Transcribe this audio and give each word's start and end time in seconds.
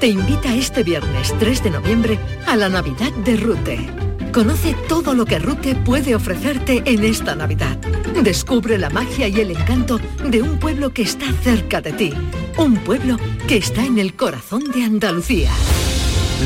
te 0.00 0.06
invita 0.06 0.54
este 0.54 0.84
viernes 0.84 1.34
3 1.40 1.64
de 1.64 1.70
noviembre 1.70 2.18
a 2.46 2.56
la 2.56 2.68
Navidad 2.68 3.12
de 3.24 3.36
Rute. 3.36 3.90
Conoce 4.32 4.74
todo 4.88 5.14
lo 5.14 5.24
que 5.24 5.40
Rute 5.40 5.74
puede 5.74 6.14
ofrecerte 6.14 6.82
en 6.84 7.04
esta 7.04 7.34
Navidad. 7.34 7.76
Descubre 8.22 8.78
la 8.78 8.90
magia 8.90 9.26
y 9.26 9.40
el 9.40 9.50
encanto 9.50 9.98
de 10.24 10.42
un 10.42 10.58
pueblo 10.58 10.92
que 10.92 11.02
está 11.02 11.32
cerca 11.42 11.80
de 11.80 11.92
ti. 11.92 12.12
Un 12.56 12.76
pueblo 12.76 13.16
que 13.48 13.56
está 13.56 13.84
en 13.84 13.98
el 13.98 14.14
corazón 14.14 14.62
de 14.72 14.84
Andalucía. 14.84 15.50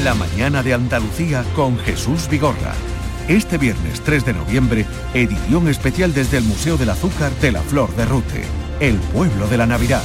La 0.02 0.14
mañana 0.14 0.62
de 0.62 0.72
Andalucía 0.72 1.44
con 1.54 1.78
Jesús 1.78 2.28
Vigorra. 2.30 2.72
Este 3.28 3.58
viernes 3.58 4.00
3 4.00 4.24
de 4.24 4.32
noviembre, 4.32 4.86
edición 5.12 5.68
especial 5.68 6.14
desde 6.14 6.38
el 6.38 6.44
Museo 6.44 6.78
del 6.78 6.90
Azúcar 6.90 7.32
de 7.40 7.52
la 7.52 7.60
Flor 7.60 7.94
de 7.96 8.06
Rute, 8.06 8.44
el 8.80 8.96
pueblo 8.96 9.46
de 9.48 9.58
la 9.58 9.66
Navidad. 9.66 10.04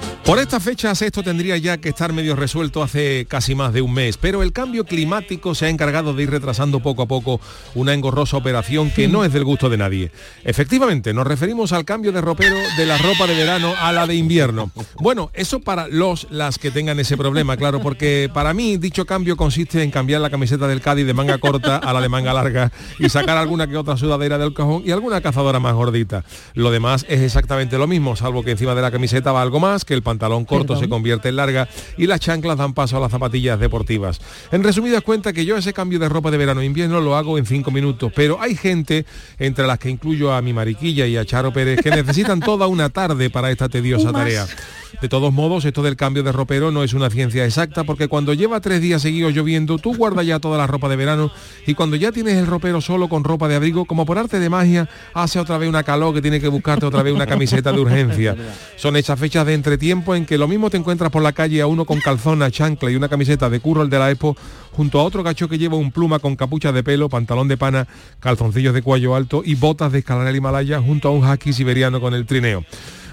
Por 0.25 0.37
estas 0.37 0.63
fechas 0.63 1.01
esto 1.01 1.23
tendría 1.23 1.57
ya 1.57 1.79
que 1.79 1.89
estar 1.89 2.13
medio 2.13 2.35
resuelto 2.35 2.83
hace 2.83 3.25
casi 3.27 3.55
más 3.55 3.73
de 3.73 3.81
un 3.81 3.91
mes, 3.91 4.17
pero 4.17 4.43
el 4.43 4.53
cambio 4.53 4.85
climático 4.85 5.55
se 5.55 5.65
ha 5.65 5.69
encargado 5.69 6.13
de 6.13 6.23
ir 6.23 6.29
retrasando 6.29 6.79
poco 6.79 7.01
a 7.01 7.07
poco 7.07 7.41
una 7.73 7.95
engorrosa 7.95 8.37
operación 8.37 8.91
que 8.91 9.07
no 9.07 9.25
es 9.25 9.33
del 9.33 9.43
gusto 9.43 9.67
de 9.67 9.77
nadie. 9.77 10.11
Efectivamente, 10.43 11.11
nos 11.11 11.25
referimos 11.25 11.73
al 11.73 11.85
cambio 11.85 12.11
de 12.11 12.21
ropero 12.21 12.55
de 12.77 12.85
la 12.85 12.99
ropa 12.99 13.25
de 13.25 13.33
verano 13.33 13.73
a 13.79 13.91
la 13.91 14.05
de 14.05 14.13
invierno. 14.13 14.69
Bueno, 14.99 15.31
eso 15.33 15.59
para 15.59 15.87
los, 15.87 16.27
las 16.29 16.59
que 16.59 16.69
tengan 16.69 16.99
ese 16.99 17.17
problema, 17.17 17.57
claro, 17.57 17.81
porque 17.81 18.29
para 18.31 18.53
mí 18.53 18.77
dicho 18.77 19.07
cambio 19.07 19.35
consiste 19.35 19.81
en 19.81 19.89
cambiar 19.89 20.21
la 20.21 20.29
camiseta 20.29 20.67
del 20.67 20.81
Cádiz 20.81 21.07
de 21.07 21.15
manga 21.15 21.39
corta 21.39 21.77
a 21.77 21.93
la 21.93 21.99
de 21.99 22.09
manga 22.09 22.31
larga 22.31 22.71
y 22.99 23.09
sacar 23.09 23.37
alguna 23.37 23.65
que 23.65 23.75
otra 23.75 23.97
sudadera 23.97 24.37
del 24.37 24.53
cajón 24.53 24.83
y 24.85 24.91
alguna 24.91 25.19
cazadora 25.19 25.59
más 25.59 25.73
gordita. 25.73 26.23
Lo 26.53 26.69
demás 26.69 27.07
es 27.09 27.21
exactamente 27.21 27.79
lo 27.79 27.87
mismo, 27.87 28.15
salvo 28.15 28.43
que 28.43 28.51
encima 28.51 28.75
de 28.75 28.83
la 28.83 28.91
camiseta 28.91 29.31
va 29.31 29.41
algo 29.41 29.59
más, 29.59 29.83
que 29.83 29.95
el 29.95 30.03
pantalón 30.11 30.43
corto 30.43 30.75
se 30.75 30.89
convierte 30.89 31.29
en 31.29 31.37
larga 31.37 31.69
y 31.97 32.05
las 32.05 32.19
chanclas 32.19 32.57
dan 32.57 32.73
paso 32.73 32.97
a 32.97 32.99
las 32.99 33.11
zapatillas 33.11 33.57
deportivas. 33.59 34.19
En 34.51 34.61
resumidas 34.61 35.03
cuentas 35.03 35.31
que 35.31 35.45
yo 35.45 35.55
ese 35.55 35.71
cambio 35.71 35.99
de 35.99 36.09
ropa 36.09 36.31
de 36.31 36.37
verano 36.37 36.59
e 36.59 36.65
invierno 36.65 36.99
lo 36.99 37.15
hago 37.15 37.37
en 37.37 37.45
cinco 37.45 37.71
minutos, 37.71 38.11
pero 38.13 38.41
hay 38.41 38.55
gente, 38.55 39.05
entre 39.39 39.65
las 39.65 39.79
que 39.79 39.89
incluyo 39.89 40.33
a 40.33 40.41
mi 40.41 40.51
mariquilla 40.51 41.07
y 41.07 41.15
a 41.15 41.25
Charo 41.25 41.53
Pérez, 41.53 41.79
que 41.81 41.91
necesitan 41.91 42.39
toda 42.51 42.67
una 42.67 42.89
tarde 42.89 43.29
para 43.29 43.51
esta 43.51 43.69
tediosa 43.69 44.11
tarea. 44.11 44.45
De 45.01 45.07
todos 45.07 45.31
modos, 45.31 45.63
esto 45.63 45.81
del 45.81 45.95
cambio 45.95 46.21
de 46.21 46.31
ropero 46.33 46.69
no 46.71 46.83
es 46.83 46.93
una 46.93 47.09
ciencia 47.09 47.45
exacta 47.45 47.85
porque 47.85 48.09
cuando 48.09 48.33
lleva 48.33 48.59
tres 48.59 48.81
días 48.81 49.01
seguidos 49.01 49.33
lloviendo, 49.33 49.77
tú 49.77 49.95
guardas 49.95 50.25
ya 50.25 50.39
toda 50.39 50.57
la 50.57 50.67
ropa 50.67 50.89
de 50.89 50.97
verano 50.97 51.31
y 51.65 51.73
cuando 51.73 51.95
ya 51.95 52.11
tienes 52.11 52.35
el 52.35 52.45
ropero 52.45 52.81
solo 52.81 53.07
con 53.07 53.23
ropa 53.23 53.47
de 53.47 53.55
abrigo, 53.55 53.85
como 53.85 54.05
por 54.05 54.17
arte 54.17 54.39
de 54.39 54.49
magia, 54.49 54.89
hace 55.13 55.39
otra 55.39 55.57
vez 55.57 55.69
una 55.69 55.83
calor 55.83 56.13
que 56.13 56.21
tiene 56.21 56.41
que 56.41 56.49
buscarte 56.49 56.85
otra 56.85 57.01
vez 57.01 57.13
una 57.13 57.25
camiseta 57.25 57.71
de 57.71 57.79
urgencia. 57.79 58.35
Son 58.75 58.95
hechas 58.95 59.17
fechas 59.17 59.45
de 59.45 59.53
entretiempo 59.53 60.00
en 60.09 60.25
que 60.25 60.37
lo 60.37 60.47
mismo 60.47 60.69
te 60.69 60.77
encuentras 60.77 61.11
por 61.11 61.21
la 61.21 61.31
calle 61.31 61.61
a 61.61 61.67
uno 61.67 61.85
con 61.85 61.99
calzona, 61.99 62.49
chancla 62.49 62.89
y 62.89 62.95
una 62.95 63.07
camiseta 63.07 63.49
de 63.49 63.59
curro 63.59 63.83
el 63.83 63.89
de 63.89 63.99
la 63.99 64.09
Expo, 64.09 64.35
junto 64.71 64.99
a 64.99 65.03
otro 65.03 65.23
gacho 65.23 65.47
que 65.47 65.57
lleva 65.57 65.77
un 65.77 65.91
pluma 65.91 66.19
con 66.19 66.35
capucha 66.35 66.71
de 66.71 66.83
pelo, 66.83 67.09
pantalón 67.09 67.47
de 67.47 67.57
pana, 67.57 67.87
calzoncillos 68.19 68.73
de 68.73 68.81
cuello 68.81 69.15
alto 69.15 69.43
y 69.45 69.55
botas 69.55 69.91
de 69.91 69.99
escalar 69.99 70.27
el 70.27 70.35
Himalaya 70.35 70.81
junto 70.81 71.07
a 71.07 71.11
un 71.11 71.23
haki 71.23 71.53
siberiano 71.53 72.01
con 72.01 72.13
el 72.13 72.25
trineo. 72.25 72.65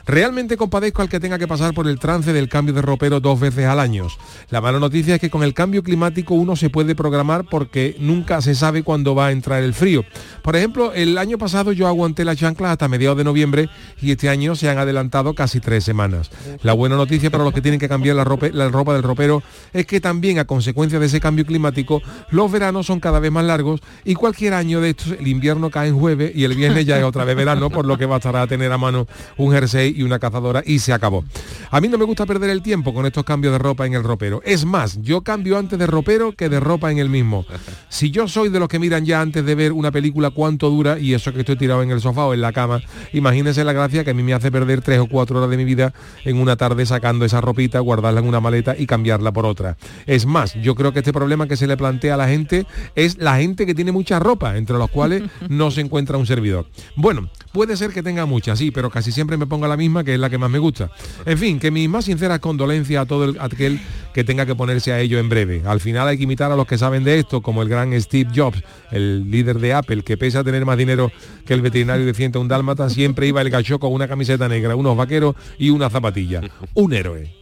Realmente 0.08 0.56
compadezco 0.56 1.02
al 1.02 1.10
que 1.10 1.20
tenga 1.20 1.38
que 1.38 1.46
pasar 1.46 1.74
por 1.74 1.86
el 1.86 1.98
trance 1.98 2.32
del 2.32 2.48
cambio 2.48 2.72
de 2.72 2.80
ropero 2.80 3.20
dos 3.20 3.38
veces 3.38 3.66
al 3.66 3.78
año. 3.78 4.06
La 4.48 4.62
mala 4.62 4.78
noticia 4.78 5.16
es 5.16 5.20
que 5.20 5.28
con 5.28 5.42
el 5.42 5.52
cambio 5.52 5.82
climático 5.82 6.32
uno 6.32 6.56
se 6.56 6.70
puede 6.70 6.94
programar 6.94 7.44
porque 7.44 7.94
nunca 7.98 8.40
se 8.40 8.54
sabe 8.54 8.82
cuándo 8.82 9.14
va 9.14 9.26
a 9.26 9.32
entrar 9.32 9.62
el 9.62 9.74
frío. 9.74 10.06
Por 10.40 10.56
ejemplo, 10.56 10.94
el 10.94 11.18
año 11.18 11.36
pasado 11.36 11.72
yo 11.72 11.86
aguanté 11.86 12.24
la 12.24 12.34
chancla 12.34 12.72
hasta 12.72 12.88
mediados 12.88 13.18
de 13.18 13.24
noviembre 13.24 13.68
y 14.00 14.10
este 14.10 14.30
año 14.30 14.56
se 14.56 14.70
han 14.70 14.78
adelantado 14.78 15.34
casi 15.34 15.60
tres 15.60 15.84
semanas. 15.84 16.30
La 16.62 16.72
buena 16.72 16.96
noticia 16.96 17.30
para 17.30 17.44
los 17.44 17.52
que 17.52 17.60
tienen 17.60 17.78
que 17.78 17.86
cambiar 17.90 18.16
la 18.16 18.24
ropa, 18.24 18.48
la 18.50 18.70
ropa 18.70 18.94
del 18.94 19.02
ropero 19.02 19.42
es 19.74 19.84
que 19.84 20.00
también 20.00 20.38
a 20.38 20.46
consecuencia 20.46 20.98
de 20.98 21.04
ese 21.04 21.20
cambio 21.20 21.44
climático 21.44 22.00
los 22.30 22.50
veranos 22.50 22.86
son 22.86 22.98
cada 22.98 23.20
vez 23.20 23.30
más 23.30 23.44
largos 23.44 23.82
y 24.06 24.14
cualquier 24.14 24.54
año 24.54 24.80
de 24.80 24.88
estos 24.88 25.12
el 25.20 25.28
invierno 25.28 25.68
cae 25.68 25.88
en 25.88 25.98
jueves 25.98 26.32
y 26.34 26.44
el 26.44 26.54
viernes 26.54 26.86
ya 26.86 26.96
es 26.96 27.04
otra 27.04 27.24
vez 27.24 27.36
verano, 27.36 27.68
por 27.68 27.84
lo 27.84 27.98
que 27.98 28.06
bastará 28.06 28.46
tener 28.46 28.72
a 28.72 28.78
mano 28.78 29.06
un 29.36 29.52
jersey 29.52 29.97
y 29.98 30.02
una 30.04 30.18
cazadora 30.18 30.62
y 30.64 30.78
se 30.78 30.92
acabó. 30.92 31.24
A 31.70 31.80
mí 31.80 31.88
no 31.88 31.98
me 31.98 32.04
gusta 32.04 32.24
perder 32.24 32.50
el 32.50 32.62
tiempo 32.62 32.94
con 32.94 33.04
estos 33.04 33.24
cambios 33.24 33.52
de 33.52 33.58
ropa 33.58 33.86
en 33.86 33.94
el 33.94 34.04
ropero. 34.04 34.40
Es 34.44 34.64
más, 34.64 35.02
yo 35.02 35.22
cambio 35.22 35.58
antes 35.58 35.78
de 35.78 35.86
ropero 35.86 36.32
que 36.32 36.48
de 36.48 36.60
ropa 36.60 36.90
en 36.90 36.98
el 36.98 37.08
mismo. 37.08 37.44
Si 37.88 38.10
yo 38.10 38.28
soy 38.28 38.48
de 38.48 38.60
los 38.60 38.68
que 38.68 38.78
miran 38.78 39.04
ya 39.04 39.20
antes 39.20 39.44
de 39.44 39.54
ver 39.54 39.72
una 39.72 39.90
película 39.90 40.30
cuánto 40.30 40.70
dura 40.70 40.98
y 40.98 41.14
eso 41.14 41.32
que 41.32 41.40
estoy 41.40 41.56
tirado 41.56 41.82
en 41.82 41.90
el 41.90 42.00
sofá 42.00 42.26
o 42.26 42.34
en 42.34 42.40
la 42.40 42.52
cama, 42.52 42.80
imagínense 43.12 43.64
la 43.64 43.72
gracia 43.72 44.04
que 44.04 44.10
a 44.10 44.14
mí 44.14 44.22
me 44.22 44.34
hace 44.34 44.52
perder 44.52 44.82
tres 44.82 45.00
o 45.00 45.08
cuatro 45.08 45.38
horas 45.38 45.50
de 45.50 45.56
mi 45.56 45.64
vida 45.64 45.92
en 46.24 46.40
una 46.40 46.56
tarde 46.56 46.86
sacando 46.86 47.24
esa 47.24 47.40
ropita, 47.40 47.80
guardarla 47.80 48.20
en 48.20 48.26
una 48.26 48.40
maleta 48.40 48.76
y 48.78 48.86
cambiarla 48.86 49.32
por 49.32 49.44
otra. 49.44 49.76
Es 50.06 50.26
más, 50.26 50.54
yo 50.54 50.74
creo 50.74 50.92
que 50.92 51.00
este 51.00 51.12
problema 51.12 51.48
que 51.48 51.56
se 51.56 51.66
le 51.66 51.76
plantea 51.76 52.14
a 52.14 52.16
la 52.16 52.28
gente 52.28 52.66
es 52.94 53.18
la 53.18 53.36
gente 53.38 53.66
que 53.66 53.74
tiene 53.74 53.92
mucha 53.92 54.18
ropa, 54.18 54.56
entre 54.56 54.78
los 54.78 54.90
cuales 54.90 55.24
no 55.48 55.70
se 55.70 55.80
encuentra 55.80 56.18
un 56.18 56.26
servidor. 56.26 56.66
Bueno, 56.96 57.28
Puede 57.52 57.76
ser 57.76 57.92
que 57.92 58.02
tenga 58.02 58.26
muchas, 58.26 58.58
sí, 58.58 58.70
pero 58.70 58.90
casi 58.90 59.10
siempre 59.10 59.36
me 59.36 59.46
ponga 59.46 59.68
la 59.68 59.76
misma, 59.76 60.04
que 60.04 60.14
es 60.14 60.20
la 60.20 60.28
que 60.28 60.38
más 60.38 60.50
me 60.50 60.58
gusta. 60.58 60.90
En 61.24 61.38
fin, 61.38 61.58
que 61.58 61.70
mis 61.70 61.88
más 61.88 62.04
sinceras 62.04 62.40
condolencias 62.40 63.02
a 63.02 63.06
todo 63.06 63.24
el, 63.24 63.40
aquel 63.40 63.80
que 64.12 64.24
tenga 64.24 64.46
que 64.46 64.54
ponerse 64.54 64.92
a 64.92 65.00
ello 65.00 65.18
en 65.18 65.28
breve. 65.28 65.62
Al 65.64 65.80
final 65.80 66.08
hay 66.08 66.18
que 66.18 66.24
imitar 66.24 66.52
a 66.52 66.56
los 66.56 66.66
que 66.66 66.76
saben 66.76 67.04
de 67.04 67.18
esto, 67.18 67.40
como 67.40 67.62
el 67.62 67.68
gran 67.68 67.98
Steve 68.00 68.30
Jobs, 68.34 68.62
el 68.90 69.30
líder 69.30 69.58
de 69.58 69.74
Apple, 69.74 70.02
que 70.02 70.16
pese 70.16 70.38
a 70.38 70.44
tener 70.44 70.64
más 70.64 70.76
dinero 70.76 71.10
que 71.46 71.54
el 71.54 71.62
veterinario 71.62 72.04
de 72.04 72.38
un 72.38 72.48
dálmata, 72.48 72.90
siempre 72.90 73.26
iba 73.26 73.40
el 73.40 73.50
gacho 73.50 73.78
con 73.78 73.92
una 73.92 74.08
camiseta 74.08 74.48
negra, 74.48 74.76
unos 74.76 74.96
vaqueros 74.96 75.36
y 75.58 75.70
una 75.70 75.88
zapatilla. 75.88 76.40
Un 76.74 76.92
héroe. 76.92 77.32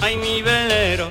Ay, 0.00 0.16
mi 0.16 0.42
velero, 0.42 1.10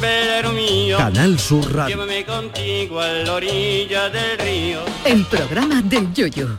velero 0.00 0.52
mío. 0.52 0.98
Canal 0.98 1.38
Sur 1.38 1.72
Radio. 1.74 1.96
Llévame 1.96 2.24
contigo 2.24 3.00
a 3.00 3.08
la 3.08 3.34
orilla 3.34 4.10
del 4.10 4.38
río. 4.38 4.80
El 5.04 5.24
programa 5.24 5.82
del 5.82 6.12
yoyo. 6.12 6.58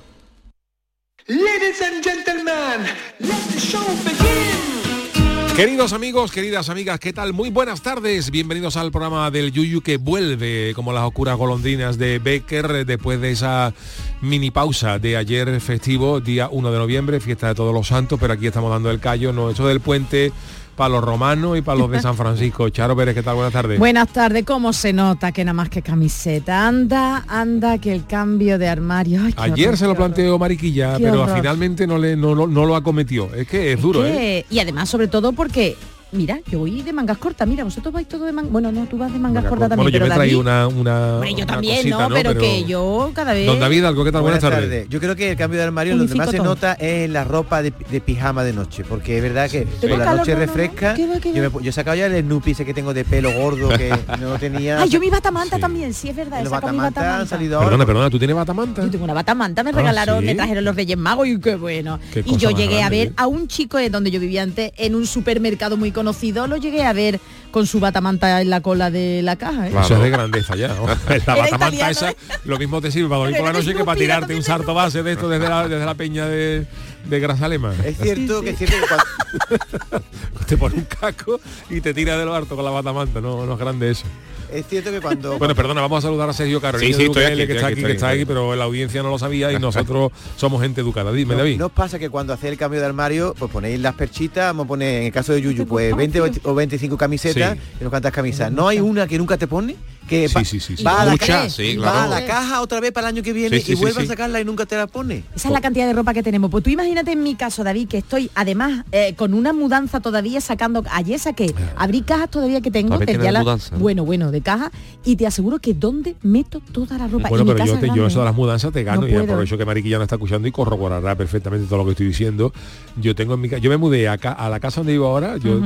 Ladies 1.28 1.82
and 1.82 2.04
gentlemen, 2.04 2.86
let 3.18 3.42
the 3.52 3.60
show 3.60 3.82
begin. 4.04 5.56
Queridos 5.56 5.92
amigos, 5.92 6.32
queridas 6.32 6.70
amigas, 6.70 7.00
¿qué 7.00 7.14
tal? 7.14 7.34
Muy 7.34 7.50
buenas 7.50 7.82
tardes. 7.82 8.30
Bienvenidos 8.30 8.78
al 8.78 8.92
programa 8.92 9.32
del 9.32 9.52
Yuyu 9.52 9.82
que 9.82 9.98
vuelve 9.98 10.74
como 10.76 10.94
las 10.94 11.04
oscuras 11.04 11.36
golondrinas 11.36 11.98
de 11.98 12.20
Becker 12.20 12.86
después 12.86 13.20
de 13.22 13.32
esa 13.32 13.74
mini 14.22 14.52
pausa 14.52 15.00
de 15.00 15.18
ayer 15.18 15.60
festivo, 15.62 16.20
día 16.20 16.48
1 16.52 16.72
de 16.72 16.78
noviembre, 16.78 17.20
fiesta 17.20 17.48
de 17.48 17.56
todos 17.56 17.74
los 17.74 17.88
santos, 17.88 18.20
pero 18.22 18.34
aquí 18.34 18.46
estamos 18.46 18.70
dando 18.70 18.92
el 18.92 19.00
callo, 19.00 19.34
no 19.34 19.50
eso 19.50 19.68
del 19.68 19.80
puente 19.80 20.32
para 20.76 20.90
los 20.90 21.04
romanos 21.04 21.58
y 21.58 21.62
para 21.62 21.80
los 21.80 21.92
de 21.92 22.02
San 22.02 22.16
Francisco. 22.16 22.70
Charo 22.76 22.96
Pérez, 22.96 23.16
¿qué 23.16 23.24
tal? 23.24 23.36
Buenas 23.36 23.54
tardes. 23.54 23.80
Buenas 23.80 24.10
tardes, 24.10 24.44
¿cómo 24.46 24.74
se 24.74 24.94
nota 24.94 25.32
que 25.32 25.44
nada 25.44 25.54
más 25.54 25.70
que 25.70 25.82
camiseta? 25.82 26.68
Anda, 26.68 27.24
anda, 27.28 27.78
que 27.78 27.94
el 27.94 28.06
cambio 28.06 28.58
de 28.58 28.68
armario... 28.68 29.22
Ayer 29.38 29.78
se 29.78 29.88
lo 29.88 29.96
planteó 29.96 30.38
Mariquilla, 30.38 30.98
pero 30.98 31.28
finalmente 31.28 31.88
no, 31.88 31.98
le, 31.98 32.16
no, 32.16 32.36
no, 32.36 32.66
lo 32.66 32.76
acometió. 32.76 33.34
Es 33.34 33.48
que 33.48 33.74
es 33.74 33.82
duro, 33.82 34.06
¿eh? 34.06 34.46
Y 34.50 34.60
además, 34.60 34.90
sobre 34.90 35.08
todo 35.08 35.34
porque 35.34 35.76
Mira, 36.16 36.40
yo 36.50 36.60
voy 36.60 36.82
de 36.82 36.94
mangas 36.94 37.18
cortas. 37.18 37.48
Mira, 37.48 37.64
vosotros 37.64 37.94
vais 37.94 38.08
todo 38.08 38.26
de 38.26 38.32
mangas... 38.32 38.52
Bueno, 38.52 38.72
no, 38.72 38.86
tú 38.86 38.98
vas 38.98 39.12
de 39.12 39.20
mangas 39.20 39.44
cortas 39.46 39.70
también. 39.70 39.92
Bueno, 39.92 39.98
yo 39.98 40.06
me 40.06 40.16
traí 40.16 40.34
una, 40.34 40.68
una, 40.68 41.18
bueno, 41.18 41.38
yo 41.38 41.46
también, 41.46 41.90
¿no? 41.90 42.10
Pero, 42.10 42.38
que 42.38 42.64
yo 42.64 43.12
cada 43.14 43.34
vez... 43.34 43.46
Don 43.46 43.60
David, 43.60 43.86
¿algo 43.86 44.04
que 44.04 44.12
tal? 44.12 44.22
Buenas, 44.22 44.40
tardes. 44.40 44.88
Yo 44.90 45.00
creo 45.00 45.16
que 45.16 45.32
el 45.32 45.38
cambio 45.38 45.60
de 45.60 45.66
armario 45.66 45.96
lo 45.96 46.08
que 46.08 46.16
más 46.16 46.30
se 46.30 46.40
nota 46.40 46.74
es 46.74 47.10
la 47.10 47.24
ropa 47.24 47.62
de, 47.62 47.72
pijama 47.72 48.44
de 48.44 48.54
noche. 48.54 48.84
Porque 48.88 49.18
es 49.18 49.24
verdad 49.24 49.50
que 49.50 49.64
por 49.64 49.98
la 49.98 50.16
noche 50.16 50.36
refresca. 50.36 50.96
Yo, 50.96 51.70
he 51.70 51.72
sacado 51.72 51.98
ya 51.98 52.06
el 52.06 52.24
Snoopy 52.24 52.52
ese 52.52 52.66
que 52.66 52.74
tengo 52.74 52.94
de 52.94 53.04
pelo 53.04 53.32
gordo 53.34 53.70
que 53.70 53.94
no 54.20 54.38
tenía... 54.40 54.82
Ay, 54.82 54.90
yo 54.90 55.00
mi 55.00 55.10
batamanta 55.10 55.60
también, 55.60 55.94
sí, 55.94 56.10
es 56.10 56.16
verdad. 56.16 56.42
Los 56.42 56.52
batamanta 56.52 57.20
han 57.20 57.28
salido 57.28 57.58
ahora. 57.58 57.70
Perdona, 57.70 57.86
perdona, 57.86 58.10
¿tú 58.10 58.18
tienes 58.18 58.36
batamanta? 58.36 58.84
Yo 58.84 58.90
tengo 58.90 59.04
una 59.04 59.14
batamanta, 59.14 59.64
me 59.64 59.72
ah, 59.72 59.74
regalaron, 59.74 60.24
me 60.24 60.36
trajeron 60.36 60.64
los 60.64 60.76
Reyes 60.76 60.98
Magos 60.98 61.28
y 61.28 61.40
qué 61.40 61.56
bueno. 61.56 62.00
y 62.14 62.38
yo 62.38 62.52
llegué 62.52 62.82
a 62.82 62.90
ver 62.90 63.12
a 63.18 63.28
un 63.28 63.48
chico 63.48 63.78
donde 63.90 64.12
yo 64.12 64.20
vivía 64.20 64.44
antes 64.44 64.72
en 64.78 64.96
un 64.96 65.06
supermercado 65.06 65.78
muy 65.78 65.92
conocido, 65.92 66.05
lo 66.48 66.58
llegué 66.58 66.84
a 66.84 66.94
ver 66.94 67.20
con 67.52 67.66
su 67.66 67.80
batamanta 67.80 68.42
en 68.42 68.50
la 68.50 68.62
cola 68.62 68.92
de 68.92 69.22
la 69.22 69.38
caja. 69.38 69.68
¿eh? 69.68 69.74
Eso 69.80 69.96
es 69.96 70.02
de 70.02 70.10
grandeza 70.10 70.56
ya. 70.56 70.76
La 71.26 71.36
batamanta 71.36 71.90
esa, 71.90 72.12
¿eh? 72.12 72.16
lo 72.44 72.58
mismo 72.58 72.82
te 72.82 72.92
sirve 72.92 73.08
para 73.08 73.20
dormir 73.20 73.38
por 73.38 73.46
la 73.46 73.54
noche 73.54 73.74
que 73.74 73.86
para 73.86 73.98
tirarte 73.98 74.36
un 74.36 74.44
sarto 74.44 74.74
base 74.74 75.04
de 75.04 75.14
esto 75.14 75.30
desde 75.30 75.48
la, 75.48 75.68
desde 75.68 75.86
la 75.86 75.96
peña 75.96 76.26
de, 76.26 76.66
de 77.06 77.20
Grasalema. 77.20 77.74
Es 77.84 77.98
cierto 77.98 78.42
que 78.42 78.50
es 78.50 78.58
cierto 78.58 78.76
que 78.78 78.88
cuando... 78.88 80.06
te 80.48 80.58
pone 80.58 80.76
un 80.76 80.86
casco 80.86 81.40
y 81.70 81.82
te 81.82 81.94
tira 81.94 82.18
de 82.18 82.26
lo 82.26 82.36
harto 82.36 82.56
con 82.56 82.66
la 82.66 82.72
batamanta, 82.72 83.22
no, 83.22 83.46
no 83.46 83.54
es 83.54 83.60
grande 83.60 83.92
eso. 83.92 84.06
Es 84.52 84.68
cierto 84.68 84.92
que 84.92 85.02
cuando... 85.02 85.38
Bueno, 85.38 85.56
perdona, 85.56 85.82
vamos 85.82 86.04
a 86.04 86.08
saludar 86.08 86.30
a 86.30 86.34
Sergio 86.34 86.62
Caro, 86.62 86.80
sí, 86.80 86.94
sí, 86.94 87.10
que 87.10 87.54
está 87.56 87.68
aquí, 87.68 87.84
que 87.84 87.92
está 87.92 88.10
aquí, 88.10 88.26
pero 88.26 88.56
la 88.56 88.64
audiencia 88.64 89.04
no 89.04 89.10
lo 89.10 89.20
sabía 89.20 89.52
y 89.52 89.60
nosotros 89.60 90.12
somos 90.38 90.62
gente 90.62 90.82
educada. 90.82 91.12
Dime, 91.12 91.36
David. 91.36 91.58
¿No 91.58 91.70
pasa 91.70 92.00
que 92.00 92.10
cuando 92.10 92.34
hacéis 92.34 92.54
el 92.54 92.58
cambio 92.58 92.80
de 92.80 92.86
armario, 92.86 93.36
pues 93.38 93.52
ponéis 93.52 93.80
las 93.80 93.96
perchitas, 93.96 94.48
vamos 94.48 94.66
a 94.66 94.68
poner, 94.68 95.02
en 95.02 95.04
el 95.08 95.12
caso 95.12 95.34
de 95.34 95.42
Yuyu, 95.42 95.66
pues 95.66 95.96
20 95.96 96.22
o 96.44 96.56
25 96.56 96.98
camisetas 96.98 97.58
y 97.58 97.82
unos 97.82 97.90
cuantas 97.90 98.12
camisas? 98.12 98.52
¿No 98.52 98.68
hay 98.68 98.80
una 98.80 99.08
que 99.08 99.18
nunca 99.18 99.38
te 99.38 99.48
pone? 99.48 99.76
Que 100.08 100.30
sí, 100.30 100.46
sí, 100.46 100.60
sí, 100.60 100.84
va, 100.84 101.02
a 101.02 101.06
la, 101.06 101.18
caja, 101.18 101.48
va 101.84 102.04
a 102.04 102.08
la 102.08 102.26
caja 102.26 102.62
otra 102.62 102.80
vez 102.80 102.92
para 102.92 103.10
el 103.10 103.16
año 103.16 103.24
que 103.24 103.34
viene 103.34 103.62
y 103.66 103.76
vuelve 103.76 104.04
a 104.04 104.06
sacarla 104.06 104.40
y 104.40 104.46
nunca 104.46 104.66
te 104.66 104.76
la 104.76 104.88
pone. 104.88 105.24
Esa 105.36 105.48
es 105.48 105.54
la 105.54 105.62
cantidad 105.62 105.88
de 105.88 105.94
ropa 105.94 106.14
que 106.14 106.24
tenemos. 106.24 106.52
Pues 106.52 106.64
tú 106.64 106.70
imagínate 106.70 107.12
en 107.12 107.24
mi 107.24 107.36
caso, 107.36 107.64
David, 107.64 107.88
que 107.88 107.98
estoy 107.98 108.30
además 108.36 108.86
eh, 108.92 109.16
con 109.16 109.34
una 109.34 109.54
mudanza 109.54 110.00
todavía 110.00 110.42
sacando 110.42 110.84
ayer 110.92 111.16
que 111.36 111.54
ah. 111.58 111.74
abrí 111.78 112.02
cajas 112.02 112.30
todavía 112.30 112.62
que 112.62 112.72
tengo, 112.72 112.98
la, 112.98 113.58
bueno, 113.78 114.06
bueno, 114.06 114.32
de 114.32 114.42
caja, 114.42 114.72
y 115.04 115.16
te 115.16 115.26
aseguro 115.26 115.60
que 115.60 115.74
dónde 115.74 116.16
meto 116.22 116.62
toda 116.72 116.98
la 116.98 117.08
ropa. 117.08 117.30
Bueno, 117.30 117.46
pero 117.46 117.66
yo, 117.66 117.80
te, 117.80 117.88
yo 117.96 118.06
eso 118.06 118.20
de 118.20 118.26
las 118.26 118.36
mudanzas 118.36 118.72
te 118.72 118.84
gano 118.84 119.08
y 119.08 119.14
por 119.14 119.44
eso 119.44 119.58
que 119.58 119.66
Mariquilla 119.66 119.98
no 119.98 120.04
está 120.04 120.16
escuchando 120.16 120.48
y 120.48 120.52
corroborará 120.52 121.16
perfectamente 121.16 121.68
todo 121.68 121.80
lo 121.80 121.86
que 121.86 121.92
estoy 121.92 122.08
diciendo. 122.08 122.54
Yo 122.98 123.16
tengo 123.16 123.36
en 123.36 123.42
mi 123.42 123.50
yo 123.50 123.70
me 123.70 123.78
mudé 123.78 124.10
acá, 124.10 124.34
a 124.34 124.50
la 124.50 124.60
casa 124.60 124.82
donde 124.82 124.94
vivo 124.94 125.08
ahora, 125.08 125.38
yo 125.38 125.62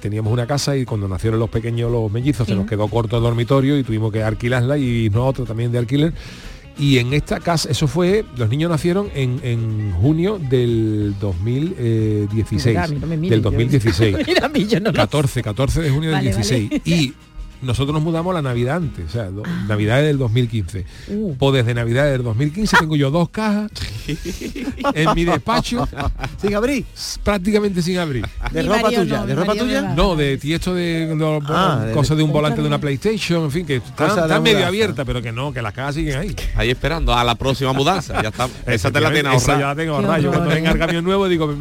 teníamos 0.00 0.32
una 0.32 0.46
casa 0.46 0.76
y 0.76 0.84
cuando 0.84 1.08
nacieron 1.08 1.40
los 1.40 1.50
pequeños 1.50 1.90
los 1.90 2.10
mellizos 2.10 2.46
se 2.46 2.54
nos 2.54 2.66
quedó 2.66 2.88
corto 2.88 3.16
el 3.16 3.22
dormitorio 3.22 3.73
y 3.76 3.82
tuvimos 3.82 4.12
que 4.12 4.22
alquilar 4.22 4.78
y 4.78 5.10
no 5.10 5.26
otro 5.26 5.44
también 5.44 5.72
de 5.72 5.78
alquiler. 5.78 6.12
Y 6.76 6.98
en 6.98 7.12
esta 7.12 7.38
casa, 7.38 7.70
eso 7.70 7.86
fue, 7.86 8.24
los 8.36 8.48
niños 8.48 8.68
nacieron 8.68 9.08
en, 9.14 9.92
junio 9.92 10.38
del 10.38 11.14
2016. 11.20 12.76
del 13.30 13.42
2016. 13.42 14.16
14, 14.92 15.42
14 15.42 15.82
de 15.82 15.90
junio 15.90 16.10
del 16.10 16.20
16. 16.22 16.70
Y 16.84 17.14
nosotros 17.64 17.94
nos 17.94 18.02
mudamos 18.02 18.34
la 18.34 18.42
Navidad 18.42 18.76
antes, 18.76 19.06
o 19.06 19.08
sea, 19.10 19.30
ah. 19.44 19.64
Navidad 19.68 20.02
del 20.02 20.18
2015. 20.18 20.84
Uh. 21.08 21.34
Pues 21.36 21.54
desde 21.54 21.74
Navidad 21.74 22.04
del 22.06 22.22
2015 22.22 22.76
tengo 22.78 22.96
yo 22.96 23.10
dos 23.10 23.28
cajas 23.30 23.70
en 24.94 25.14
mi 25.14 25.24
despacho. 25.24 25.88
¿Sin 26.40 26.54
abrir? 26.54 26.84
Prácticamente 27.22 27.82
sin 27.82 27.98
abrir. 27.98 28.26
¿De 28.50 28.62
ropa 28.62 28.90
tuya? 28.90 29.26
¿De 29.26 29.34
ropa 29.34 29.54
tuya? 29.54 29.82
No, 29.82 30.16
de 30.16 30.38
tiesto 30.38 30.74
de, 30.74 31.16
ah, 31.48 31.86
cosas 31.92 32.16
de, 32.16 32.22
un 32.22 32.32
volante 32.32 32.60
de 32.60 32.66
una 32.66 32.78
PlayStation, 32.78 33.44
en 33.44 33.50
fin, 33.50 33.66
que 33.66 33.76
está, 33.76 34.40
medio 34.40 34.66
abierta, 34.66 35.04
pero 35.04 35.22
que 35.22 35.32
no, 35.32 35.52
que 35.52 35.62
las 35.62 35.72
cajas 35.72 35.94
siguen 35.94 36.18
ahí. 36.18 36.36
Ahí 36.56 36.70
esperando 36.70 37.14
a 37.14 37.24
la 37.24 37.34
próxima 37.34 37.72
mudanza. 37.72 38.22
Ya 38.22 38.28
está. 38.28 38.48
Esa 38.66 38.90
te 38.90 39.00
la 39.00 39.12
tiene 39.12 39.28
ahorrada. 39.28 39.60
ya 39.60 39.66
la 39.66 39.74
tengo 39.74 39.94
ahorrada. 39.94 40.18
Yo 40.18 40.30
cuando 40.30 40.50
venga 40.50 40.70
el 40.70 40.78
camión 40.78 41.04
nuevo 41.04 41.28
digo, 41.28 41.52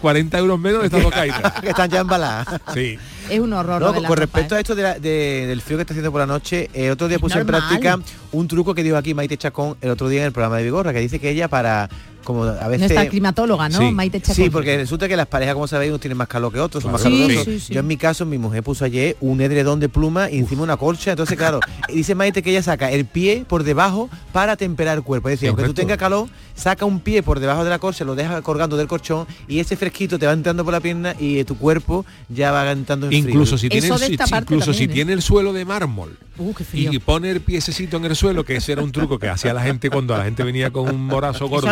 40 0.00 0.38
euros 0.38 0.58
menos 0.58 0.80
de 0.80 0.86
estas 0.86 1.02
dos 1.02 1.12
cajitas. 1.12 1.60
que 1.60 1.68
están 1.68 1.90
ya 1.90 2.00
embaladas. 2.00 2.60
Sí 2.74 2.98
es 3.30 3.40
un 3.40 3.52
horror. 3.52 3.82
con 4.06 4.16
respecto 4.16 4.54
a 4.54 4.58
¿eh? 4.58 4.60
esto 4.62 4.74
del 4.74 5.60
frío 5.60 5.78
que 5.78 5.82
está 5.82 5.94
haciendo 5.94 6.12
por 6.12 6.20
la 6.20 6.26
noche, 6.26 6.70
eh, 6.74 6.90
otro 6.90 7.08
día 7.08 7.18
puse 7.18 7.38
en 7.38 7.46
práctica 7.46 7.98
un 8.32 8.48
truco 8.48 8.74
que 8.74 8.82
dio 8.82 8.96
aquí 8.96 9.14
Maite 9.14 9.36
Chacón 9.36 9.76
el 9.80 9.90
otro 9.90 10.08
día 10.08 10.20
en 10.20 10.26
el 10.26 10.32
programa 10.32 10.58
de 10.58 10.64
Vigorra, 10.64 10.92
que 10.92 11.00
dice 11.00 11.18
que 11.18 11.30
ella 11.30 11.48
para 11.48 11.88
como 12.22 12.44
a 12.44 12.68
veces 12.68 12.88
nuestra 12.88 13.08
climatóloga 13.08 13.68
no 13.68 13.78
sí. 13.78 13.90
Maite 13.90 14.20
Chacón 14.20 14.44
sí 14.44 14.50
porque 14.50 14.76
resulta 14.76 15.08
que 15.08 15.16
las 15.16 15.26
parejas 15.26 15.54
como 15.54 15.66
sabéis 15.66 15.90
unos 15.90 16.00
tienen 16.00 16.18
más 16.18 16.28
calor 16.28 16.52
que 16.52 16.60
otros 16.60 16.82
son 16.82 16.92
más 16.92 17.02
calurosos. 17.02 17.68
yo 17.68 17.80
en 17.80 17.86
mi 17.86 17.96
caso 17.96 18.26
mi 18.26 18.38
mujer 18.38 18.62
puso 18.62 18.84
ayer 18.84 19.16
un 19.20 19.40
edredón 19.40 19.80
de 19.80 19.88
pluma 19.88 20.30
y 20.30 20.38
encima 20.38 20.62
una 20.62 20.76
colcha 20.76 21.12
entonces 21.12 21.36
claro 21.36 21.60
dice 21.92 22.14
Maite 22.14 22.42
que 22.42 22.50
ella 22.50 22.62
saca 22.62 22.90
el 22.90 23.04
pie 23.04 23.44
por 23.46 23.64
debajo 23.64 24.08
para 24.32 24.56
temperar 24.56 24.98
el 24.98 25.04
cuerpo. 25.04 25.28
Es 25.28 25.34
decir 25.34 25.48
aunque 25.48 25.64
tú 25.64 25.74
tengas 25.74 25.98
calor 25.98 26.28
saca 26.54 26.84
un 26.84 27.00
pie 27.00 27.22
por 27.22 27.40
debajo 27.40 27.64
de 27.64 27.70
la 27.70 27.78
colcha 27.78 28.04
lo 28.04 28.14
deja 28.14 28.42
colgando 28.42 28.76
del 28.76 28.86
colchón 28.86 29.26
y 29.48 29.60
ese 29.60 29.76
fresquito 29.76 30.18
te 30.18 30.26
va 30.26 30.32
entrando 30.32 30.64
por 30.64 30.72
la 30.72 30.80
pierna 30.80 31.14
y 31.18 31.42
tu 31.44 31.56
cuerpo 31.56 32.04
ya 32.28 32.52
va 32.52 32.70
entrando 32.70 33.06
en 33.06 33.12
incluso 33.12 33.58
si 33.58 33.68
tiene 33.68 33.88
incluso 33.88 34.72
si 34.72 34.84
¿eh? 34.84 34.88
tiene 34.88 35.12
el 35.12 35.22
suelo 35.22 35.52
de 35.52 35.64
mármol 35.64 36.18
uh, 36.38 36.52
y 36.72 36.98
pone 36.98 37.30
el 37.30 37.40
piececito 37.40 37.96
en 37.96 38.04
el 38.04 38.16
suelo 38.16 38.44
que 38.44 38.56
ese 38.56 38.72
era 38.72 38.82
un 38.82 38.92
truco 38.92 39.18
que 39.18 39.28
hacía 39.28 39.52
la 39.52 39.62
gente 39.62 39.90
cuando 39.90 40.16
la 40.16 40.24
gente 40.24 40.42
venía 40.42 40.70
con 40.70 40.88
un 40.88 41.06
morazo 41.06 41.48
gordo 41.48 41.66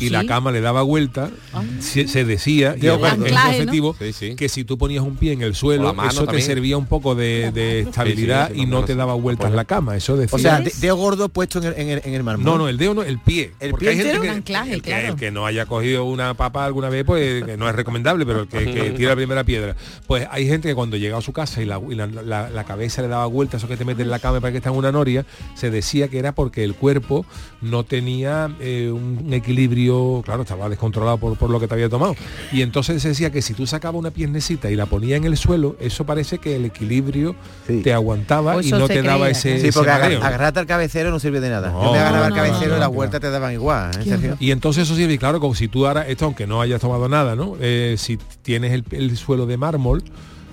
y 0.00 0.10
la 0.10 0.24
cama 0.26 0.52
le 0.52 0.60
daba 0.60 0.82
vuelta, 0.82 1.30
se, 1.80 2.24
decía, 2.24 2.76
y 2.80 2.86
es 2.86 4.36
que 4.36 4.48
si 4.48 4.64
tú 4.64 4.78
ponías 4.78 5.02
un 5.02 5.16
pie 5.16 5.32
en 5.32 5.42
el 5.42 5.54
suelo, 5.54 5.94
eso 6.08 6.26
te 6.26 6.40
servía 6.40 6.76
un 6.76 6.86
poco 6.86 7.14
de, 7.14 7.80
estabilidad 7.80 8.52
y 8.54 8.66
no 8.66 8.84
te 8.84 8.94
daba 8.94 9.14
vueltas 9.14 9.52
la 9.52 9.64
cama. 9.64 9.96
Eso 9.96 10.16
decía. 10.16 10.36
O 10.36 10.38
sea, 10.38 10.60
dedo 10.60 10.96
gordo 10.96 11.28
puesto 11.28 11.58
en 11.62 11.88
el, 11.88 12.02
en 12.04 12.14
el, 12.14 12.22
mármol. 12.22 12.44
No, 12.44 12.58
no, 12.58 12.68
el 12.68 12.76
dedo 12.76 12.94
no, 12.94 13.02
el 13.02 13.18
pie. 13.18 13.52
El 13.60 13.74
pie 13.74 13.90
hay 13.90 13.96
gente 13.96 14.42
que, 14.82 15.14
que, 15.16 15.30
no 15.30 15.46
haya 15.46 15.66
cogido 15.66 16.04
una 16.04 16.34
papa 16.34 16.64
alguna 16.64 16.88
vez, 16.88 17.04
pues 17.04 17.44
que 17.44 17.56
no 17.56 17.68
es 17.68 17.74
recomendable, 17.74 18.26
pero 18.26 18.40
el 18.40 18.48
que, 18.48 18.90
tira 18.96 19.10
la 19.10 19.16
primera 19.16 19.44
piedra. 19.44 19.76
Pues 20.06 20.26
hay 20.30 20.46
gente 20.46 20.68
que 20.68 20.74
cuando 20.74 20.96
llegaba 20.96 21.18
a 21.18 21.22
su 21.22 21.32
casa 21.32 21.62
y, 21.62 21.66
la, 21.66 22.64
cabeza 22.66 23.02
le 23.02 23.08
daba 23.08 23.26
vueltas, 23.26 23.60
eso 23.60 23.68
que 23.68 23.76
te 23.76 23.84
mete 23.84 24.02
en 24.02 24.10
la 24.10 24.18
cama 24.18 24.40
para 24.40 24.50
que 24.50 24.58
está 24.58 24.70
en 24.70 24.76
una 24.76 24.92
noria, 24.92 25.24
se 25.54 25.70
decía 25.70 26.08
que 26.08 26.18
era 26.18 26.32
porque 26.32 26.64
el 26.64 26.74
cuerpo 26.74 27.24
no 27.60 27.84
tenía 27.84 28.54
eh, 28.60 28.90
un 28.90 29.32
equilibrio 29.32 29.75
claro, 30.24 30.42
estaba 30.42 30.68
descontrolado 30.68 31.18
por, 31.18 31.50
lo 31.50 31.60
que 31.60 31.68
te 31.68 31.74
había 31.74 31.88
tomado. 31.88 32.14
Y 32.52 32.62
entonces 32.62 33.02
se 33.02 33.08
decía 33.08 33.30
que 33.30 33.42
si 33.42 33.54
tú 33.54 33.66
sacabas 33.66 33.98
una 33.98 34.10
piernecita 34.10 34.70
y 34.70 34.76
la 34.76 34.86
ponía 34.86 35.16
en 35.16 35.24
el 35.24 35.36
suelo, 35.36 35.76
eso 35.80 36.04
parece 36.06 36.38
que 36.38 36.56
el 36.56 36.64
equilibrio 36.64 37.34
te 37.66 37.92
aguantaba 37.92 38.62
y 38.62 38.70
no 38.70 38.88
te 38.88 39.02
daba 39.02 39.30
ese 39.30 39.60
Sí, 39.60 39.70
porque 39.72 39.90
agarrarte 39.90 40.60
al 40.60 40.66
cabecero 40.66 41.10
no 41.10 41.18
sirve 41.18 41.40
de 41.40 41.50
nada. 41.50 41.72
Yo 41.72 41.92
me 41.92 41.98
agarraba 41.98 42.26
al 42.26 42.34
cabecero 42.34 42.76
y 42.76 42.80
la 42.80 42.88
vuelta 42.88 43.20
te 43.20 43.30
daban 43.30 43.52
igual. 43.52 43.90
¿eh, 44.04 44.34
y 44.38 44.50
entonces 44.50 44.84
eso 44.84 44.94
sirve, 44.94 45.18
claro, 45.18 45.40
como 45.40 45.54
si 45.54 45.68
tú 45.68 45.86
ahora, 45.86 46.06
esto 46.06 46.24
aunque 46.24 46.46
no 46.46 46.60
hayas 46.60 46.80
tomado 46.80 47.08
nada, 47.08 47.36
¿no? 47.36 47.56
Eh, 47.60 47.96
si 47.98 48.18
tienes 48.42 48.82
el, 48.90 49.16
suelo 49.16 49.46
de 49.46 49.56
mármol, 49.56 50.02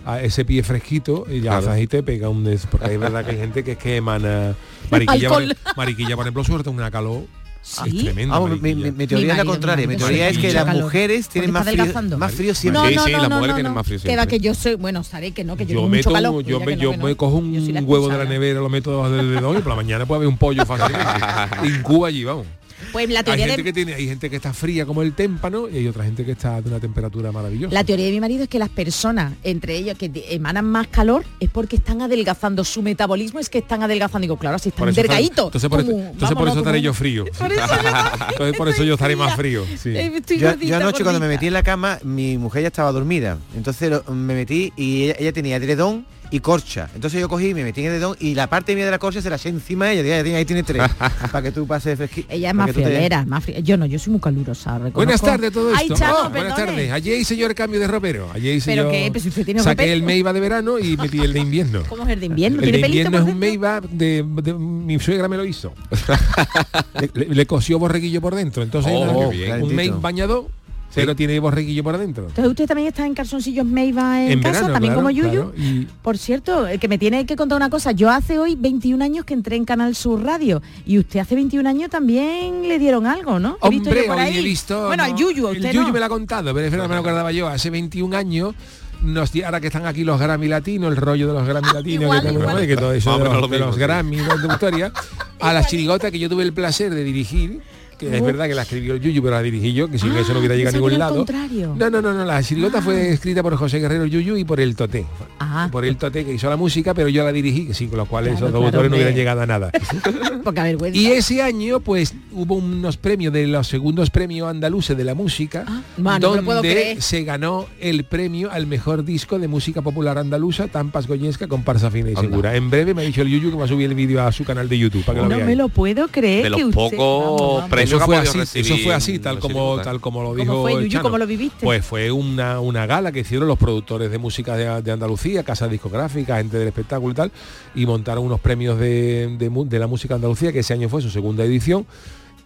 a 0.06 0.22
ese 0.22 0.44
pie 0.44 0.64
fresquito 0.64 1.26
y 1.30 1.40
ya 1.40 1.62
claro. 1.62 1.78
y 1.78 1.88
te 1.88 2.04
pega 2.04 2.28
un 2.28 2.44
des 2.44 2.66
porque 2.66 2.94
es 2.94 3.00
verdad 3.00 3.24
que 3.24 3.32
hay 3.32 3.38
gente 3.38 3.64
que 3.64 3.72
es 3.74 3.78
que 3.78 3.96
emana 3.96 4.54
mariquilla, 4.92 5.30
por, 5.30 5.44
mariquilla 5.78 6.16
por 6.18 6.26
ejemplo 6.26 6.44
suerte 6.44 6.70
una 6.70 6.92
calor 6.92 7.24
Sí. 7.66 7.98
Es 8.00 8.04
tremendo. 8.04 8.34
Vamos, 8.34 8.60
mi, 8.62 8.76
mi- 8.76 8.92
mi 8.92 9.08
teoría 9.08 9.32
es 9.32 9.38
la 9.38 9.46
contraria. 9.46 9.88
Mi 9.88 9.96
teoría 9.96 10.28
es 10.28 10.38
que 10.38 10.52
las 10.52 10.68
mujeres 10.76 11.30
tienen 11.30 11.52
más 11.52 11.66
frío, 11.66 11.86
más 12.18 12.32
frío 12.34 12.54
siempre. 12.54 12.82
No, 12.82 12.90
no, 12.90 13.08
no, 13.08 13.30
no, 13.30 13.48
no, 13.48 13.74
no. 13.74 13.84
Que 14.04 14.16
va 14.18 14.28
que 14.28 14.40
yo 14.40 14.54
soy, 14.54 14.76
bueno, 14.76 15.04
sabéis 15.04 15.34
que 15.34 15.46
no, 15.46 15.56
que 15.56 15.66
yo, 15.66 15.70
Yo 15.70 15.76
tengo 15.78 15.90
meto, 15.90 16.10
mucho 16.10 16.14
calor. 16.14 16.44
yo, 16.44 16.60
me, 16.60 16.76
yo 16.78 16.92
que 16.92 16.98
no. 16.98 17.06
me 17.06 17.16
cojo 17.16 17.38
un 17.38 17.84
huevo 17.86 18.10
de 18.10 18.18
la 18.18 18.26
nevera, 18.26 18.60
lo 18.60 18.68
meto 18.70 18.92
debajo 18.92 19.10
del 19.12 19.36
dedo 19.36 19.54
y 19.58 19.62
por 19.62 19.70
la 19.70 19.76
mañana 19.76 20.06
puede 20.06 20.18
haber 20.18 20.28
un 20.28 20.38
pollo 20.38 20.66
fácil. 20.66 20.94
Incuba 21.64 22.10
allí, 22.10 22.26
vamos. 22.26 22.46
Pues 22.92 23.10
la 23.10 23.20
Hay 23.20 23.26
teoría 23.26 23.46
gente 23.48 23.58
de 23.58 23.64
que 23.64 23.74
tiene, 23.74 23.94
hay 23.94 24.08
gente 24.08 24.30
que 24.30 24.36
está 24.36 24.54
fría 24.54 24.86
como 24.86 25.02
el 25.02 25.14
témpano 25.14 25.70
y 25.70 25.78
hay 25.78 25.88
otra 25.88 26.04
gente 26.04 26.26
que 26.26 26.32
está 26.34 26.62
de 26.62 26.70
una 26.70 26.80
temperatura 26.80 27.32
maravillosa. 27.32 27.74
La 27.74 27.84
teoría 27.84 28.06
de 28.06 28.12
mi 28.12 28.20
marido 28.20 28.44
es 28.44 28.50
que 28.50 28.60
las 28.60 28.70
personas, 28.70 29.34
entre 29.44 29.76
ellas, 29.76 29.98
que 29.98 30.12
emanan 30.30 30.66
más 30.66 30.88
calor, 30.88 31.24
es 31.40 31.50
porque 31.50 31.76
están 31.78 32.02
adelgazando. 32.02 32.64
Su 32.64 32.82
metabolismo 32.82 33.40
es 33.40 33.50
que 33.50 33.60
están 33.60 33.84
adelgazando. 33.84 34.24
Digo, 34.24 34.38
claro, 34.38 34.60
si 34.60 34.70
están 34.70 34.90
eso 34.90 35.02
delgaditos. 35.02 35.46
entonces 35.46 35.70
por, 35.70 35.80
eso- 35.82 35.92
como- 35.92 36.04
entonces 36.04 36.38
por 36.38 36.48
eso 36.48 36.58
estaré 36.60 36.78
como- 36.80 36.86
yo 36.86 36.94
frío. 36.94 37.26
Por 37.40 37.52
eso 37.52 37.66
yo 37.68 37.90
entonces 38.30 38.58
por 38.58 38.70
eso 38.70 38.84
yo 38.84 38.94
estaré 38.94 39.16
más 39.16 39.36
frío. 39.36 39.66
sí. 39.78 39.90
Eh, 39.90 40.12
estoy 40.18 40.40
Yo, 40.40 40.76
anoche 40.76 41.04
cuando 41.04 41.20
me 41.20 41.28
metí 41.28 41.48
en 41.48 41.54
la 41.54 41.64
cama, 41.64 42.00
mi 42.04 42.38
mujer 42.38 42.62
ya 42.64 42.68
estaba 42.68 42.92
dormida. 42.92 43.38
Entonces 43.56 43.90
lo- 43.90 44.04
me 44.14 44.34
metí 44.36 44.72
y 44.78 45.04
ella, 45.04 45.16
ella 45.20 45.34
tenía 45.34 45.56
edredón 45.58 46.06
y 46.34 46.40
corcha. 46.40 46.90
Entonces 46.96 47.22
yo 47.22 47.30
cogí, 47.30 47.54
me 47.54 47.64
metí 47.64 47.82
en 47.82 47.88
edredón 47.94 48.16
y 48.20 48.34
la 48.34 48.48
parte 48.48 48.74
mía 48.74 48.86
de 48.86 48.92
la 48.92 48.98
corcha 48.98 49.22
se 49.22 49.30
la 49.30 49.36
eché 49.36 49.50
encima 49.50 49.86
de 49.86 50.00
ella. 50.02 50.24
Dije, 50.24 50.36
Ahí 50.36 50.46
tiene 50.46 50.64
tres. 50.64 50.82
para 51.32 51.44
que 51.44 51.52
tú 51.52 51.68
pases 51.68 51.96
fresquito. 51.96 52.28
Ella 52.32 52.50
es 52.50 52.56
más 52.56 52.72
friolera, 52.72 53.24
más 53.26 53.46
fri- 53.46 53.62
Yo 53.62 53.78
no, 53.78 53.86
yo 53.86 54.00
soy 54.00 54.12
muy 54.14 54.20
calurosa. 54.20 54.72
reconozco. 54.80 54.96
Buenas 54.98 55.22
tardes 55.22 55.52
todo 55.52 55.70
Ay, 55.76 55.84
esto. 55.84 55.96
Chano, 55.96 56.16
Oh, 56.26 56.30
buenas 56.32 56.56
tardes. 56.56 56.92
Ayer 56.92 57.20
hice 57.20 57.38
yo 57.38 57.46
el 57.46 57.54
cambio 57.54 57.80
de 57.80 57.86
ropero. 57.88 58.32
Ayer 58.34 58.56
hice 58.56 58.72
¿Pero 58.72 58.86
yo 58.86 58.90
qué? 58.92 59.10
Pues 59.12 59.22
si 59.24 59.30
usted 59.30 59.46
tiene 59.46 59.60
saqué 59.62 59.84
ropero. 59.84 59.94
el 59.94 60.02
Meiba 60.04 60.34
de 60.34 60.40
verano 60.40 60.80
y 60.80 60.98
metí 60.98 61.20
el 61.20 61.34
de 61.34 61.40
invierno. 61.40 61.84
¿Cómo 61.88 62.02
es 62.04 62.10
el 62.10 62.20
de 62.20 62.26
invierno? 62.26 62.58
El 62.58 62.64
¿Tiene 62.64 62.78
de 62.80 62.82
pelito 62.82 63.08
invierno 63.08 63.28
es 63.30 63.34
un? 63.34 63.40
Meiba 63.40 63.80
de, 63.82 64.26
de- 64.42 64.54
mi 64.56 64.98
suegra 65.00 65.28
me 65.28 65.38
lo 65.38 65.46
hizo. 65.46 65.72
le, 67.00 67.10
le- 67.14 67.36
le 67.36 67.46
cosió 67.46 67.78
borreguillo 67.78 68.22
por 68.22 68.34
dentro. 68.36 68.64
Entonces 68.64 68.92
Oh, 68.96 69.30
bien. 69.30 69.62
un. 69.62 69.76
Meiba 69.76 69.98
bañado, 70.00 70.50
pero 70.96 71.16
tiene 71.16 71.40
borreguillo 71.40 71.84
por 71.84 71.96
adentro. 71.96 72.26
Entonces 72.28 72.48
usted 72.50 72.68
también 72.68 72.88
está 72.90 73.06
en 73.06 73.14
calzoncillos 73.14 73.66
Meiva 73.66 74.24
en, 74.24 74.32
En 74.34 74.40
casa, 74.42 74.54
verano, 74.62 74.74
también 74.74 74.94
claro, 74.94 75.08
como 75.08 75.12
Yuyu. 75.12 75.32
claro, 75.32 75.54
y- 75.58 75.88
Por 76.02 76.18
cierto, 76.18 76.68
eh, 76.68 76.78
que 76.78 76.88
me 76.88 76.98
tiene 76.98 77.26
que 77.26 77.36
contar 77.36 77.56
una 77.56 77.70
cosa. 77.70 77.92
Yo 77.92 78.10
hace 78.10 78.38
hoy 78.40 78.56
21 78.56 79.04
años 79.04 79.26
que 79.26 79.34
entré 79.34 79.56
en 79.56 79.66
Canal 79.66 79.96
Sur 79.96 80.24
Radio 80.24 80.62
y 80.86 81.00
usted 81.00 81.20
hace 81.20 81.36
21 81.36 81.68
años 81.68 81.90
también 81.90 82.68
le 82.68 82.80
dieron 82.80 83.06
algo, 83.08 83.40
¿no? 83.40 83.58
He 83.64 83.70
visto 83.70 83.90
Hombre, 83.90 84.02
yo 84.02 84.08
por 84.08 84.16
hoy 84.18 84.22
ahí. 84.24 84.38
he 84.38 84.42
visto... 84.42 84.88
Bueno, 84.88 85.04
¿no? 85.08 85.12
al 85.14 85.16
Yuyu, 85.20 85.48
a 85.48 85.52
El 85.52 85.62
Yuyu 85.64 85.82
no. 85.82 85.92
me 85.94 86.00
lo 86.00 86.06
ha 86.06 86.10
contado, 86.10 86.54
pero 86.54 86.66
es 86.66 86.72
verdad, 86.72 86.86
no 86.86 86.90
me 86.90 86.96
lo 86.96 87.02
acordaba 87.02 87.32
yo. 87.32 87.48
Hace 87.48 87.70
21 87.70 88.16
años 88.16 88.56
nos 89.02 89.32
di- 89.34 89.44
ahora 89.44 89.60
que 89.60 89.68
están 89.68 89.86
aquí 89.86 90.04
los 90.06 90.20
Grammy 90.20 90.48
latinos, 90.48 90.90
el 90.92 90.98
rollo 90.98 91.28
de 91.28 91.34
los 91.34 91.46
Grammy 91.48 91.68
latinos, 91.74 92.04
Igual, 92.04 92.22
que, 92.22 92.32
igual. 92.32 92.68
que 92.68 92.76
todo 92.78 92.94
eso 92.94 93.18
de 93.18 93.24
los, 93.26 93.42
lo 93.42 93.48
de 93.48 93.60
los 93.60 93.76
sí. 93.76 93.82
Grammy 93.82 94.16
de 94.18 94.48
Victoria, 94.48 94.94
a 95.42 95.52
la 95.54 95.66
chirigota 95.66 96.10
que 96.10 96.20
yo 96.20 96.30
tuve 96.30 96.44
el 96.44 96.54
placer 96.54 96.94
de 96.94 97.04
dirigir, 97.04 97.62
que 98.10 98.18
es 98.18 98.24
verdad 98.24 98.48
que 98.48 98.56
la 98.56 98.62
escribió 98.64 98.94
el 98.96 99.02
Yuyu, 99.02 99.22
pero 99.22 99.36
la 99.36 99.42
dirigí 99.42 99.74
yo, 99.74 99.90
que 99.90 99.98
sin 100.00 100.12
Ah, 100.12 100.20
eso 100.20 100.34
no 100.34 100.40
hubiera 100.40 100.56
llegado 100.56 100.76
a 100.76 100.80
ningún 100.80 101.00
lado. 101.00 101.16
contrario. 101.18 101.76
No, 101.78 101.90
no, 101.90 102.02
no, 102.02 102.14
no, 102.14 102.26
la 102.26 102.42
chirigota 102.44 102.80
Ah. 102.80 102.82
fue 102.82 103.12
escrita 103.12 103.42
por 103.44 103.56
José 103.56 103.80
Guerrero 103.80 104.06
Yuyu 104.06 104.38
y 104.38 104.44
por 104.46 104.60
el 104.60 104.76
Toté. 104.76 105.06
Ah, 105.40 105.68
Por 105.72 105.86
el 105.86 105.98
Toté 105.98 106.26
que 106.26 106.34
hizo 106.34 106.50
la 106.50 106.58
música, 106.58 106.94
pero 106.94 107.10
yo 107.10 107.24
la 107.24 107.32
dirigí, 107.32 107.68
que 107.68 107.74
sí, 107.74 107.88
con 107.88 107.98
lo 107.98 108.06
cual 108.06 108.24
Claro, 108.26 108.38
esos 108.38 108.52
dos 108.52 108.60
claro, 108.62 108.66
autores 108.68 108.90
no 108.92 108.96
hubieran 108.98 109.16
llegado 109.16 109.42
a 109.42 109.46
nada. 109.46 109.72
poca 110.44 110.64
vergüenza. 110.64 110.98
Y 111.00 111.08
ese 111.08 111.42
año, 111.42 111.80
pues, 111.80 112.14
hubo 112.32 112.56
unos 112.56 112.98
premios 112.98 113.34
de 113.34 113.48
los 113.48 113.68
segundos 113.68 114.10
premios 114.10 114.50
andaluces 114.50 114.96
de 114.98 115.04
la 115.04 115.14
música, 115.16 115.66
Ah, 115.68 116.20
donde 116.20 116.60
creer. 116.62 117.02
se 117.02 117.24
ganó 117.24 117.68
el 117.80 118.04
premio 118.06 118.52
al 118.52 118.68
mejor 118.68 119.04
disco 119.04 119.40
de 119.40 119.48
música 119.48 119.82
popular 119.82 120.18
andaluza, 120.18 120.68
Tampas 120.68 121.08
Goyesca, 121.08 121.48
con 121.48 121.64
Parsa 121.64 121.90
Fina 121.92 122.10
y 122.10 122.12
Anda. 122.12 122.22
Segura. 122.22 122.56
En 122.56 122.70
breve 122.70 122.94
me 122.94 123.02
ha 123.02 123.06
dicho 123.06 123.22
el 123.22 123.30
Yuyu 123.30 123.52
que 123.52 123.58
va 123.58 123.66
a 123.66 123.68
subir 123.68 123.90
el 123.90 123.96
vídeo 123.96 124.22
a 124.24 124.32
su 124.32 124.44
canal 124.44 124.68
de 124.70 124.78
YouTube 124.78 125.04
para 125.04 125.20
que 125.22 125.30
lo 125.30 125.38
no 125.38 125.46
me 125.46 125.56
lo 125.56 125.70
puedo 125.70 126.08
creer 126.08 126.44
De 126.44 126.50
los 126.50 126.58
que 126.58 126.66
usted... 126.66 126.76
pocos 126.98 126.98
Vamos, 127.24 127.42
vamos. 127.42 127.70
premios 127.70 127.93
Eso 127.98 128.06
fue, 128.06 128.18
así, 128.18 128.38
recibir 128.38 128.72
eso 128.72 128.84
fue 128.84 128.94
así, 128.94 129.16
en 129.16 129.22
tal 129.22 129.40
como, 129.40 129.80
tal 129.82 130.02
como 130.02 130.22
lo 130.22 130.30
¿Cómo 130.30 130.42
dijo 130.42 130.62
fue, 130.62 130.74
Yuyu? 130.74 130.90
Chano. 130.90 131.04
¿Cómo 131.04 131.18
lo 131.18 131.28
viviste? 131.28 131.66
Pues 131.66 131.86
fue 131.86 132.12
una, 132.12 132.60
una 132.60 132.86
gala 132.86 133.12
que 133.12 133.22
hicieron 133.22 133.48
los 133.48 133.58
productores 133.58 134.12
de 134.12 134.18
música 134.18 134.56
de, 134.56 134.82
de 134.82 134.92
Andalucía, 134.92 135.44
casas 135.44 135.70
discográficas, 135.70 136.38
gente 136.38 136.58
del 136.58 136.68
espectáculo 136.68 137.12
y 137.12 137.16
tal, 137.16 137.32
y 137.76 137.86
montaron 137.86 138.26
unos 138.26 138.40
premios 138.40 138.80
de, 138.80 139.38
de 139.38 139.80
la 139.80 139.88
música 139.88 140.16
Andalucía, 140.16 140.52
que 140.52 140.60
ese 140.60 140.74
año 140.74 140.90
fue 140.90 141.02
su 141.02 141.10
segunda 141.10 141.44
edición, 141.44 141.86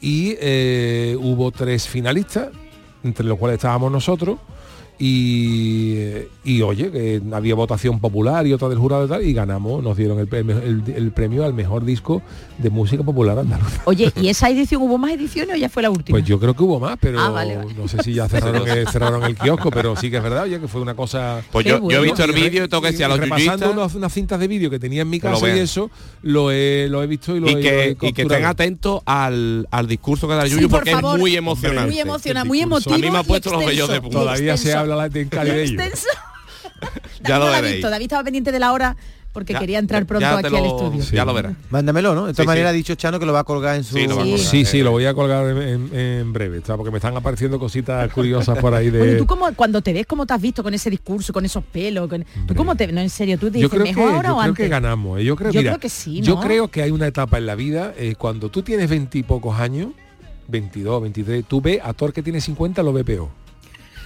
y 0.02 0.36
eh, 0.40 1.18
hubo 1.20 1.52
tres 1.52 1.88
finalistas, 1.88 2.50
entre 3.04 3.26
los 3.26 3.38
cuales 3.38 3.58
estábamos 3.58 3.92
nosotros, 3.92 4.38
y, 5.00 5.98
y 6.44 6.62
oye, 6.62 6.92
que 6.92 7.22
había 7.34 7.56
votación 7.56 8.00
popular 8.00 8.46
y 8.48 8.54
otra 8.54 8.70
del 8.70 8.78
jurado 8.78 9.06
y 9.06 9.10
tal, 9.10 9.24
y 9.26 9.34
ganamos, 9.34 9.84
nos 9.84 9.98
dieron 9.98 10.20
el 10.20 10.28
premio, 10.28 10.58
el, 10.60 10.84
el 10.96 11.12
premio 11.12 11.46
al 11.46 11.54
mejor 11.54 11.86
disco 11.86 12.22
de 12.58 12.70
música 12.70 13.04
popular 13.04 13.38
andaluza. 13.40 13.82
Oye, 13.86 14.12
¿y 14.22 14.30
esa 14.30 14.50
edición 14.50 14.82
hubo 14.82 14.98
más 14.98 15.12
ediciones 15.12 15.56
o 15.56 15.58
ya 15.58 15.70
fue 15.70 15.84
la 15.84 15.90
última? 15.90 16.18
Pues 16.18 16.26
yo 16.28 16.40
creo 16.40 16.54
que 16.54 16.64
hubo 16.64 16.80
más, 16.80 16.98
pero 17.00 17.20
Ah, 17.20 17.30
vale, 17.30 17.58
vale. 17.58 17.74
no 17.74 17.88
sé 17.88 18.02
si 18.04 18.14
ya 18.14 18.28
cerraron 18.28 18.68
el, 18.68 18.88
cerraron 18.92 19.24
el 19.24 19.36
kiosco, 19.36 19.70
pero 19.72 19.96
sí 19.96 20.10
que 20.10 20.18
es 20.18 20.24
verdad, 20.24 20.44
oye, 20.44 20.60
que 20.60 20.68
fue 20.68 20.82
una 20.82 20.96
cosa... 20.96 21.42
Pues 21.52 21.66
yo, 21.66 21.78
he 21.90 22.02
visto 22.02 22.24
el 22.24 22.32
vídeo 22.32 22.66
y 22.66 22.68
tengo 22.68 22.82
que 22.82 22.92
decir 22.92 23.06
a 23.06 23.10
los 23.10 23.20
repasando 23.20 23.72
unos- 23.72 23.96
unas 23.96 24.14
cintas 24.14 24.40
de 24.40 24.48
vídeo 24.48 24.70
que 24.70 24.80
tenía 24.80 25.02
en 25.02 25.10
mi 25.10 25.20
Que 25.20 25.28
lo 25.30 25.34
casa 25.40 25.56
y 25.56 25.60
eso, 25.60 25.90
lo 26.22 26.52
he, 26.52 26.88
lo 26.90 27.04
he 27.04 27.08
visto 27.08 27.36
y 27.36 27.40
lo, 27.40 27.48
y 27.48 27.52
he- 27.52 27.54
lo 27.54 27.60
he 27.60 27.96
que, 27.96 28.08
y 28.08 28.14
que 28.14 28.22
estén 28.24 28.46
atentos 28.46 29.02
al, 29.06 29.68
al 29.72 29.88
discurso 29.88 30.28
que 30.28 30.34
da 30.36 30.44
el 30.44 30.50
Sí, 30.50 30.56
Yuyu 30.56 30.70
por 30.70 30.80
porque 30.80 30.92
favor. 30.92 31.16
es 31.16 31.20
muy 31.20 31.36
emocionante. 31.36 31.92
Muy 31.92 32.00
emocionante, 32.00 32.48
muy 32.48 32.62
emotivo. 32.62 32.96
A 32.96 32.98
mí 32.98 33.10
me 33.12 33.18
ha 33.18 33.24
puesto 33.24 33.52
los 33.52 33.66
vellos 33.66 33.90
de 33.90 34.02
punta. 34.02 34.20
Todavía 34.20 34.58
se. 34.58 34.74
Habla 34.92 35.08
la 35.08 35.20
en. 35.20 35.30
Ya 37.24 37.40
lo 37.40 37.46
veréis. 37.48 37.76
visto, 37.76 37.90
David 37.90 38.04
estaba 38.04 38.24
pendiente 38.24 38.52
de 38.52 38.60
la 38.60 38.72
hora 38.72 38.96
porque 39.34 39.54
Ya- 39.54 39.60
quería 39.60 39.80
entrar 39.80 40.06
pronto 40.06 40.26
aquí 40.26 40.48
al 40.56 40.66
estudio. 40.66 41.04
Ya 41.12 41.26
lo 41.26 41.34
verás. 41.34 41.54
Mándamelo, 41.70 42.14
¿no? 42.16 42.26
De 42.28 42.34
todas 42.34 42.44
Sí, 42.44 42.48
maneras 42.48 42.70
sí. 42.72 42.74
ha 42.74 42.78
dicho 42.78 42.96
Chano 42.96 43.20
que 43.20 43.26
lo 43.26 43.34
va 43.34 43.40
a 43.40 43.44
colgar 43.44 43.76
en 43.76 43.84
su... 43.84 43.96
Sí, 43.96 44.04
lo 44.08 44.14
Sí. 44.14 44.20
colgar. 44.20 44.40
Sí, 44.40 44.66
sí, 44.66 44.82
lo 44.82 44.92
voy 44.92 45.06
a 45.06 45.14
colgar 45.14 45.46
en, 45.50 45.58
en- 45.58 45.96
en 46.00 46.34
breve, 46.34 46.58
está, 46.58 46.76
porque 46.76 46.92
me 46.92 46.98
están 46.98 47.16
apareciendo 47.18 47.60
cositas 47.60 48.12
curiosas 48.14 48.58
por 48.60 48.74
ahí 48.74 48.90
de... 48.90 48.98
Bueno, 49.00 49.14
¿y 49.14 49.18
tú 49.18 49.26
cómo, 49.28 49.52
cuando 49.56 49.82
te 49.82 49.94
ves, 49.94 50.06
cómo 50.08 50.26
te 50.26 50.34
has 50.34 50.42
visto 50.42 50.64
con 50.64 50.74
ese 50.74 50.90
discurso, 50.90 51.34
con 51.34 51.46
esos 51.46 51.64
pelos? 51.64 52.08
con- 52.08 52.26
¿Tú 52.48 52.56
cómo 52.56 52.76
te 52.76 52.88
No, 52.92 53.02
en 53.02 53.10
serio, 53.10 53.38
tú 53.38 53.50
te 53.52 53.60
yo 53.60 53.70
dices, 53.70 53.84
¿mejor 53.84 54.14
ahora 54.14 54.30
yo 54.30 54.36
o 54.36 54.38
creo 54.40 54.50
antes? 54.50 54.64
que 54.66 54.70
ganamos. 54.70 55.20
¿eh? 55.20 55.24
Yo 55.26 55.36
creo, 55.36 55.52
Yo 55.52 55.60
mira, 55.62 55.72
creo 55.74 55.80
que 55.82 55.90
sí, 55.90 56.22
Yo 56.22 56.36
¿no? 56.36 56.42
creo 56.42 56.68
que 56.70 56.82
hay 56.84 56.92
una 56.92 57.08
etapa 57.08 57.38
en 57.38 57.46
la 57.48 57.56
vida, 57.56 57.94
eh, 57.98 58.16
cuando 58.18 58.50
tú 58.50 58.62
tienes 58.64 58.90
veintipocos 58.90 59.60
años, 59.60 59.90
22, 60.48 61.02
23, 61.02 61.46
tú 61.46 61.62
ves 61.62 61.80
a 61.84 61.94
Thor 61.94 62.12
que 62.14 62.24
tiene 62.24 62.40
50, 62.42 62.82
lo 62.84 62.94
ves 62.94 63.04
peor. 63.04 63.30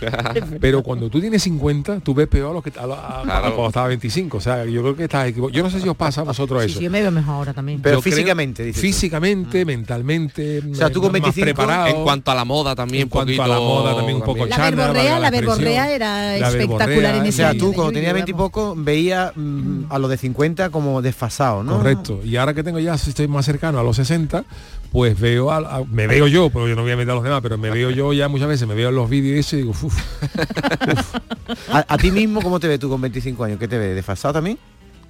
Pero 0.62 0.84
cuando 0.84 1.10
tú 1.10 1.20
tienes 1.22 1.44
50, 1.44 2.00
tú 2.02 2.14
ves 2.14 2.28
peor 2.28 2.52
a 2.52 2.54
los 2.54 2.64
que 2.64 2.72
a, 2.80 2.84
a- 2.84 3.20
a 3.22 3.24
Claro. 3.24 3.56
cuando 3.56 3.68
estaba 3.68 3.88
25. 3.88 4.38
O 4.38 4.42
sea, 4.42 4.66
yo 4.66 4.82
creo 4.82 4.96
que 4.96 5.04
estás 5.04 5.28
equivocado. 5.28 5.56
Yo 5.58 5.64
no 5.64 5.70
sé 5.70 5.80
si 5.82 5.88
os 5.90 5.96
pasa 5.98 6.22
a 6.22 6.24
vosotros 6.26 6.64
Sí, 6.64 6.70
eso. 6.72 6.80
sí, 6.80 6.86
yo 6.86 6.92
me 6.92 7.02
veo 7.02 7.12
mejor 7.12 7.36
ahora 7.36 7.54
también. 7.54 7.82
Pero 7.82 7.98
Yo 7.98 8.02
creo- 8.02 8.14
físicamente, 8.14 8.64
dices 8.64 8.82
tú. 8.82 8.88
Físicamente, 8.88 9.66
mentalmente. 9.66 10.60
O 10.72 10.76
sea, 10.76 10.90
tú 10.90 11.02
con 11.02 11.12
más 11.12 11.22
25, 11.22 11.46
preparado. 11.46 11.88
En 11.88 12.04
cuanto 12.04 12.32
a 12.32 12.36
la 12.36 12.46
moda 12.46 12.76
también, 12.76 13.04
En 13.04 13.10
cuanto 13.10 13.28
poquito, 13.28 13.44
a 13.44 13.48
la 13.48 13.60
moda 13.60 13.96
también 13.96 14.18
un 14.18 14.24
poco 14.24 14.46
la 14.46 14.56
chana, 14.56 14.72
verborrea, 14.76 15.20
la 15.20 15.30
verborrea 15.32 15.92
era 15.92 16.38
La 16.38 16.48
espectacular 16.50 16.88
verborrea, 16.90 17.16
en 17.18 17.22
O 17.22 17.24
ese 17.26 17.32
sea, 17.38 17.52
vídeo 17.52 17.66
tú 17.68 17.74
cuando 17.74 17.94
tenías 17.94 18.14
20 18.14 18.32
y 18.32 18.34
poco 18.34 18.74
veía 18.78 19.32
mm, 19.36 19.86
a 19.90 20.00
los 20.00 20.10
de 20.10 20.18
50 20.18 20.70
como 20.70 21.02
desfasado, 21.02 21.64
¿no? 21.64 21.78
Correcto. 21.78 22.20
Y 22.24 22.36
ahora 22.38 22.54
que 22.54 22.64
tengo 22.64 22.80
ya, 22.80 22.98
si 22.98 23.10
estoy 23.12 23.28
más 23.28 23.46
cercano 23.46 23.80
a 23.80 23.84
los 23.84 23.96
60, 23.96 24.44
pues 24.92 25.20
veo, 25.20 25.52
a, 25.52 25.58
a- 25.78 25.84
me 25.86 26.06
veo 26.08 26.28
yo, 26.28 26.50
pero 26.50 26.68
yo 26.68 26.76
no 26.76 26.82
voy 26.84 26.92
a 26.92 26.98
meter 26.98 27.12
a 27.12 27.16
los 27.16 27.24
demás, 27.24 27.40
pero 27.42 27.58
me 27.58 27.70
veo 27.72 27.90
yo 27.92 28.12
ya 28.14 28.28
muchas 28.28 28.48
veces, 28.48 28.68
me 28.68 28.76
veo 28.76 28.90
en 28.90 28.96
los 28.96 29.10
vídeos 29.10 29.36
y 29.38 29.40
eso 29.40 29.56
y 29.56 29.60
digo, 29.60 29.72
"Uf". 29.72 29.94
A, 31.72 31.86
a 31.88 31.98
ti 31.98 32.12
mismo, 32.12 32.42
¿cómo 32.42 32.60
te 32.60 32.68
ves 32.68 32.80
tú 32.80 32.90
con 32.90 33.02
25 33.02 33.44
años? 33.44 33.60
¿Qué 33.60 33.68
te 33.68 33.78
ves? 33.78 33.96
¿Desfasado 33.96 34.34
también? 34.36 34.58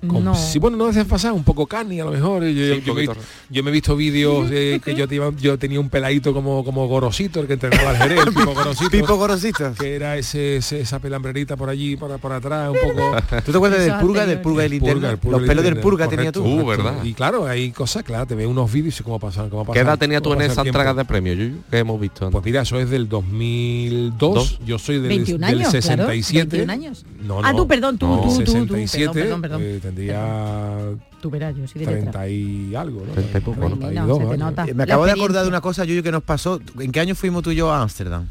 Con- 0.08 0.24
No. 0.24 0.34
Sí, 0.36 0.58
bueno, 0.60 0.78
no 0.78 0.92
desfasado, 0.92 1.36
un 1.36 1.44
poco 1.44 1.68
cani 1.68 2.00
a 2.00 2.06
lo 2.06 2.12
mejor. 2.12 2.44
Yo, 2.44 2.76
Sí, 2.76 2.82
yo- 2.86 2.94
me, 2.96 3.08
yo 3.50 3.64
me 3.64 3.70
he 3.70 3.74
visto 3.74 3.96
vídeos 3.96 4.50
eh, 4.52 4.82
que 4.84 4.96
yo, 4.96 5.08
te 5.08 5.16
iba- 5.16 5.32
yo 5.40 5.58
tenía 5.60 5.80
un 5.80 5.90
peladito 5.90 6.34
como, 6.34 6.64
como 6.64 6.88
gorosito, 6.88 7.40
el 7.40 7.48
que 7.48 7.54
entrenaba 7.54 7.92
al 7.92 7.98
Jerez, 7.98 8.20
el 8.26 8.30
tipo 8.36 8.54
gorosito. 8.54 8.90
Pipo 8.90 9.16
Gorosito. 9.16 9.74
que 9.80 9.96
era 9.96 10.18
ese, 10.18 10.58
ese- 10.58 10.82
esa 10.82 11.00
pelambrerita 11.00 11.56
por 11.56 11.70
allí, 11.70 11.96
por, 11.98 12.18
por 12.20 12.32
atrás, 12.34 12.70
un 12.72 12.78
poco... 12.90 13.16
¿Tú 13.46 13.52
te 13.52 13.58
acuerdas 13.58 13.80
del 13.86 13.94
purga, 14.00 14.26
del 14.26 14.40
purga 14.42 14.64
del 14.64 14.80
purga 14.80 15.18
Los 15.38 15.42
pelos 15.48 15.64
del 15.64 15.78
purga 15.80 16.08
tenía 16.08 16.32
tú. 16.32 16.44
Uh. 16.44 16.66
¿verdad? 16.66 17.04
Y 17.04 17.14
claro, 17.14 17.46
hay 17.46 17.72
cosas, 17.72 18.04
claro, 18.04 18.26
te 18.26 18.34
ve 18.36 18.48
unos 18.48 18.72
vídeos 18.72 19.00
y 19.00 19.04
cómo 19.04 19.20
pasan, 19.20 19.50
cómo 19.50 19.64
¿Qué 19.66 19.68
pasan- 19.80 19.86
edad 19.88 20.00
tenías 20.00 20.22
tú 20.22 20.32
en 20.34 20.40
pasa 20.40 20.52
esa 20.52 20.62
el 20.62 20.66
tiempo. 20.66 20.80
entrega 20.80 20.94
de 20.96 21.06
premios, 21.06 21.38
Yuyu, 21.38 21.58
que 21.70 21.78
hemos 21.78 22.00
visto? 22.02 22.30
Pues 22.32 22.44
mira, 22.44 22.62
eso 22.64 22.80
es 22.80 22.90
del 22.90 23.08
2002. 23.08 24.18
Dos. 24.34 24.60
Yo 24.66 24.80
soy 24.80 24.96
del, 25.00 25.10
21 25.10 25.46
del 25.48 25.56
años, 25.58 25.70
claro, 25.70 25.82
67. 25.82 26.58
21 26.58 26.74
años. 26.74 27.06
No, 27.24 27.40
Ah, 27.44 27.52
no. 27.52 27.58
tú, 27.60 27.68
perdón, 27.68 27.98
tú, 27.98 28.08
no, 28.08 28.22
tú, 28.22 28.30
tú, 28.30 28.44
tú. 28.44 28.52
67. 28.52 29.14
Perdón, 29.14 29.42
perdón, 29.42 29.62
perdón. 29.62 29.62
eh, 29.64 29.80
tendría 29.96 30.96
Tú 31.22 31.30
verás, 31.30 31.56
yo 31.56 31.62
de 31.64 31.80
letra. 31.80 32.12
30 32.12 32.28
y 32.30 32.76
algo, 32.76 33.06
¿no? 33.06 33.14
30 33.14 33.38
y 33.38 33.42
poco, 33.42 33.70
¿no? 33.70 33.78
32 33.78 34.08
No, 34.08 34.16
se 34.16 34.20
te 34.22 34.28
años. 34.28 34.40
nota. 34.40 34.66
Me 34.74 34.84
acabo 34.84 35.06
de 35.06 35.12
acordar 35.12 35.44
de 35.44 35.50
una 35.50 35.62
cosa, 35.62 35.86
Yuyu, 35.86 36.02
que 36.04 36.12
nos 36.12 36.24
pasó. 36.24 36.60
¿En 36.80 36.92
qué 36.92 37.00
año 37.00 37.14
fuimos 37.16 37.44
tú 37.44 37.52
y 37.52 37.56
yo 37.56 37.72
a 37.72 37.82
Ámsterdam? 37.82 38.28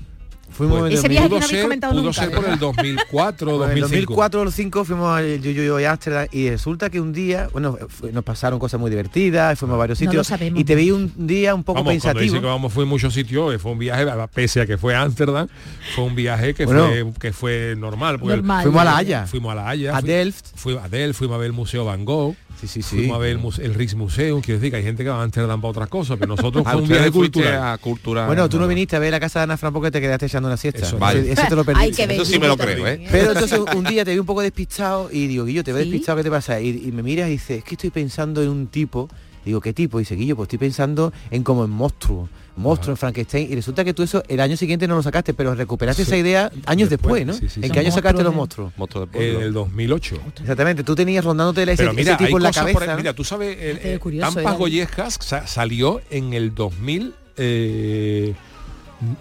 Fuimos 0.61 0.79
Pues, 0.81 0.93
en 0.93 0.99
Ese 0.99 1.07
el 1.07 1.11
viaje 1.11 1.25
que 1.25 1.29
pudo 1.31 1.39
no 1.41 1.45
habéis 1.47 1.51
ser, 1.59 1.63
comentado 1.63 1.93
pudo 1.95 2.03
nunca, 2.03 2.21
ser 2.23 2.31
por 2.33 2.45
el 2.45 2.59
2004 2.59 3.57
Pues 3.57 3.71
en 3.71 3.77
el 3.77 3.81
2005. 3.81 4.13
2004 4.13 4.41
o 4.41 4.45
2005 4.45 4.85
fuimos 4.85 5.17
al 5.19 5.41
Yuyu 5.41 5.63
y 5.63 5.67
yo 5.67 5.77
a 5.79 5.91
Ámsterdam 5.93 6.27
y 6.33 6.51
resulta 6.51 6.91
que 6.91 7.01
un 7.01 7.13
día, 7.15 7.49
bueno, 7.53 7.79
fue- 7.89 8.13
nos 8.13 8.25
pasaron 8.25 8.59
cosas 8.59 8.79
muy 8.79 8.91
divertidas, 8.91 9.59
fuimos 9.59 9.75
a 9.77 9.79
varios 9.79 9.99
No 10.01 10.05
lo 10.05 10.11
sitios 10.11 10.27
sabemos. 10.27 10.61
y 10.61 10.65
te 10.65 10.75
vi 10.75 10.91
un 10.91 11.11
día 11.17 11.55
un 11.55 11.65
poco 11.65 11.83
Vamos, 11.83 11.85
cuando 12.03 12.21
dice 12.21 12.25
pensativo. 12.29 12.41
que 12.43 12.47
vamos 12.47 12.73
fue 12.73 12.85
muchos 12.85 13.15
sitios, 13.15 13.55
eh, 13.55 13.59
fue 13.59 13.73
un 13.73 13.79
viaje, 13.79 14.05
pese 14.35 14.61
a 14.61 14.67
que 14.67 14.77
fue 14.77 14.95
a 14.95 15.01
Ámsterdam, 15.03 15.49
fue 15.95 16.05
un 16.05 16.15
viaje 16.15 16.53
que, 16.53 16.67
Bueno. 16.67 16.89
fue, 16.89 17.13
que 17.19 17.33
fue 17.33 17.75
normal. 17.79 18.21
Normal. 18.23 18.63
Fuimos 18.63 18.83
a 18.83 18.85
La 18.85 18.97
Haya. 18.99 19.27
Fuimos 19.27 19.53
a 19.53 19.55
La 19.55 19.69
Haya. 19.69 19.97
A 19.97 20.01
fui- 20.01 20.09
Delft. 20.11 20.47
Fuimos 20.57 20.85
a 20.85 20.89
Delft, 20.91 21.19
fuimos 21.19 21.35
a 21.37 21.39
ver 21.39 21.47
el 21.47 21.53
Museo 21.55 21.85
Van 21.87 22.05
Gogh. 22.05 22.35
Sí, 22.61 22.67
sí, 22.67 22.83
sí. 22.83 22.97
Fuimos 22.97 23.17
a 23.17 23.19
ver 23.19 23.31
el, 23.39 23.65
el 23.65 23.75
Rijksmuseum, 23.75 24.41
quiero 24.43 24.61
decir 24.61 24.71
que 24.71 24.77
hay 24.77 24.83
gente 24.83 25.03
que 25.03 25.09
va 25.11 25.21
a 25.21 25.23
Amsterdam 25.23 25.61
para 25.61 25.71
otras 25.71 25.89
cosas, 25.89 26.19
pero 26.21 26.37
nosotros 26.37 26.63
Ah, 26.67 26.73
fue 26.73 26.83
un 26.83 26.89
viaje 26.89 27.11
cultural. 27.11 27.63
a 27.73 27.79
cultural. 27.79 28.27
Bueno, 28.27 28.49
tú 28.49 28.59
no 28.59 28.69
viniste 28.69 28.97
a 28.97 28.99
ver 28.99 29.11
la 29.13 29.21
casa 29.21 29.39
de 29.41 29.45
Ana 29.45 29.57
Fran 29.57 29.73
porque 29.73 29.91
te 29.91 30.01
quedaste 30.01 30.27
echando 30.27 30.47
una 30.49 30.57
siesta. 30.57 30.83
Eso, 30.87 30.99
vale. 30.99 31.33
Ese 31.33 31.45
te 31.49 31.55
lo 31.57 31.61
Hay 31.67 31.67
perdiste. 31.67 31.97
que 32.03 32.07
ver. 32.07 32.17
Eso 32.21 32.25
sí 32.27 32.39
me 32.39 32.49
lo 32.49 32.57
creo, 32.57 32.87
¿eh? 32.87 33.07
Pero 33.11 33.33
entonces 33.33 33.59
un 33.75 33.85
día 33.85 34.05
te 34.05 34.13
vi 34.13 34.19
un 34.19 34.27
poco 34.27 34.43
despistado 34.43 35.09
y 35.11 35.27
digo, 35.27 35.45
Guillo, 35.47 35.65
te 35.65 35.73
veo 35.73 35.83
¿Sí? 35.83 35.89
despistado, 35.91 36.19
¿qué 36.19 36.25
te 36.25 36.31
pasa? 36.31 36.61
Y, 36.61 36.69
y 36.87 36.93
me 36.93 37.03
miras 37.03 37.29
y 37.29 37.33
dices, 37.33 37.59
es 37.59 37.65
que 37.65 37.75
estoy 37.77 37.91
pensando 37.91 38.43
en 38.43 38.49
un 38.51 38.67
tipo. 38.67 39.09
Digo, 39.45 39.61
¿qué 39.63 39.73
tipo? 39.73 39.99
Y 39.99 40.03
dice, 40.03 40.17
Guillo, 40.17 40.37
pues 40.37 40.49
estoy 40.49 40.59
pensando 40.59 41.13
en 41.31 41.43
como 41.43 41.65
en 41.65 41.71
monstruo. 41.71 42.29
Monstruo, 42.57 42.93
en 42.93 42.97
Frankenstein. 42.97 43.51
Y 43.51 43.55
resulta 43.55 43.85
que 43.85 43.95
tú 43.95 44.03
eso 44.03 44.23
el 44.29 44.41
año 44.41 44.57
siguiente 44.57 44.87
no 44.89 44.97
lo 44.97 45.03
sacaste, 45.03 45.33
pero 45.35 45.55
recuperaste 45.55 46.03
esa 46.03 46.17
idea 46.17 46.51
años 46.67 46.91
después, 46.91 47.25
¿no? 47.27 47.33
sí, 47.33 47.49
sí, 47.49 47.61
¿En 47.61 47.65
sí. 47.67 47.71
qué 47.71 47.79
año 47.81 47.89
Los 47.89 47.95
sacaste 47.95 48.23
los 48.23 48.35
monstruos, 48.35 48.73
monstruos? 48.77 49.07
Monstruo 49.11 49.21
de 49.23 49.37
En 49.37 49.43
el 49.43 49.53
2008. 49.53 50.17
Exactamente, 50.41 50.85
tú 50.85 50.95
tenías 50.95 51.25
rondándote 51.25 51.63
ese, 51.63 51.77
Pero 51.77 51.93
mira, 51.93 52.13
ese 52.13 52.25
tipo 52.25 52.25
hay 52.29 52.35
en 52.35 52.43
la 52.43 52.49
cosas 52.51 52.63
cabeza. 52.63 52.79
por 52.81 52.89
ahí- 52.91 52.97
mira, 52.97 53.13
tú 53.15 53.25
sabes, 53.25 53.57
el, 53.59 53.79
eh, 53.83 53.99
curioso, 53.99 54.35
Tampas. 54.35 54.59
Goyescas 54.59 55.19
sa- 55.21 55.47
salió 55.47 56.01
en 56.11 56.33
el 56.35 56.55
2000 56.55 57.15
eh, 57.37 58.35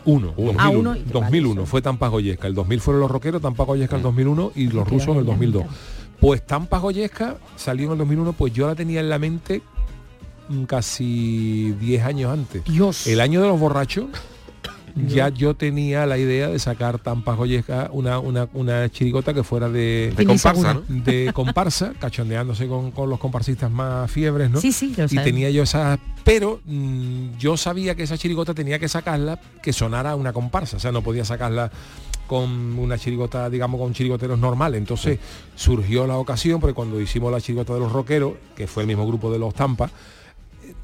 uno, 0.06 0.34
2001, 0.36 0.60
Ah, 0.60 0.70
uno 0.70 0.96
y- 0.96 1.04
2001 1.04 1.62
vale, 1.62 1.70
fue 1.70 1.82
Tampas 1.82 2.12
Goyesca, 2.12 2.48
el 2.48 2.54
2000 2.56 2.82
fueron 2.82 3.00
los 3.02 3.10
rockeros, 3.12 3.42
Tampas 3.42 3.66
Goyesca 3.68 3.96
el 3.96 4.02
2001 4.02 4.52
y 4.56 4.68
los 4.68 4.86
rusos 4.88 5.10
en 5.10 5.18
el 5.20 5.26
2002. 5.26 5.64
Pues 6.20 6.46
Tampas 6.46 6.82
Goyesca 6.82 7.38
salió 7.56 7.86
en 7.88 7.92
el 7.94 7.98
2001, 8.00 8.34
pues 8.34 8.52
yo 8.54 8.68
la 8.68 8.76
tenía 8.76 9.00
en 9.00 9.08
la 9.10 9.20
mente 9.20 9.62
casi 10.68 11.76
10 11.80 12.04
años 12.04 12.34
antes. 12.34 12.64
Dios. 12.66 13.08
El 13.08 13.22
año 13.22 13.42
de 13.42 13.48
los 13.48 13.60
borrachos 13.60 14.08
ya 15.08 15.30
yo 15.30 15.54
tenía 15.54 16.06
la 16.06 16.18
idea 16.18 16.48
de 16.48 16.60
sacar 16.60 17.00
Tampas 17.00 17.38
Goyesca 17.38 17.90
una, 17.92 18.20
una, 18.20 18.48
una 18.54 18.90
chirigota 18.90 19.34
que 19.34 19.44
fuera 19.44 19.70
de, 19.70 20.14
De 20.16 20.26
comparsa, 20.26 20.74
¿no? 20.74 20.84
de 20.88 21.32
comparsa, 21.34 21.94
cachondeándose 22.00 22.68
con, 22.68 22.92
con 22.92 23.10
los 23.10 23.20
comparsistas 23.20 23.72
más 23.72 24.10
fiebres, 24.12 24.50
¿no? 24.50 24.60
Sí, 24.60 24.72
sí, 24.72 24.94
lo 24.98 25.06
y 25.06 25.24
tenía 25.24 25.50
yo 25.50 25.64
esa 25.64 26.00
pero 26.24 26.60
mm, 26.66 27.38
yo 27.38 27.58
sabía 27.58 27.96
que 27.96 28.04
esa 28.04 28.18
chirigota 28.18 28.54
tenía 28.54 28.80
que 28.80 28.88
sacarla 28.88 29.40
que 29.62 29.74
sonara 29.74 30.16
una 30.16 30.34
comparsa 30.34 30.78
o 30.78 30.80
sea 30.80 30.92
no 30.92 31.02
podía 31.02 31.26
sacarla 31.26 31.72
con 32.28 32.78
una 32.78 32.98
chirigota 32.98 33.50
digamos 33.50 33.80
con 33.80 33.94
chirigoteros 33.94 34.38
normales 34.38 34.80
entonces 34.80 35.20
surgió 35.56 36.06
la 36.06 36.18
ocasión 36.18 36.60
porque 36.60 36.74
cuando 36.74 37.00
hicimos 37.02 37.32
la 37.32 37.42
chirigota 37.42 37.74
de 37.74 37.80
los 37.80 37.92
rockeros 37.92 38.34
que 38.56 38.68
fue 38.68 38.84
el 38.84 38.88
mismo 38.88 39.08
grupo 39.08 39.32
de 39.32 39.40
los 39.40 39.54
tampas 39.54 39.92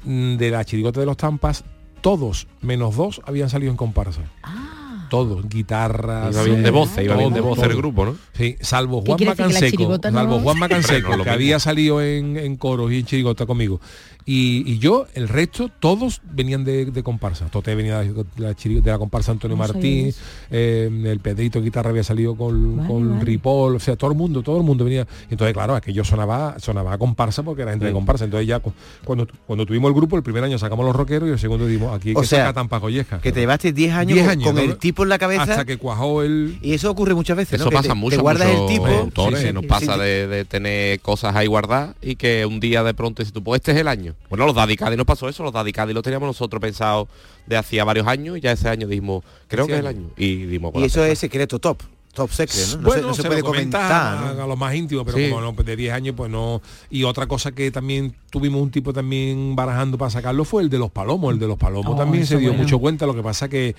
de 0.04 0.50
la 0.50 0.64
chirigota 0.64 1.00
de 1.00 1.06
los 1.06 1.16
tampas 1.16 1.64
todos 2.00 2.46
menos 2.60 2.96
dos 2.96 3.20
habían 3.24 3.48
salido 3.50 3.70
en 3.70 3.76
comparsa 3.76 4.20
Ah. 4.42 5.06
todos 5.10 5.48
guitarras 5.48 6.32
Iba 6.34 6.42
bien 6.44 6.62
de 6.62 6.70
voces, 6.70 7.04
iba 7.04 7.16
bien 7.16 7.32
de 7.32 7.40
voces 7.40 7.64
el 7.64 7.76
grupo, 7.76 8.04
¿no? 8.04 8.16
Sí, 8.34 8.56
salvo 8.60 9.02
¿Qué 9.04 9.12
Juan 9.12 9.24
Macanseco, 9.26 9.98
no- 9.98 10.10
salvo 10.12 10.38
Juan 10.40 10.58
Macanseco, 10.58 11.22
que 11.22 11.30
había 11.30 11.58
salido 11.60 12.02
en, 12.02 12.36
en 12.36 12.56
coros 12.56 12.92
y 12.92 12.98
en 13.00 13.06
chirigota 13.06 13.46
conmigo. 13.46 13.80
Y, 14.28 14.64
y 14.68 14.78
yo, 14.80 15.06
el 15.14 15.28
resto, 15.28 15.70
todos 15.78 16.20
venían 16.24 16.64
de, 16.64 16.86
de 16.86 17.02
comparsa. 17.04 17.46
Toté 17.46 17.76
venía 17.76 18.00
de 18.00 18.24
la, 18.38 18.54
de 18.54 18.82
la 18.90 18.98
comparsa 18.98 19.30
Antonio 19.30 19.56
Martín, 19.56 20.12
eh, 20.50 20.90
el 21.04 21.20
Pedrito 21.20 21.62
Guitarra 21.62 21.90
había 21.90 22.02
salido 22.02 22.34
con, 22.34 22.76
Vale, 22.76 22.88
con 22.88 23.08
vale. 23.12 23.24
Ripoll, 23.24 23.76
o 23.76 23.78
sea, 23.78 23.94
todo 23.94 24.10
el 24.10 24.16
mundo, 24.16 24.42
todo 24.42 24.56
el 24.56 24.64
mundo 24.64 24.84
venía. 24.84 25.06
Entonces, 25.30 25.54
claro, 25.54 25.76
aquello 25.76 26.02
sonaba, 26.04 26.56
sonaba 26.58 26.92
a 26.94 26.98
comparsa 26.98 27.44
porque 27.44 27.62
era 27.62 27.70
gente 27.70 27.86
de 27.86 27.92
comparsa. 27.92 28.24
Entonces 28.24 28.48
ya 28.48 28.58
cu- 28.58 28.72
cuando, 29.04 29.28
cuando 29.46 29.64
tuvimos 29.64 29.90
el 29.90 29.94
grupo, 29.94 30.16
el 30.16 30.24
primer 30.24 30.42
año 30.42 30.58
sacamos 30.58 30.84
los 30.84 30.96
rockeros 30.96 31.28
y 31.28 31.32
el 31.32 31.38
segundo 31.38 31.64
dimos 31.68 31.94
aquí 31.94 32.12
O 32.16 32.20
que 32.20 32.26
sea, 32.26 32.40
sacar 32.40 32.54
Tampa 32.54 32.78
Goyesca. 32.78 33.20
Que 33.20 33.30
te 33.30 33.38
llevaste 33.38 33.72
10 33.72 33.92
años, 33.94 34.14
10 34.14 34.24
con- 34.26 34.32
años, 34.32 34.44
con 34.48 34.56
¿no? 34.56 34.60
el 34.62 34.76
tipo 34.78 35.04
en 35.04 35.08
la 35.08 35.18
cabeza. 35.20 35.42
Hasta 35.44 35.64
que 35.64 35.76
cuajó 35.78 36.24
el... 36.24 36.58
Y 36.62 36.74
eso 36.74 36.90
ocurre 36.90 37.14
muchas 37.14 37.36
veces, 37.36 37.54
Eso 37.60 37.66
¿no? 37.66 37.70
Que 37.70 37.76
pasa 37.76 37.88
te, 37.90 37.94
mucho, 37.94 38.16
te 38.16 38.22
guardas 38.22 38.48
mucho 38.48 38.62
el 38.62 38.68
tipo. 38.68 38.86
autores, 38.88 39.38
Sí, 39.40 39.46
sí, 39.46 39.52
nos 39.52 39.62
sí, 39.62 39.68
pasa 39.68 39.94
sí. 39.94 40.00
De, 40.00 40.26
de 40.26 40.44
tener 40.44 40.98
cosas 40.98 41.36
ahí 41.36 41.46
guardadas 41.46 41.94
y 42.02 42.16
que 42.16 42.44
un 42.44 42.58
día 42.58 42.82
de 42.82 42.92
pronto 42.92 43.22
dices 43.22 43.32
tú, 43.32 43.40
pues 43.44 43.60
este 43.60 43.70
es 43.70 43.78
el 43.78 43.86
año. 43.86 44.14
Bueno, 44.28 44.46
los 44.46 44.54
Daddy 44.56 44.76
Caddy 44.76 44.96
nos 44.96 45.06
pasó 45.06 45.28
eso, 45.28 45.42
los 45.44 45.52
Daddy 45.52 45.72
Caddy 45.72 45.92
lo 45.92 46.02
teníamos 46.02 46.26
nosotros 46.26 46.60
pensado 46.60 47.08
de 47.46 47.56
hacía 47.56 47.84
varios 47.84 48.06
años 48.08 48.36
y 48.36 48.40
ya 48.40 48.52
ese 48.52 48.68
año 48.68 48.88
dijimos, 48.88 49.22
creo 49.46 49.66
que 49.66 49.74
es 49.74 49.78
el 49.80 49.86
año. 49.86 50.10
Y 50.16 50.46
dimos 50.46 50.72
Y 50.74 50.84
eso 50.84 51.00
tecla. 51.00 51.12
es 51.12 51.18
secreto 51.18 51.58
top. 51.58 51.78
Top 52.16 52.30
secret, 52.30 52.66
¿no? 52.72 52.76
No 52.78 52.82
bueno, 52.88 53.02
se, 53.02 53.06
no 53.08 53.14
se 53.14 53.22
se 53.22 53.28
puede 53.28 53.40
lo 53.42 53.46
comenta 53.46 53.78
comentar. 53.78 54.36
¿no? 54.36 54.42
a 54.42 54.46
los 54.48 54.58
más 54.58 54.74
íntimos, 54.74 55.04
pero 55.04 55.18
Sí. 55.18 55.28
como 55.28 55.40
no, 55.42 55.54
pues 55.54 55.66
de 55.66 55.76
10 55.76 55.92
años, 55.92 56.14
pues 56.16 56.30
no. 56.30 56.60
Y 56.90 57.04
otra 57.04 57.26
cosa 57.28 57.52
que 57.52 57.70
también 57.70 58.14
tuvimos 58.30 58.60
un 58.62 58.70
tipo 58.70 58.92
también 58.92 59.54
barajando 59.54 59.96
para 59.98 60.10
sacarlo 60.10 60.44
fue 60.44 60.62
el 60.62 60.68
de 60.70 60.78
los 60.78 60.90
palomos. 60.90 61.32
El 61.32 61.38
de 61.38 61.46
los 61.46 61.56
palomos 61.58 61.92
Oh, 61.94 61.96
también 61.96 62.26
se 62.26 62.36
dio 62.38 62.48
bueno. 62.48 62.62
mucho 62.64 62.78
cuenta. 62.78 63.06
Lo 63.06 63.14
que 63.14 63.22
pasa 63.22 63.48
que 63.48 63.74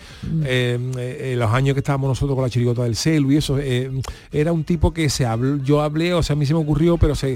eh, 0.46 0.79
eh, 0.98 1.36
los 1.38 1.51
años 1.51 1.74
que 1.74 1.79
estábamos 1.79 2.08
nosotros 2.10 2.36
con 2.36 2.44
la 2.44 2.50
chirigota 2.50 2.84
del 2.84 2.96
celu 2.96 3.32
y 3.32 3.38
eso, 3.38 3.58
eh, 3.60 3.91
era 4.32 4.53
un 4.53 4.63
tipo 4.63 4.94
que 4.94 5.10
se 5.10 5.25
habló, 5.25 5.58
yo 5.63 5.82
hablé, 5.82 6.13
o 6.13 6.24
sea, 6.24 6.36
a 6.36 6.38
mí 6.38 6.46
se 6.46 6.53
me 6.53 6.60
ocurrió, 6.60 6.98
pero 6.98 7.15
se 7.15 7.34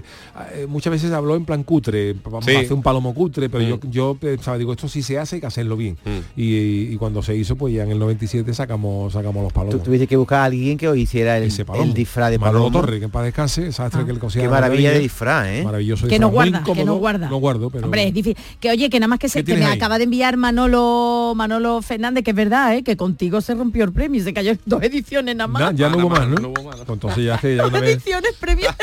eh, 0.54 0.66
muchas 0.70 0.92
veces 0.92 1.10
se 1.10 1.16
habló 1.16 1.36
en 1.36 1.46
plan 1.46 1.64
cutre, 1.64 2.14
vamos 2.24 2.46
Sí. 2.46 2.56
a 2.56 2.60
hacer 2.60 2.74
un 2.74 2.82
palomo 2.84 3.14
cutre, 3.14 3.50
pero 3.50 3.64
Mm. 3.64 3.68
yo, 3.68 3.80
yo 3.90 4.18
pensaba, 4.20 4.58
digo, 4.58 4.72
esto 4.74 4.88
sí 4.88 5.02
se 5.02 5.18
hace, 5.20 5.36
hay 5.38 5.42
que 5.42 5.48
hacerlo 5.48 5.76
bien. 5.78 5.98
Mm. 6.06 6.40
Y, 6.40 6.56
y 6.94 6.98
cuando 6.98 7.22
se 7.24 7.36
hizo, 7.36 7.56
pues 7.56 7.74
ya 7.74 7.84
en 7.84 7.92
el 7.92 8.00
97 8.00 8.54
sacamos, 8.54 9.14
sacamos 9.14 9.44
los 9.44 9.52
Tú 9.54 9.60
palomos. 9.60 9.84
tuviste 9.84 10.08
que 10.08 10.18
buscar 10.18 10.40
a 10.42 10.44
alguien 10.46 10.78
que 10.78 10.88
hiciera 10.96 11.38
el, 11.38 11.50
disfraz 11.94 12.32
de 12.32 12.40
Manolo. 12.40 12.72
Torre, 12.72 13.00
que 13.00 13.10
paz 13.10 13.24
descanse, 13.24 13.72
sastre 13.72 14.02
Ah. 14.02 14.06
que 14.06 14.28
Qué 14.28 14.44
la 14.44 14.50
maravilla 14.50 14.92
de 14.92 15.00
disfraz, 15.00 15.48
¿eh? 15.48 15.62
Maravilloso 15.64 16.08
Que 16.08 16.10
disfraz, 16.10 16.22
no 16.22 16.28
muy 16.28 16.34
guarda, 16.34 16.52
que 16.52 16.72
incómodo. 16.72 16.86
no 16.86 16.96
guarda. 16.96 17.30
No 17.30 17.38
guardo, 17.38 17.70
pero... 17.70 17.86
Hombre, 17.86 18.08
es 18.08 18.14
difícil. 18.14 18.44
Que 18.60 18.70
oye, 18.72 18.90
que 18.90 19.00
nada 19.00 19.08
más 19.08 19.20
que, 19.20 19.30
se, 19.30 19.44
¿Qué 19.44 19.54
que 19.54 19.60
me 19.60 19.66
ahí? 19.66 19.78
acaba 19.78 19.98
de 19.98 20.06
enviar 20.06 20.38
Manolo 20.38 21.34
Manolo 21.36 21.82
Fernández, 21.82 22.24
que 22.24 22.32
es 22.32 22.36
verdad, 22.38 22.76
¿eh? 22.76 22.84
que 22.84 22.96
contigo 22.98 23.42
se 23.42 23.54
rompió 23.56 23.84
el 23.84 23.92
premio 23.92 24.20
y 24.22 24.24
se 24.24 24.34
cayó 24.34 24.52
en 24.52 24.60
dos 24.66 24.82
ediciones 24.84 25.36
nada 25.36 25.48
más. 25.48 25.62
Nah, 25.62 25.72
ya 25.72 25.90
no 25.90 25.98
hubo 25.98 26.10
más, 26.10 26.28
¿no? 26.28 26.36
no 26.36 26.50
hubo 26.50 26.64
más, 26.64 26.78
¿no? 26.78 26.86
Pues 26.86 26.96
entonces 26.98 27.26
ya 27.26 27.38
que 27.38 27.56
ya 27.56 27.64
Dos 27.64 27.72
una 27.72 27.80
vez... 27.82 27.96
ediciones 27.96 28.34
premios. 28.40 28.74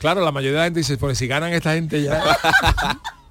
Claro, 0.00 0.24
la 0.24 0.32
mayoría 0.32 0.52
de 0.52 0.58
la 0.58 0.64
gente 0.64 0.80
dice, 0.80 0.96
pues 0.96 1.16
si 1.18 1.26
ganan 1.26 1.52
esta 1.52 1.74
gente 1.74 2.02
ya... 2.02 2.22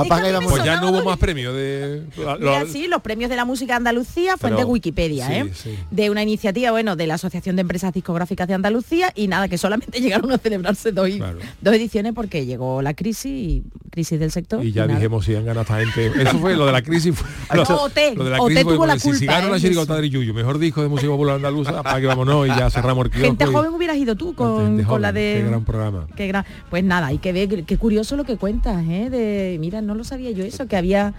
Apaga 0.00 0.22
y 0.22 0.26
Déjame 0.28 0.32
vamos. 0.46 0.52
Pues 0.52 0.64
ya 0.64 0.80
no 0.80 0.90
hubo 0.90 1.04
más 1.04 1.18
premios 1.18 1.54
de... 1.54 2.02
la- 2.16 2.36
Mira, 2.36 2.66
sí, 2.66 2.86
los 2.86 3.02
premios 3.02 3.30
de 3.30 3.36
la 3.36 3.44
música 3.44 3.74
de 3.74 3.76
Andalucía, 3.78 4.36
fuente 4.36 4.58
Pero- 4.58 4.68
Wikipedia, 4.68 5.26
sí, 5.26 5.32
¿eh? 5.34 5.50
sí. 5.54 5.78
De 5.90 6.10
una 6.10 6.22
iniciativa, 6.22 6.70
bueno, 6.70 6.96
de 6.96 7.06
la 7.06 7.14
Asociación 7.14 7.56
de 7.56 7.62
Empresas 7.62 7.92
Discográficas 7.92 8.48
de 8.48 8.54
Andalucía 8.54 9.12
y 9.14 9.28
nada, 9.28 9.48
que 9.48 9.58
solamente 9.58 10.00
llegaron 10.00 10.30
a 10.32 10.38
celebrarse 10.38 10.92
dos, 10.92 11.08
Claro. 11.08 11.38
dos 11.60 11.74
ediciones 11.74 12.12
porque 12.14 12.46
llegó 12.46 12.82
la 12.82 12.94
crisis 12.94 13.26
y 13.26 13.62
crisis 13.90 14.20
del 14.20 14.30
sector. 14.30 14.64
Y 14.64 14.72
ya 14.72 14.86
dijimos 14.86 15.24
si 15.24 15.34
han 15.34 15.44
ganado 15.44 15.62
esta 15.62 15.78
gente. 15.78 16.12
Eso 16.22 16.38
fue 16.38 16.56
lo 16.56 16.66
de 16.66 16.72
la 16.72 16.82
crisis. 16.82 17.14
Fue, 17.16 17.56
lo, 17.56 17.64
No, 17.64 17.76
OT, 17.84 17.98
lo 18.16 18.24
de 18.24 18.30
la 18.30 18.38
crisis 18.38 18.62
fue 18.64 18.74
tuvo 18.74 18.86
la 18.86 18.98
si 18.98 19.08
¿eh? 19.10 19.26
la 19.26 19.40
de 19.54 19.60
chirigota 19.60 19.92
eso. 19.94 20.02
de 20.02 20.10
Yuyu, 20.10 20.34
mejor 20.34 20.58
disco 20.58 20.82
de 20.82 20.88
música 20.88 21.08
popular 21.10 21.36
andaluza, 21.36 21.82
para 21.82 22.00
que 22.00 22.06
vámonos 22.06 22.46
y 22.46 22.50
ya 22.50 22.70
cerramos 22.70 23.06
el. 23.06 23.12
Gente 23.12 23.44
y- 23.44 23.52
joven 23.52 23.72
hubieras 23.72 23.96
ido 23.96 24.14
tú 24.16 24.34
con, 24.34 24.64
Gente 24.76 24.84
con 24.84 25.02
la 25.02 25.12
de... 25.12 25.40
Qué 25.42 25.48
gran 25.48 25.64
programa. 25.64 26.06
Qué 26.16 26.26
gran- 26.28 26.44
Pues 26.70 26.84
nada, 26.84 27.08
hay 27.08 27.18
que 27.18 27.32
ver, 27.32 27.64
qué 27.64 27.76
curioso 27.76 28.16
lo 28.16 28.24
que 28.24 28.36
cuentas, 28.36 28.84
¿eh? 28.88 29.10
De, 29.10 29.56
mira, 29.60 29.80
no 29.88 29.94
lo 29.94 30.04
sabía 30.04 30.30
yo 30.30 30.44
eso, 30.44 30.66
que 30.68 30.76
había, 30.76 31.14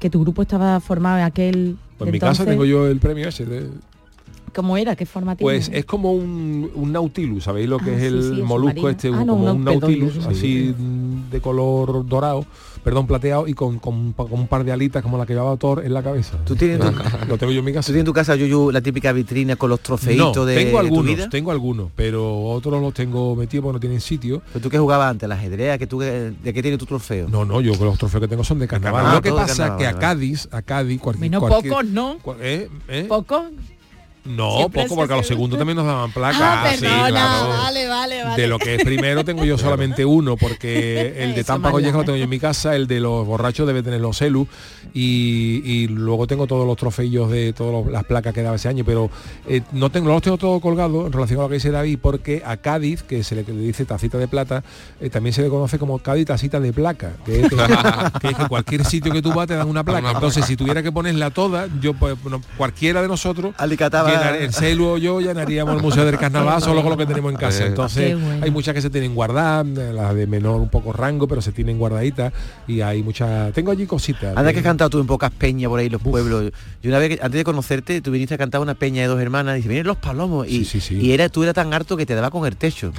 que 0.00 0.10
tu 0.10 0.20
grupo 0.22 0.42
estaba 0.42 0.80
formado 0.80 1.18
en 1.18 1.24
aquel... 1.24 1.76
Pues 1.98 2.08
en 2.08 2.12
mi 2.12 2.18
casa 2.18 2.44
tengo 2.44 2.64
yo 2.64 2.86
el 2.88 2.98
premio 2.98 3.28
ese. 3.28 3.44
de- 3.44 3.68
¿Cómo 4.54 4.76
era? 4.76 4.94
¿Qué 4.96 5.04
forma 5.04 5.34
tiene? 5.36 5.52
Pues 5.52 5.68
es 5.72 5.84
como 5.84 6.12
un, 6.12 6.70
un 6.74 6.92
nautilus, 6.92 7.44
¿sabéis 7.44 7.68
lo 7.68 7.78
que 7.78 7.90
Ah, 7.90 7.94
es 7.96 8.00
sí, 8.00 8.06
el 8.06 8.22
sí, 8.36 8.42
molusco 8.42 8.88
este? 8.88 9.08
Ah, 9.08 9.24
no, 9.24 9.34
como 9.34 9.52
un 9.52 9.64
nautilus, 9.64 10.14
sí. 10.14 10.20
así 10.28 10.74
de 11.30 11.40
color 11.40 12.06
dorado, 12.06 12.46
perdón, 12.84 13.06
plateado 13.06 13.48
y 13.48 13.54
con, 13.54 13.78
con, 13.78 14.12
con 14.12 14.32
un 14.32 14.46
par 14.46 14.62
de 14.62 14.70
alitas 14.72 15.02
como 15.02 15.16
la 15.18 15.24
que 15.26 15.32
llevaba 15.32 15.56
Thor 15.56 15.82
en 15.84 15.92
la 15.94 16.02
cabeza. 16.02 16.38
¿Tú 16.44 16.54
tienes, 16.54 16.78
tu, 16.80 16.86
Lo 17.28 17.38
tengo 17.38 17.50
yo 17.52 17.60
en 17.60 17.64
mi 17.64 17.72
tú 17.72 17.76
casa. 17.78 17.86
tienes 17.86 18.00
en 18.00 18.04
tu 18.06 18.12
casa, 18.12 18.36
Yuyu, 18.36 18.70
la 18.70 18.80
típica 18.82 19.10
vitrina 19.12 19.56
con 19.56 19.70
los 19.70 19.80
trofeitos 19.80 20.36
No, 20.36 20.44
de, 20.44 20.54
tengo 20.54 20.66
de 20.66 20.72
tu 20.72 20.78
algunos, 20.78 21.04
vida? 21.06 21.28
tengo 21.30 21.50
algunos, 21.50 21.90
pero 21.96 22.42
otros 22.44 22.80
los 22.80 22.92
tengo 22.94 23.34
metidos 23.34 23.62
porque 23.64 23.76
no 23.76 23.80
tienen 23.80 24.00
sitio. 24.00 24.42
¿Pero 24.52 24.62
tú 24.62 24.68
qué 24.70 24.78
jugabas 24.78 25.10
antes? 25.10 25.28
¿La 25.28 25.34
ajedrez? 25.36 25.78
¿Que 25.78 25.86
tú, 25.86 25.98
qué- 25.98 26.32
¿De 26.42 26.52
qué 26.52 26.62
tiene 26.62 26.76
tu 26.78 26.86
trofeo? 26.86 27.28
No, 27.28 27.44
no, 27.44 27.60
yo 27.60 27.76
con 27.78 27.86
los 27.86 27.98
trofeos 27.98 28.20
que 28.20 28.28
tengo 28.28 28.44
son 28.44 28.58
de 28.58 28.68
carnaval. 28.68 29.02
carnaval, 29.04 29.16
Lo 29.16 29.22
que 29.22 29.32
pasa 29.32 29.66
es 29.68 29.72
que 29.74 29.86
a. 29.86 29.98
Cádiz, 29.98 30.48
a 30.52 30.60
Cádiz, 30.62 31.00
cualquier, 31.00 31.30
Menos 31.30 31.40
cualquier- 31.42 31.72
pocos, 31.72 31.86
¿no? 31.86 32.18
cua- 32.18 32.36
¿eh? 32.40 32.68
¿eh? 32.88 33.06
¿Poco? 33.08 33.46
No, 34.24 34.56
Siempre 34.56 34.84
poco, 34.84 34.96
porque 34.96 35.12
a 35.12 35.16
los 35.18 35.26
segundos 35.26 35.58
también 35.58 35.76
nos 35.76 35.86
daban 35.86 36.10
placas. 36.10 36.40
Ah, 36.42 36.70
sí, 36.72 36.78
claro. 36.80 37.48
vale, 37.48 37.86
vale, 37.86 38.24
vale. 38.24 38.40
De 38.40 38.48
lo 38.48 38.58
que 38.58 38.76
es 38.76 38.84
primero 38.84 39.22
tengo 39.24 39.44
yo 39.44 39.58
solamente 39.64 40.04
uno, 40.04 40.36
porque 40.36 41.14
el 41.22 41.34
de 41.34 41.44
Tampa 41.44 41.68
más 41.68 41.72
Golleja 41.72 41.98
lo 41.98 42.04
tengo 42.04 42.16
yo 42.16 42.24
en 42.24 42.30
mi 42.30 42.40
casa, 42.40 42.74
el 42.74 42.86
de 42.86 43.00
los 43.00 43.26
borrachos 43.26 43.66
debe 43.66 43.82
tener 43.82 44.00
los 44.00 44.16
celu 44.16 44.48
y, 44.94 45.60
y 45.64 45.88
luego 45.88 46.26
tengo 46.26 46.46
todos 46.46 46.66
los 46.66 46.76
trofeos 46.76 47.30
de 47.30 47.52
todas 47.52 47.86
las 47.92 48.04
placas 48.04 48.32
que 48.32 48.42
daba 48.42 48.56
ese 48.56 48.68
año, 48.68 48.84
pero 48.84 49.10
eh, 49.46 49.60
no 49.72 49.90
tengo, 49.90 50.08
no 50.08 50.14
los 50.14 50.22
tengo 50.22 50.38
todos 50.38 50.62
colgados 50.62 51.06
en 51.06 51.12
relación 51.12 51.40
a 51.40 51.42
lo 51.42 51.48
que 51.50 51.54
dice 51.56 51.70
David, 51.70 51.98
porque 52.00 52.42
a 52.46 52.56
Cádiz, 52.56 53.02
que 53.02 53.22
se 53.24 53.34
le, 53.34 53.44
que 53.44 53.52
le 53.52 53.60
dice 53.60 53.84
tacita 53.84 54.16
de 54.16 54.28
plata, 54.28 54.64
eh, 55.00 55.10
también 55.10 55.34
se 55.34 55.42
le 55.42 55.48
conoce 55.48 55.78
como 55.78 55.98
Cádiz 55.98 56.26
tacita 56.26 56.60
de 56.60 56.72
placa, 56.72 57.12
que 57.26 57.42
es 57.42 57.48
que, 57.48 57.56
que 58.20 58.28
es 58.28 58.36
que 58.36 58.48
cualquier 58.48 58.86
sitio 58.86 59.12
que 59.12 59.20
tú 59.20 59.34
vas 59.34 59.46
te 59.46 59.54
dan 59.54 59.68
una 59.68 59.84
placa. 59.84 60.12
Entonces, 60.12 60.46
si 60.46 60.56
tuviera 60.56 60.82
que 60.82 60.92
ponerla 60.92 61.30
toda, 61.30 61.68
yo 61.80 61.92
pues, 61.92 62.20
bueno, 62.22 62.40
cualquiera 62.56 63.02
de 63.02 63.08
nosotros 63.08 63.54
Alicataba 63.58 64.13
el 64.40 64.52
celu 64.52 64.86
o 64.86 64.98
yo 64.98 65.20
llenaríamos 65.20 65.76
el 65.76 65.82
Museo 65.82 66.04
del 66.04 66.18
Carnaval 66.18 66.62
solo 66.62 66.82
con 66.82 66.90
lo 66.90 66.96
que 66.96 67.06
tenemos 67.06 67.32
en 67.32 67.38
casa. 67.38 67.66
Entonces 67.66 68.16
hay 68.40 68.50
muchas 68.50 68.74
que 68.74 68.82
se 68.82 68.90
tienen 68.90 69.14
guardadas, 69.14 69.66
las 69.66 70.14
de 70.14 70.26
menor 70.26 70.60
un 70.60 70.68
poco 70.68 70.92
rango, 70.92 71.26
pero 71.28 71.40
se 71.42 71.52
tienen 71.52 71.78
guardaditas 71.78 72.32
y 72.66 72.80
hay 72.80 73.02
muchas... 73.02 73.52
Tengo 73.52 73.70
allí 73.70 73.86
cositas. 73.86 74.36
Anda 74.36 74.52
que 74.52 74.58
has 74.58 74.64
cantado 74.64 74.90
tú 74.90 75.00
en 75.00 75.06
pocas 75.06 75.30
peñas 75.30 75.68
por 75.68 75.80
ahí, 75.80 75.88
los 75.88 76.02
pueblos. 76.02 76.52
Yo 76.82 76.90
una 76.90 76.98
vez, 76.98 77.18
antes 77.22 77.38
de 77.38 77.44
conocerte, 77.44 78.00
tú 78.00 78.10
viniste 78.10 78.34
a 78.34 78.38
cantar 78.38 78.60
una 78.60 78.74
peña 78.74 79.02
de 79.02 79.08
dos 79.08 79.20
hermanas 79.20 79.54
y 79.54 79.56
dice, 79.58 79.68
vienen 79.68 79.86
los 79.86 79.96
palomos. 79.96 80.46
Y, 80.48 80.66
y 80.90 81.12
era, 81.12 81.28
tú 81.28 81.42
eras 81.42 81.54
tan 81.54 81.72
harto 81.72 81.96
que 81.96 82.06
te 82.06 82.14
daba 82.14 82.30
con 82.30 82.46
el 82.46 82.56
techo. 82.56 82.92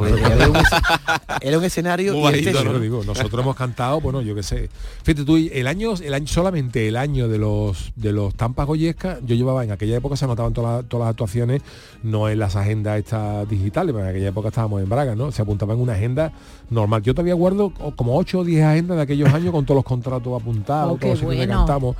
era, 1.41 1.57
un, 1.57 1.63
escenario 1.63 2.13
y 2.29 2.45
Digo, 2.85 3.03
nosotros 3.03 3.41
hemos 3.41 3.55
cantado, 3.55 4.01
bueno, 4.01 4.21
yo 4.21 4.35
qué 4.35 4.43
sé. 4.43 4.69
Fíjate 5.03 5.25
tú, 5.25 5.37
el 5.37 5.67
año, 5.67 5.93
el 6.01 6.13
año, 6.13 6.27
solamente 6.27 6.87
el 6.87 6.97
año 6.97 7.27
de 7.27 7.37
los 7.37 7.91
de 7.95 8.11
los 8.11 8.35
Tampas 8.35 8.67
Goyesca, 8.67 9.19
yo 9.25 9.35
llevaba 9.35 9.63
en 9.63 9.71
aquella 9.71 9.97
época 9.97 10.15
se 10.15 10.25
anotaban 10.25 10.53
todas, 10.53 10.85
todas 10.87 11.04
las 11.05 11.11
actuaciones, 11.11 11.61
no 12.03 12.29
en 12.29 12.39
las 12.39 12.55
agendas 12.55 12.99
estas 12.99 13.47
digitales, 13.49 13.95
en 13.95 14.05
aquella 14.05 14.29
época 14.29 14.49
estábamos 14.49 14.81
en 14.81 14.89
Braga, 14.89 15.15
¿no? 15.15 15.31
Se 15.31 15.41
apuntaban 15.41 15.77
en 15.77 15.83
una 15.83 15.93
agenda 15.93 16.33
normal. 16.69 17.01
Yo 17.01 17.13
todavía 17.13 17.33
guardo 17.33 17.71
como 17.95 18.17
8 18.17 18.39
o 18.39 18.43
10 18.43 18.63
agendas 18.63 18.97
de 18.97 19.03
aquellos 19.03 19.33
años 19.33 19.51
con 19.51 19.65
todos 19.65 19.77
los 19.77 19.85
contratos 19.85 20.41
apuntados, 20.41 20.93
oh, 20.93 20.97
todos 20.97 21.21
los 21.21 21.35
que 21.35 21.47
cantamos. 21.47 21.95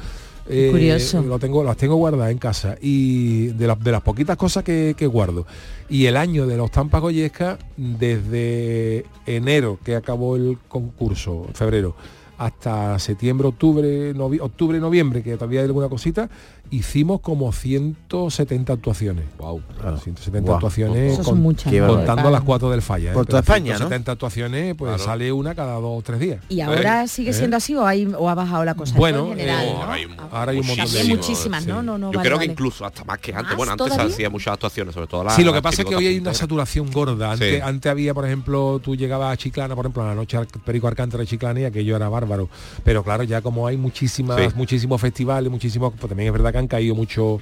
Eh, 0.47 0.69
Curioso. 0.71 1.23
Lo 1.23 1.39
tengo, 1.39 1.63
las 1.63 1.75
tengo 1.75 1.95
guardadas 1.95 2.31
en 2.31 2.37
casa 2.37 2.77
y 2.79 3.47
de, 3.47 3.75
de 3.79 3.91
las 3.91 4.01
poquitas 4.01 4.37
cosas 4.37 4.63
que, 4.63 4.93
guardo. 5.11 5.45
Y 5.89 6.05
el 6.05 6.17
año 6.17 6.45
de 6.45 6.57
los 6.57 6.71
Tampa 6.71 6.99
Goyesca, 6.99 7.57
desde 7.77 9.05
enero 9.25 9.79
que 9.83 9.95
acabó 9.95 10.35
el 10.35 10.57
concurso, 10.67 11.47
febrero, 11.53 11.95
hasta 12.38 13.00
septiembre, 13.00 13.48
octubre, 13.48 14.13
octubre, 14.41 14.80
noviembre, 14.80 15.24
que 15.24 15.36
todavía 15.36 15.62
hay 15.62 15.65
alguna 15.65 15.89
cosita, 15.89 16.30
hicimos 16.71 17.21
como 17.21 17.52
170 17.52 18.74
actuaciones. 18.74 19.26
Wow. 19.38 19.62
170 19.82 20.54
actuaciones 20.54 21.19
contando 21.19 22.30
las 22.30 22.41
cuatro 22.41 22.69
del 22.69 22.82
falla. 22.82 23.13
Por 23.13 23.24
¿eh? 23.24 23.28
toda 23.28 23.39
España, 23.41 23.76
170 23.78 24.12
actuaciones, 24.12 24.76
pues 24.76 25.02
sale 25.02 25.32
una 25.32 25.56
cada 25.56 25.76
dos 25.76 26.00
o 26.00 26.02
tres 26.02 26.19
días. 26.19 26.41
¿Y 26.50 26.62
ahora 26.62 27.04
¿Eh? 27.04 27.08
sigue 27.08 27.34
siendo 27.34 27.58
así 27.58 27.76
o, 27.76 27.86
hay, 27.86 28.06
o 28.17 28.30
ha 28.30 28.36
bajado 28.36 28.65
la 28.65 28.74
cosa? 28.76 28.95
Bueno, 28.95 29.30
general, 29.30 29.67
ahora, 29.69 29.93
hay, 29.93 30.60
un 30.60 30.67
montón 30.67 30.91
de 30.91 31.04
muchísimas, 31.06 31.65
¿no? 31.65 31.84
no, 31.84 31.98
no 31.98 32.12
Yo 32.12 32.19
creo 32.19 32.39
que 32.39 32.45
incluso 32.45 32.86
hasta 32.86 33.04
más 33.04 33.19
que 33.19 33.34
antes. 33.34 33.56
Bueno, 33.56 33.74
antes 33.74 33.98
hacía 33.98 34.30
muchas 34.30 34.54
actuaciones, 34.54 34.93
sobre 34.93 35.08
todo 35.08 35.24
las 35.24 35.36
Sí, 35.36 35.43
lo 35.43 35.54
que 35.54 35.62
pasa 35.62 35.82
es 35.82 35.88
que 35.88 35.95
hoy 35.95 36.08
hay 36.08 36.17
una 36.17 36.34
saturación 36.34 36.91
gorda. 36.91 37.32
Antes, 37.32 37.62
antes 37.62 37.91
había, 37.91 38.13
por 38.13 38.26
ejemplo, 38.26 38.80
tú 38.84 38.95
llegabas 38.95 39.34
a 39.34 39.38
Chiclana, 39.38 39.76
por 39.76 39.86
ejemplo, 39.86 40.04
a 40.04 40.08
la 40.08 40.15
noche 40.15 40.38
al 40.38 40.48
Perico 40.48 40.88
Arcántara 40.88 41.21
de 41.21 41.28
Chiclana 41.28 41.60
y 41.62 41.65
aquello 41.65 41.95
era 41.95 42.10
bárbaro. 42.10 42.24
Pero 42.83 43.03
claro, 43.03 43.23
ya 43.23 43.41
como 43.41 43.67
hay 43.67 43.77
muchísimas, 43.77 44.55
muchísimos 44.55 44.99
festivales, 45.01 45.51
muchísimos, 45.51 45.93
pues 45.99 46.09
también 46.09 46.27
es 46.27 46.33
verdad 46.33 46.51
que 46.51 46.57
han 46.57 46.67
caído 46.67 46.95
mucho 46.95 47.39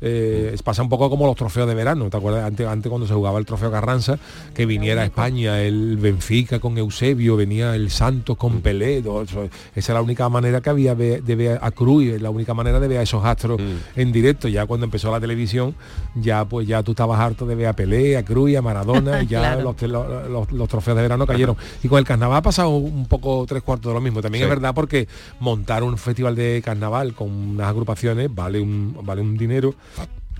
eh, 0.00 0.54
pasa 0.62 0.82
un 0.82 0.88
poco 0.88 1.08
como 1.08 1.26
los 1.26 1.36
trofeos 1.36 1.66
de 1.66 1.74
verano, 1.74 2.10
¿te 2.10 2.16
acuerdas? 2.16 2.44
Antes, 2.44 2.66
antes 2.66 2.90
cuando 2.90 3.06
se 3.06 3.14
jugaba 3.14 3.38
el 3.38 3.46
trofeo 3.46 3.70
Carranza, 3.70 4.18
que 4.54 4.66
viniera 4.66 5.02
a 5.02 5.04
España 5.06 5.62
el 5.62 5.96
Benfica 5.96 6.58
con 6.58 6.76
Eusebio, 6.76 7.36
venía 7.36 7.74
el 7.74 7.90
Santos 7.90 8.36
con. 8.36 8.60
Pelé, 8.60 8.98
esa 8.98 9.48
es 9.74 9.88
la 9.88 10.02
única 10.02 10.28
manera 10.28 10.60
que 10.60 10.70
había 10.70 10.94
de, 10.94 11.20
ver 11.20 11.58
a 11.62 11.70
Cruz, 11.70 12.20
la 12.20 12.30
única 12.30 12.52
manera 12.54 12.80
de 12.80 12.88
ver 12.88 12.98
a 12.98 13.02
esos 13.02 13.24
astros 13.24 13.60
mm. 13.60 14.00
en 14.00 14.12
directo. 14.12 14.48
Ya 14.48 14.66
cuando 14.66 14.84
empezó 14.84 15.10
la 15.10 15.20
televisión, 15.20 15.74
ya 16.14 16.44
pues 16.44 16.66
ya 16.66 16.82
tú 16.82 16.92
estabas 16.92 17.20
harto 17.20 17.46
de 17.46 17.54
ver 17.54 17.68
a 17.68 17.72
Pelé, 17.74 18.16
a 18.16 18.24
Cruz 18.24 18.50
y 18.50 18.56
a 18.56 18.62
Maradona, 18.62 19.22
y 19.22 19.26
ya 19.28 19.56
los, 19.56 19.76
trofeos 19.76 20.96
de 20.96 21.02
verano 21.02 21.26
cayeron. 21.26 21.56
Y 21.82 21.88
con 21.88 21.98
el 21.98 22.04
carnaval 22.04 22.38
ha 22.38 22.42
pasado 22.42 22.70
un 22.70 23.06
poco 23.06 23.44
tres 23.46 23.62
cuartos 23.62 23.90
de 23.90 23.94
lo 23.94 24.00
mismo. 24.00 24.20
También 24.26 24.44
es 24.44 24.50
verdad 24.50 24.74
porque 24.74 25.06
montar 25.38 25.84
un 25.84 25.96
festival 25.98 26.34
de 26.34 26.60
carnaval 26.64 27.14
con 27.14 27.30
unas 27.30 27.68
agrupaciones 27.68 28.34
vale 28.34 28.58
un, 28.60 28.98
vale 29.04 29.22
un 29.22 29.36
dinero 29.36 29.74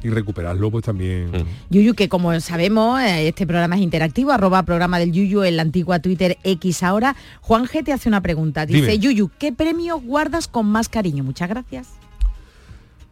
y 0.03 0.11
recuperarlo 0.11 0.71
pues 0.71 0.85
también. 0.85 1.31
Mm. 1.31 1.47
Yuyu, 1.71 1.95
que 1.95 2.09
como 2.09 2.39
sabemos, 2.41 3.01
eh, 3.01 3.29
este 3.29 3.47
programa 3.47 3.77
es 3.77 3.83
interactivo, 3.83 4.33
arroba 4.33 4.65
programa 4.65 4.99
del 4.99 5.13
Yuyu 5.13 5.45
en 5.45 5.57
la 5.57 5.63
antigua 5.63 6.01
Twitter 6.01 6.37
X 6.43 6.83
ahora. 6.83 7.15
Juan 7.41 7.67
G 7.67 7.85
te 7.85 7.93
hace 7.93 8.09
una 8.09 8.21
pregunta. 8.21 8.67
Dice, 8.67 8.99
Yuyu, 8.99 9.31
¿qué 9.39 9.53
premio 9.53 10.01
guardas 10.01 10.49
con 10.49 10.67
más 10.67 10.89
cariño? 10.89 11.23
Muchas 11.25 11.49
gracias. 11.49 11.89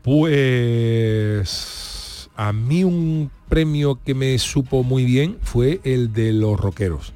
Pues 0.02 1.48
a 2.36 2.52
mí 2.52 2.82
un 2.84 3.30
premio 3.48 4.00
que 4.04 4.14
me 4.14 4.36
supo 4.38 4.82
muy 4.82 5.04
bien 5.04 5.38
fue 5.42 5.80
el 5.84 6.12
de 6.12 6.32
los 6.32 6.58
rockeros 6.58 7.13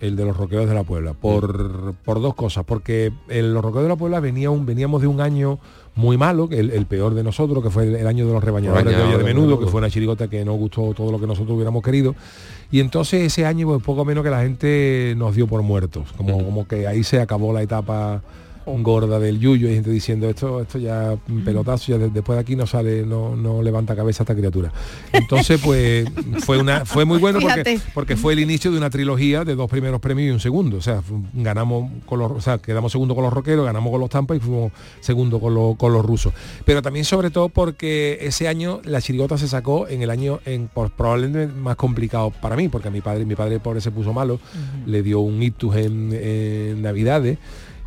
el 0.00 0.16
de 0.16 0.24
los 0.24 0.36
roqueros 0.36 0.68
de 0.68 0.74
la 0.74 0.84
Puebla, 0.84 1.12
por, 1.14 1.94
por 2.04 2.20
dos 2.20 2.34
cosas, 2.34 2.64
porque 2.64 3.12
el, 3.28 3.52
los 3.52 3.62
roqueros 3.62 3.84
de 3.84 3.88
la 3.88 3.96
Puebla 3.96 4.20
venía 4.20 4.50
un, 4.50 4.66
veníamos 4.66 5.00
de 5.00 5.06
un 5.06 5.20
año 5.20 5.58
muy 5.94 6.16
malo, 6.16 6.48
el, 6.52 6.70
el 6.70 6.86
peor 6.86 7.14
de 7.14 7.24
nosotros, 7.24 7.62
que 7.62 7.70
fue 7.70 7.84
el, 8.00 8.06
año 8.06 8.26
de 8.26 8.32
los 8.32 8.42
rebañadores 8.42 8.96
de 8.96 9.02
olla 9.02 9.18
de, 9.18 9.24
menudo, 9.24 9.58
que 9.58 9.66
fue 9.66 9.78
una 9.78 9.90
chirigota 9.90 10.28
que 10.28 10.44
no 10.44 10.54
gustó 10.54 10.94
todo 10.94 11.10
lo 11.10 11.18
que 11.18 11.26
nosotros 11.26 11.56
hubiéramos 11.56 11.82
querido. 11.82 12.14
Y 12.70 12.80
entonces 12.80 13.22
ese 13.22 13.44
año, 13.44 13.66
pues 13.66 13.82
poco 13.82 14.04
menos 14.04 14.22
que 14.22 14.30
la 14.30 14.42
gente 14.42 15.14
nos 15.16 15.34
dio 15.34 15.48
por 15.48 15.62
muertos, 15.62 16.12
como, 16.16 16.44
como 16.44 16.68
que 16.68 16.86
ahí 16.86 17.02
se 17.02 17.20
acabó 17.20 17.52
la 17.52 17.62
etapa 17.62 18.22
gorda 18.82 19.18
del 19.18 19.38
yuyo, 19.38 19.68
hay 19.68 19.74
gente 19.74 19.90
diciendo 19.90 20.28
esto, 20.28 20.60
esto 20.60 20.78
ya 20.78 21.16
pelotazo, 21.44 21.92
ya 21.92 21.98
después 21.98 22.36
de 22.36 22.40
aquí 22.40 22.56
no 22.56 22.66
sale, 22.66 23.04
no, 23.04 23.36
no 23.36 23.62
levanta 23.62 23.96
cabeza 23.96 24.22
esta 24.22 24.34
criatura. 24.34 24.72
Entonces, 25.12 25.60
pues 25.62 26.08
fue 26.44 26.58
una, 26.58 26.84
fue 26.84 27.04
muy 27.04 27.18
bueno 27.18 27.40
porque, 27.40 27.80
porque 27.94 28.16
fue 28.16 28.32
el 28.32 28.40
inicio 28.40 28.70
de 28.70 28.78
una 28.78 28.90
trilogía 28.90 29.44
de 29.44 29.54
dos 29.54 29.70
primeros 29.70 30.00
premios 30.00 30.28
y 30.28 30.30
un 30.30 30.40
segundo. 30.40 30.76
O 30.76 30.82
sea, 30.82 31.02
ganamos 31.34 31.90
con 32.06 32.18
los, 32.18 32.32
o 32.32 32.40
sea, 32.40 32.58
quedamos 32.58 32.92
segundo 32.92 33.14
con 33.14 33.24
los 33.24 33.32
roqueros, 33.32 33.64
ganamos 33.64 33.90
con 33.90 34.00
los 34.00 34.10
tampas 34.10 34.36
y 34.36 34.40
fuimos 34.40 34.72
segundo 35.00 35.40
con, 35.40 35.54
los, 35.54 35.76
con 35.76 35.92
los 35.92 36.04
rusos. 36.04 36.32
Pero 36.64 36.82
también 36.82 37.04
sobre 37.04 37.30
todo 37.30 37.48
porque 37.48 38.18
ese 38.22 38.48
año 38.48 38.80
la 38.84 39.00
chirigota 39.00 39.38
se 39.38 39.48
sacó 39.48 39.88
en 39.88 40.02
el 40.02 40.10
año 40.10 40.40
en 40.44 40.68
probablemente 40.68 41.52
más 41.52 41.76
complicado 41.76 42.30
para 42.30 42.56
mí, 42.56 42.68
porque 42.68 42.88
a 42.88 42.90
mi 42.90 43.00
padre, 43.00 43.24
mi 43.24 43.34
padre 43.34 43.60
pobre 43.60 43.80
se 43.80 43.90
puso 43.90 44.12
malo, 44.12 44.40
le 44.86 45.02
dio 45.02 45.20
un 45.20 45.42
ictus 45.42 45.76
en, 45.76 46.12
en 46.12 46.82
Navidades 46.82 47.38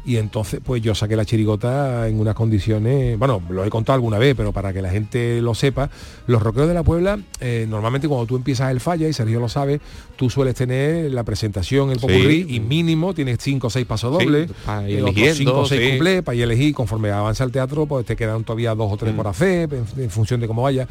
y 0.05 0.17
entonces 0.17 0.59
pues 0.63 0.81
yo 0.81 0.95
saqué 0.95 1.15
la 1.15 1.25
chirigota 1.25 2.07
en 2.07 2.19
unas 2.19 2.33
condiciones, 2.33 3.17
bueno, 3.19 3.41
lo 3.49 3.63
he 3.63 3.69
contado 3.69 3.95
alguna 3.95 4.17
vez, 4.17 4.35
pero 4.35 4.51
para 4.51 4.73
que 4.73 4.81
la 4.81 4.89
gente 4.89 5.41
lo 5.41 5.53
sepa, 5.53 5.89
los 6.27 6.41
rockeros 6.41 6.67
de 6.67 6.73
la 6.73 6.83
Puebla, 6.83 7.19
eh, 7.39 7.67
normalmente 7.69 8.07
cuando 8.07 8.25
tú 8.25 8.35
empiezas 8.35 8.71
el 8.71 8.79
falla, 8.79 9.07
y 9.07 9.13
Sergio 9.13 9.39
lo 9.39 9.49
sabe, 9.49 9.79
tú 10.15 10.29
sueles 10.29 10.55
tener 10.55 11.11
la 11.11 11.23
presentación, 11.23 11.91
el 11.91 11.99
popurrí, 11.99 12.45
y 12.49 12.59
mínimo 12.59 13.13
tienes 13.13 13.37
cinco 13.39 13.67
o 13.67 13.69
seis 13.69 13.85
pasos 13.85 14.11
dobles, 14.11 14.49
sí, 14.87 15.33
cinco 15.33 15.59
o 15.59 15.65
seis 15.65 15.91
cumplés, 15.91 16.23
para 16.23 16.35
ir 16.35 16.43
elegir, 16.43 16.73
conforme 16.73 17.11
avanza 17.11 17.43
el 17.43 17.51
teatro, 17.51 17.85
pues 17.85 18.05
te 18.05 18.15
quedan 18.15 18.43
todavía 18.43 18.73
dos 18.73 18.91
o 18.91 18.97
tres 18.97 19.13
mm. 19.13 19.17
por 19.17 19.27
hacer, 19.27 19.69
en, 19.97 20.09
función 20.09 20.39
de 20.39 20.47
cómo 20.47 20.63
vaya. 20.63 20.87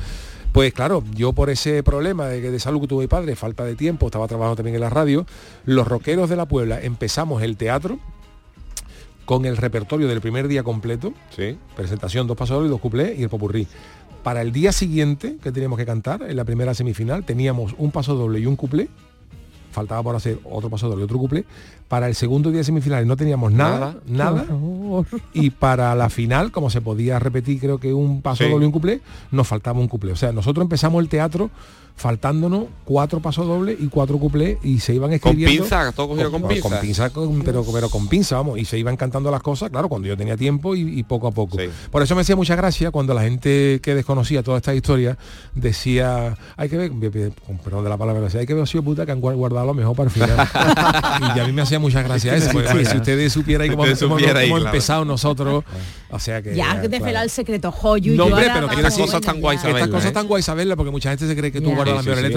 Pues 0.53 0.73
claro, 0.73 1.05
yo 1.15 1.33
por 1.33 1.49
ese 1.49 1.83
problema 1.85 2.27
de, 2.27 2.41
de 2.41 2.59
salud 2.59 2.81
que 2.81 2.89
tuve 2.89 3.05
mi 3.05 3.09
padre, 3.09 3.37
falta 3.37 3.65
de 3.65 3.77
tiempo, 3.77 4.07
estaba 4.07 4.27
trabajando 4.27 4.57
también 4.57 4.75
en 4.75 4.81
la 4.81 4.91
radio, 4.91 5.27
los 5.65 5.87
rockeros 5.87 6.29
de 6.29 6.37
la 6.37 6.47
Puebla 6.47 6.81
empezamos 6.81 7.43
el 7.43 7.57
teatro, 7.57 8.01
con 9.31 9.45
el 9.45 9.57
repertorio 9.57 10.09
del 10.09 10.21
primer 10.21 10.49
día 10.49 10.65
completo, 10.65 11.15
sí. 11.31 11.57
presentación, 11.77 12.27
dos 12.27 12.37
pasos 12.37 12.67
y 12.67 12.69
dos 12.69 12.81
cuplés 12.81 13.17
y 13.17 13.23
el 13.23 13.29
popurrí. 13.29 13.69
Para 14.25 14.43
el 14.43 14.51
día 14.51 14.73
siguiente 14.73 15.37
que 15.41 15.53
teníamos 15.53 15.79
que 15.79 15.87
cantar, 15.87 16.23
en 16.23 16.35
la 16.35 16.45
primera 16.45 16.75
semifinal, 16.75 17.25
teníamos 17.25 17.77
un 17.79 17.93
paso 17.93 18.17
doble 18.17 18.41
y 18.41 18.47
un 18.47 18.57
cuplé, 18.57 18.89
faltaba 19.71 20.03
por 20.03 20.17
hacer 20.17 20.41
otro 20.43 20.69
paso 20.69 20.89
doble 20.89 21.03
y 21.03 21.05
otro 21.05 21.19
cuplé. 21.19 21.45
Para 21.87 22.09
el 22.09 22.17
segundo 22.17 22.51
día 22.51 22.59
de 22.59 22.65
semifinales 22.65 23.07
no 23.07 23.17
teníamos 23.17 23.53
nada, 23.53 23.99
nada. 24.05 24.47
Y 25.33 25.51
para 25.51 25.95
la 25.95 26.11
final, 26.11 26.51
como 26.51 26.69
se 26.69 26.81
podía 26.81 27.21
repetir 27.21 27.61
creo 27.61 27.79
que 27.79 27.95
un 27.95 28.23
paso 28.23 28.43
doble 28.49 28.65
y 28.65 28.67
un 28.67 28.73
cuplé, 28.73 29.01
nos 29.31 29.47
faltaba 29.47 29.79
un 29.79 29.87
cuplé. 29.87 30.11
O 30.11 30.17
sea, 30.17 30.33
nosotros 30.33 30.65
empezamos 30.65 31.01
el 31.01 31.09
teatro 31.09 31.51
faltándonos 31.97 32.65
cuatro 32.85 33.21
pasos 33.21 33.47
dobles 33.47 33.77
y 33.79 33.89
cuatro 33.89 34.19
cuplés 34.19 34.59
y 34.63 34.81
se 34.81 34.95
iban 34.95 35.13
escribiendo 35.13 35.63
con 35.63 35.69
pinza 35.69 35.93
todo 35.93 36.09
cogido 36.09 36.31
con, 36.31 36.49
pinza. 36.49 36.69
con 36.69 36.81
pinza 36.81 37.11
pero 37.45 37.65
pero 37.73 37.89
con 37.89 38.09
pinza 38.09 38.37
vamos 38.37 38.59
y 38.59 38.65
se 38.65 38.79
iban 38.79 38.97
cantando 38.97 39.31
las 39.31 39.43
cosas 39.43 39.71
claro 39.71 39.89
cuando 39.89 40.09
yo 40.09 40.17
tenía 40.17 40.37
tiempo 40.37 40.75
y, 40.75 41.03
poco 41.03 41.29
a 41.29 41.33
poco. 41.33 41.57
Por 41.91 42.03
eso 42.03 42.15
me 42.15 42.21
hacía 42.21 42.37
mucha 42.37 42.55
gracia 42.57 42.91
cuando 42.91 43.15
la 43.15 43.23
gente 43.23 43.81
que 43.83 43.95
desconocía 43.95 44.43
toda 44.43 44.59
esta 44.59 44.75
historia 44.75 45.19
decía 45.55 46.37
hay 46.57 46.69
que 46.69 46.77
ver 46.77 46.91
con 47.47 47.59
perdón 47.59 47.85
de 47.85 47.91
la 47.91 47.97
palabra 47.97 48.29
hay 48.33 48.47
que 48.47 48.55
ver 48.55 48.67
si 48.67 48.81
puta 48.81 49.07
que 49.07 49.13
han 49.13 49.21
guardado 49.21 49.67
lo 49.67 49.75
mejor 49.75 49.97
para 49.97 50.09
el 50.09 50.11
final 50.11 50.49
y 51.37 51.41
a 51.41 51.45
mí 51.47 51.53
me 51.53 51.63
hacía 51.63 51.79
mucha 51.79 52.03
gracia 52.03 52.35
eso 52.37 52.51
porque, 52.53 52.85
si 52.85 52.97
ustedes 52.97 53.33
supieran 53.33 53.69
cómo, 53.71 53.85
hemos 53.85 54.65
empezado 54.65 55.05
nosotros 55.05 55.65
o 56.11 56.19
sea 56.19 56.43
que 56.43 56.55
ya, 56.55 56.77
de 56.77 56.97
el 56.97 57.31
secreto 57.31 57.73
joyo 57.73 58.15
no 58.15 58.27
hombre 58.27 58.51
pero 58.53 58.71
estas 58.71 58.97
cosas 58.97 59.21
tan 59.21 59.41
guay 59.41 59.57
estas 59.57 59.89
cosas 59.89 60.13
tan 60.13 60.27
guay 60.27 60.43
saberla 60.43 60.77
porque 60.77 60.91
mucha 60.91 61.11
gente 61.11 61.27
se 61.27 61.37
cree 61.37 61.53
que 61.53 61.61
tú 61.61 61.75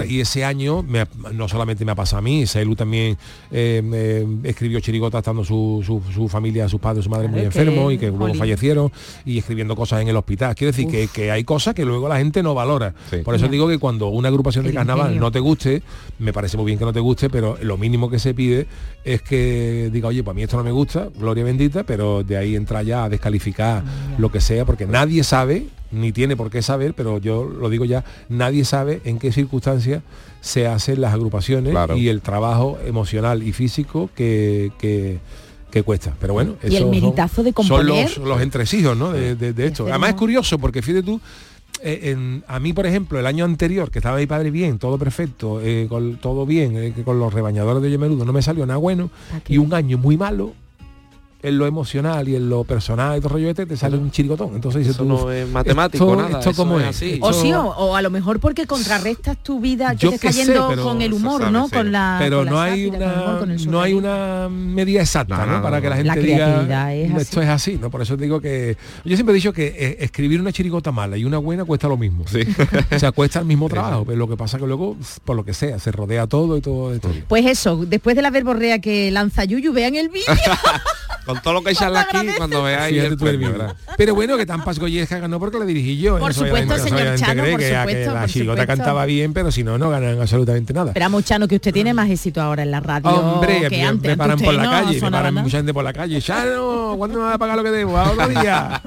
y 0.07 0.19
ese 0.19 0.43
año 0.43 0.85
no 1.33 1.47
solamente 1.47 1.85
me 1.85 1.91
ha 1.91 1.95
pasado 1.95 2.19
a 2.19 2.21
mí, 2.21 2.45
Selu 2.47 2.75
también 2.75 3.17
eh, 3.51 4.25
escribió 4.43 4.79
Chirigota 4.79 5.19
estando 5.19 5.45
su, 5.45 5.83
su, 6.13 6.27
familia, 6.27 6.67
sus 6.67 6.81
padres, 6.81 7.03
su 7.03 7.09
madre 7.09 7.27
muy 7.27 7.41
enfermo 7.41 7.91
y 7.91 7.97
que 7.97 8.07
luego 8.07 8.33
fallecieron 8.33 8.91
y 9.25 9.37
escribiendo 9.37 9.75
cosas 9.75 10.01
en 10.01 10.07
el 10.07 10.15
hospital. 10.15 10.55
Quiero 10.55 10.71
decir 10.71 10.87
que, 10.87 11.07
que, 11.07 11.31
hay 11.31 11.43
cosas 11.43 11.73
que 11.73 11.85
luego 11.85 12.09
la 12.09 12.17
gente 12.17 12.43
no 12.43 12.53
valora. 12.53 12.93
Por 13.23 13.35
eso 13.35 13.47
digo 13.47 13.67
que 13.67 13.77
cuando 13.77 14.07
una 14.07 14.29
agrupación 14.29 14.65
de 14.65 14.73
carnaval 14.73 15.19
no 15.19 15.31
te 15.31 15.39
guste, 15.39 15.83
me 16.19 16.33
parece 16.33 16.57
muy 16.57 16.65
bien 16.65 16.79
que 16.79 16.85
no 16.85 16.93
te 16.93 16.99
guste 16.99 17.03
guste, 17.03 17.29
pero 17.29 17.57
lo 17.61 17.77
mínimo 17.77 18.09
que 18.09 18.17
se 18.17 18.33
pide 18.33 18.65
es 19.03 19.21
que 19.21 19.89
diga, 19.93 20.07
oye, 20.07 20.23
para 20.23 20.33
mí 20.33 20.43
esto 20.43 20.57
no 20.57 20.63
me 20.63 20.71
gusta, 20.71 21.09
gloria 21.15 21.43
bendita, 21.43 21.83
pero 21.83 22.23
de 22.23 22.37
ahí 22.37 22.55
entra 22.55 22.81
ya 22.81 23.03
a 23.03 23.09
descalificar 23.09 23.83
lo 24.17 24.31
que 24.31 24.41
sea, 24.41 24.65
porque 24.65 24.87
nadie 24.87 25.23
sabe, 25.23 25.67
ni 25.93 26.11
tiene 26.11 26.35
por 26.35 26.49
qué 26.49 26.61
saber, 26.61 26.93
pero 26.93 27.19
yo 27.19 27.45
lo 27.45 27.69
digo 27.69 27.85
ya, 27.85 28.03
nadie 28.29 28.65
sabe 28.65 29.01
en 29.05 29.19
qué 29.19 29.31
circunstancias 29.31 30.03
se 30.41 30.67
hacen 30.67 31.01
las 31.01 31.13
agrupaciones 31.13 31.75
y 31.95 32.09
el 32.09 32.21
trabajo 32.21 32.77
emocional 32.85 33.43
y 33.43 33.53
físico 33.53 34.09
que, 34.15 34.71
que, 34.79 35.83
cuesta. 35.83 36.13
Pero 36.19 36.33
bueno, 36.33 36.55
y 36.67 36.75
el 36.75 36.87
meditazo 36.87 37.43
de 37.43 37.53
componer. 37.53 38.09
Son 38.09 38.27
los, 38.27 38.41
entresijos 38.41 38.95
¿no? 38.95 39.11
de, 39.11 39.53
esto. 39.65 39.87
Además 39.87 40.09
es 40.09 40.15
curioso 40.15 40.59
porque 40.59 40.81
fíjate 40.81 41.03
tú, 41.03 41.19
eh, 41.81 42.41
a 42.47 42.59
mí, 42.59 42.73
por 42.73 42.85
ejemplo, 42.85 43.19
el 43.19 43.25
año 43.25 43.43
anterior, 43.43 43.91
que 43.91 43.99
estaba 43.99 44.17
mi 44.17 44.25
padre 44.25 44.51
bien, 44.51 44.79
todo 44.79 44.97
perfecto, 44.97 45.59
eh, 45.61 45.87
con, 45.89 46.17
todo 46.17 46.45
bien, 46.45 46.77
eh, 46.77 46.93
con 47.03 47.19
los 47.19 47.33
rebañadores 47.33 47.83
de 47.83 47.89
Yemeludo 47.89 48.23
no 48.23 48.31
me 48.31 48.41
salió 48.41 48.65
nada 48.65 48.77
bueno, 48.77 49.09
y 49.47 49.57
un 49.57 49.73
año 49.73 49.97
muy 49.97 50.15
malo, 50.15 50.53
en 51.43 51.57
lo 51.57 51.67
emocional 51.67 52.27
y 52.29 52.35
en 52.35 52.49
lo 52.49 52.63
personal 52.63 53.17
y 53.17 53.21
todo 53.21 53.33
rollo 53.33 53.49
este 53.49 53.65
te 53.65 53.75
sale 53.75 53.97
un 53.97 54.09
chirigotón. 54.11 54.55
Entonces 54.55 54.87
eso 54.87 55.03
no 55.03 55.29
es 55.31 55.47
matemático, 55.47 56.15
nada. 56.15 56.39
Esto 56.39 56.53
como 56.53 56.79
es, 56.79 56.87
así. 56.87 57.19
O 57.21 57.33
sí, 57.33 57.51
o, 57.53 57.95
a 57.95 58.01
lo 58.01 58.09
mejor 58.09 58.39
porque 58.39 58.65
contrarrestas 58.65 59.37
tu 59.37 59.59
vida 59.59 59.93
que 59.95 60.07
te 60.07 60.15
está 60.15 60.31
yendo 60.31 60.81
con 60.81 61.01
el 61.01 61.13
humor, 61.13 61.51
¿no? 61.51 61.67
Con 61.69 61.91
la 61.91 62.15
Pero 62.19 62.45
no 62.45 62.59
hay 62.59 62.87
una 62.87 63.41
no 63.67 63.81
hay 63.81 63.93
una 63.93 64.47
medida 64.49 65.01
exacta, 65.01 65.45
¿no? 65.45 65.61
Para 65.61 65.81
que 65.81 65.89
la 65.89 65.97
gente 65.97 66.19
diga 66.19 66.93
esto 66.93 67.41
es 67.41 67.49
así, 67.49 67.77
¿no? 67.79 67.91
Por 67.91 68.01
eso 68.01 68.15
digo 68.15 68.39
que 68.39 68.77
yo 69.03 69.15
siempre 69.15 69.33
he 69.33 69.35
dicho 69.35 69.53
que 69.53 69.67
eh, 69.67 69.97
escribir 69.99 70.39
una 70.39 70.51
chirigota 70.51 70.91
mala 70.91 71.17
y 71.17 71.25
una 71.25 71.37
buena 71.37 71.65
cuesta 71.65 71.87
lo 71.87 71.97
mismo. 71.97 72.25
Sí. 72.27 72.39
o 72.95 72.99
sea, 72.99 73.11
cuesta 73.11 73.39
el 73.39 73.45
mismo 73.45 73.67
trabajo, 73.73 74.05
pero 74.05 74.17
lo 74.17 74.29
que 74.29 74.37
pasa 74.37 74.57
que 74.57 74.65
luego 74.65 74.95
por 75.25 75.35
lo 75.35 75.43
que 75.43 75.53
sea, 75.53 75.77
se 75.79 75.91
rodea 75.91 76.27
todo 76.27 76.57
y 76.57 76.61
todo 76.61 76.93
esto. 76.93 77.09
Pues 77.27 77.45
eso, 77.45 77.85
después 77.85 78.15
de 78.15 78.21
la 78.21 78.29
verborrea 78.29 78.79
que 78.79 79.11
lanza 79.11 79.43
Yuyu, 79.43 79.73
vean 79.73 79.95
el 79.95 80.09
vídeo. 80.09 80.25
con 81.33 81.41
todo 81.43 81.53
lo 81.53 81.61
que 81.61 81.69
hay 81.69 81.75
aquí 81.75 82.27
cuando 82.37 82.63
veáis 82.63 83.03
el 83.03 83.17
premio, 83.17 83.53
Pero 83.97 84.15
bueno, 84.15 84.37
que 84.37 84.45
tan 84.45 84.63
Goyesca 84.63 85.19
ganó 85.19 85.39
porque 85.39 85.59
lo 85.59 85.65
dirigí 85.65 85.97
yo. 85.97 86.17
Por 86.17 86.33
supuesto, 86.33 86.77
señor 86.79 87.15
Chano, 87.15 87.43
por 87.43 87.59
que, 87.59 87.75
supuesto, 87.75 88.13
la 88.13 88.27
chirigota 88.27 88.65
cantaba 88.65 89.05
bien, 89.05 89.33
pero 89.33 89.51
si 89.51 89.63
no, 89.63 89.77
no 89.77 89.89
ganan 89.89 90.19
absolutamente 90.19 90.73
nada. 90.73 90.93
Pero 90.93 91.21
Chano, 91.21 91.47
que 91.47 91.55
usted 91.55 91.71
tiene 91.71 91.93
más 91.93 92.09
éxito 92.09 92.41
ahora 92.41 92.63
en 92.63 92.71
la 92.71 92.79
radio 92.79 93.09
Hombre, 93.09 93.67
que 93.69 93.83
antes. 93.83 94.11
Me 94.11 94.17
paran 94.17 94.39
por 94.39 94.53
la 94.53 94.63
calle, 94.63 95.01
me 95.01 95.11
paran 95.11 95.33
mucha 95.35 95.57
gente 95.57 95.73
por 95.73 95.83
la 95.83 95.93
calle. 95.93 96.21
Chano, 96.21 96.95
¿cuándo 96.97 97.19
me 97.19 97.25
va 97.25 97.33
a 97.35 97.37
pagar 97.37 97.57
lo 97.57 97.63
que 97.63 97.71
debo? 97.71 97.97
Ahora 97.97 98.27
día. 98.27 98.81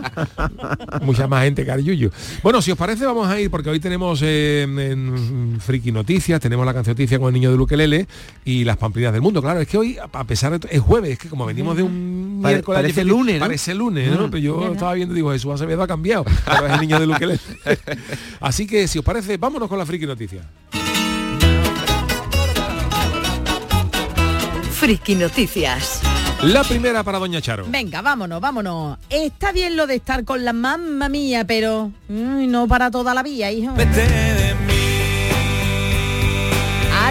mucha 1.03 1.27
más 1.27 1.45
gente 1.45 1.65
que 1.65 1.83
Yuyu. 1.83 2.11
Bueno, 2.43 2.63
si 2.63 2.73
os 2.73 2.79
parece, 2.79 3.05
vamos 3.05 3.29
a 3.29 3.39
ir, 3.39 3.51
porque 3.51 3.71
hoy 3.71 3.81
tenemos 3.81 4.21
eh, 4.23 4.63
en 4.63 5.61
Friki 5.61 5.93
Noticias, 5.93 6.41
tenemos 6.41 6.65
la 6.65 6.73
canción 6.73 6.97
noticia 6.97 7.19
con 7.19 7.29
el 7.29 7.35
niño 7.35 7.51
de 7.51 7.59
Luquelele 7.59 8.07
y 8.45 8.65
las 8.65 8.79
pamplinas 8.79 9.13
del 9.13 9.21
mundo. 9.21 9.43
Claro, 9.43 9.61
es 9.61 9.69
que 9.69 9.77
hoy, 9.77 9.99
a 10.01 10.25
pesar 10.25 10.59
de 10.59 10.67
es 10.71 10.81
jueves, 10.81 11.11
es 11.11 11.19
que 11.19 11.29
como 11.29 11.45
venimos 11.45 11.77
de 11.77 11.83
un 11.83 12.36
parece 12.43 13.05
lunes, 13.05 13.39
Parece 13.39 13.75
lunes, 13.75 14.11
¿no? 14.11 14.27
Mm. 14.27 14.31
Pero 14.31 14.39
yo 14.39 14.73
estaba 14.73 14.95
viendo 14.95 15.15
y 15.15 15.17
digo, 15.17 15.33
Jesús 15.33 15.53
Acevedo 15.53 15.83
ha 15.83 15.87
cambiado. 15.87 16.25
Pero 16.45 16.67
es 16.67 16.73
el 16.73 16.81
niño 16.81 17.01
de 17.01 17.07
Luquelele. 17.07 17.41
Así 18.41 18.67
que, 18.67 18.89
si 18.89 18.99
os 18.99 19.05
parece, 19.05 19.37
vámonos 19.37 19.69
con 19.69 19.79
la 19.79 19.87
friki 19.87 20.07
noticia. 20.07 20.43
Friki 24.73 25.15
Noticias. 25.15 26.03
La 26.43 26.63
primera 26.63 27.03
para 27.03 27.19
Doña 27.19 27.41
Charo. 27.41 27.65
Venga, 27.69 28.03
vámonos, 28.03 28.41
vámonos. 28.41 28.99
Está 29.09 29.53
bien 29.53 29.75
lo 29.75 29.87
de 29.87 29.97
estar 29.97 30.25
con 30.25 30.45
la 30.45 30.53
mamá 30.53 31.09
mía, 31.09 31.47
pero 31.47 31.91
no 32.09 32.69
para 32.69 32.91
toda 32.91 33.15
la 33.15 33.23
vida, 33.23 33.51
hijo. 33.51 33.75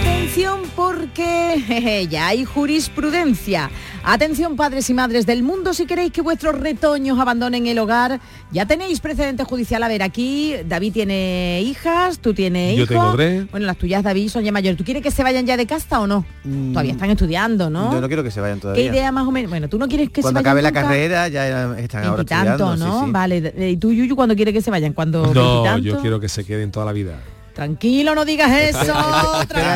Atención 0.06 0.62
porque 0.76 2.08
ya 2.12 2.28
hay 2.28 2.46
jurisprudencia. 2.46 3.72
Atención 4.04 4.56
padres 4.56 4.88
y 4.92 4.94
madres 4.94 5.26
del 5.26 5.42
mundo, 5.42 5.74
si 5.74 5.88
queréis 5.88 6.12
que 6.12 6.22
vuestros 6.22 6.60
retoños 6.60 7.18
abandonen 7.18 7.66
el 7.66 7.80
hogar, 7.80 8.20
ya 8.52 8.68
tenéis 8.68 9.00
precedente 9.00 9.44
judicial. 9.46 9.82
A 9.82 9.88
ver, 9.88 10.04
aquí 10.04 10.54
David 10.68 10.94
tiene 10.94 11.64
hijas, 11.64 12.20
tú 12.20 12.36
tienes 12.36 12.76
hijos. 12.76 12.88
Yo 12.88 12.96
tengo 12.96 13.16
tres. 13.16 13.50
Bueno, 13.50 13.66
las 13.66 13.78
tuyas, 13.78 14.04
David, 14.04 14.30
son 14.30 14.44
ya 14.44 14.52
mayores. 14.52 14.78
¿Tú 14.78 14.84
quieres 14.84 15.02
que 15.02 15.10
se 15.10 15.24
vayan 15.24 15.48
ya 15.48 15.58
de 15.58 15.66
casta 15.66 16.00
o 16.00 16.06
no? 16.06 16.24
Mm. 16.44 16.74
Todavía 16.74 16.92
están 16.92 17.10
estudiando, 17.10 17.72
¿no? 17.72 17.92
Yo 17.92 18.00
no 18.00 18.08
quiero 18.08 18.24
que 18.24 18.30
se 18.30 18.42
vayan 18.42 18.60
todavía. 18.60 18.84
¿Qué 18.84 18.96
idea 18.96 19.12
más 19.12 19.26
o 19.26 19.32
menos? 19.32 19.50
Bueno, 19.50 19.70
tú 19.70 19.80
no 19.80 19.88
quieres 19.88 20.12
que 20.12 20.22
se 20.22 20.28
vayan 20.28 20.34
Cuando 20.34 20.40
acabe 20.48 20.62
la 20.62 20.72
carrera 20.72 21.28
ya 21.30 21.76
están 21.80 22.04
ahora 22.04 22.24
tanto, 22.24 22.76
¿no? 22.76 23.12
Vale. 23.12 23.72
¿Y 23.72 23.78
tú, 23.78 23.92
Yuyu, 23.92 24.16
cuando 24.16 24.36
quieres 24.36 24.54
que 24.54 24.62
se 24.62 24.70
vayan? 24.70 24.94
Cuando 24.94 25.34
No, 25.34 25.80
yo 25.80 26.00
quiero 26.00 26.20
que 26.20 26.30
se 26.30 26.46
queden 26.46 26.70
toda 26.70 26.86
la 26.86 26.94
vida. 26.94 27.20
Tranquilo, 27.56 28.14
no 28.16 28.26
digas 28.26 28.52
eso. 28.52 28.94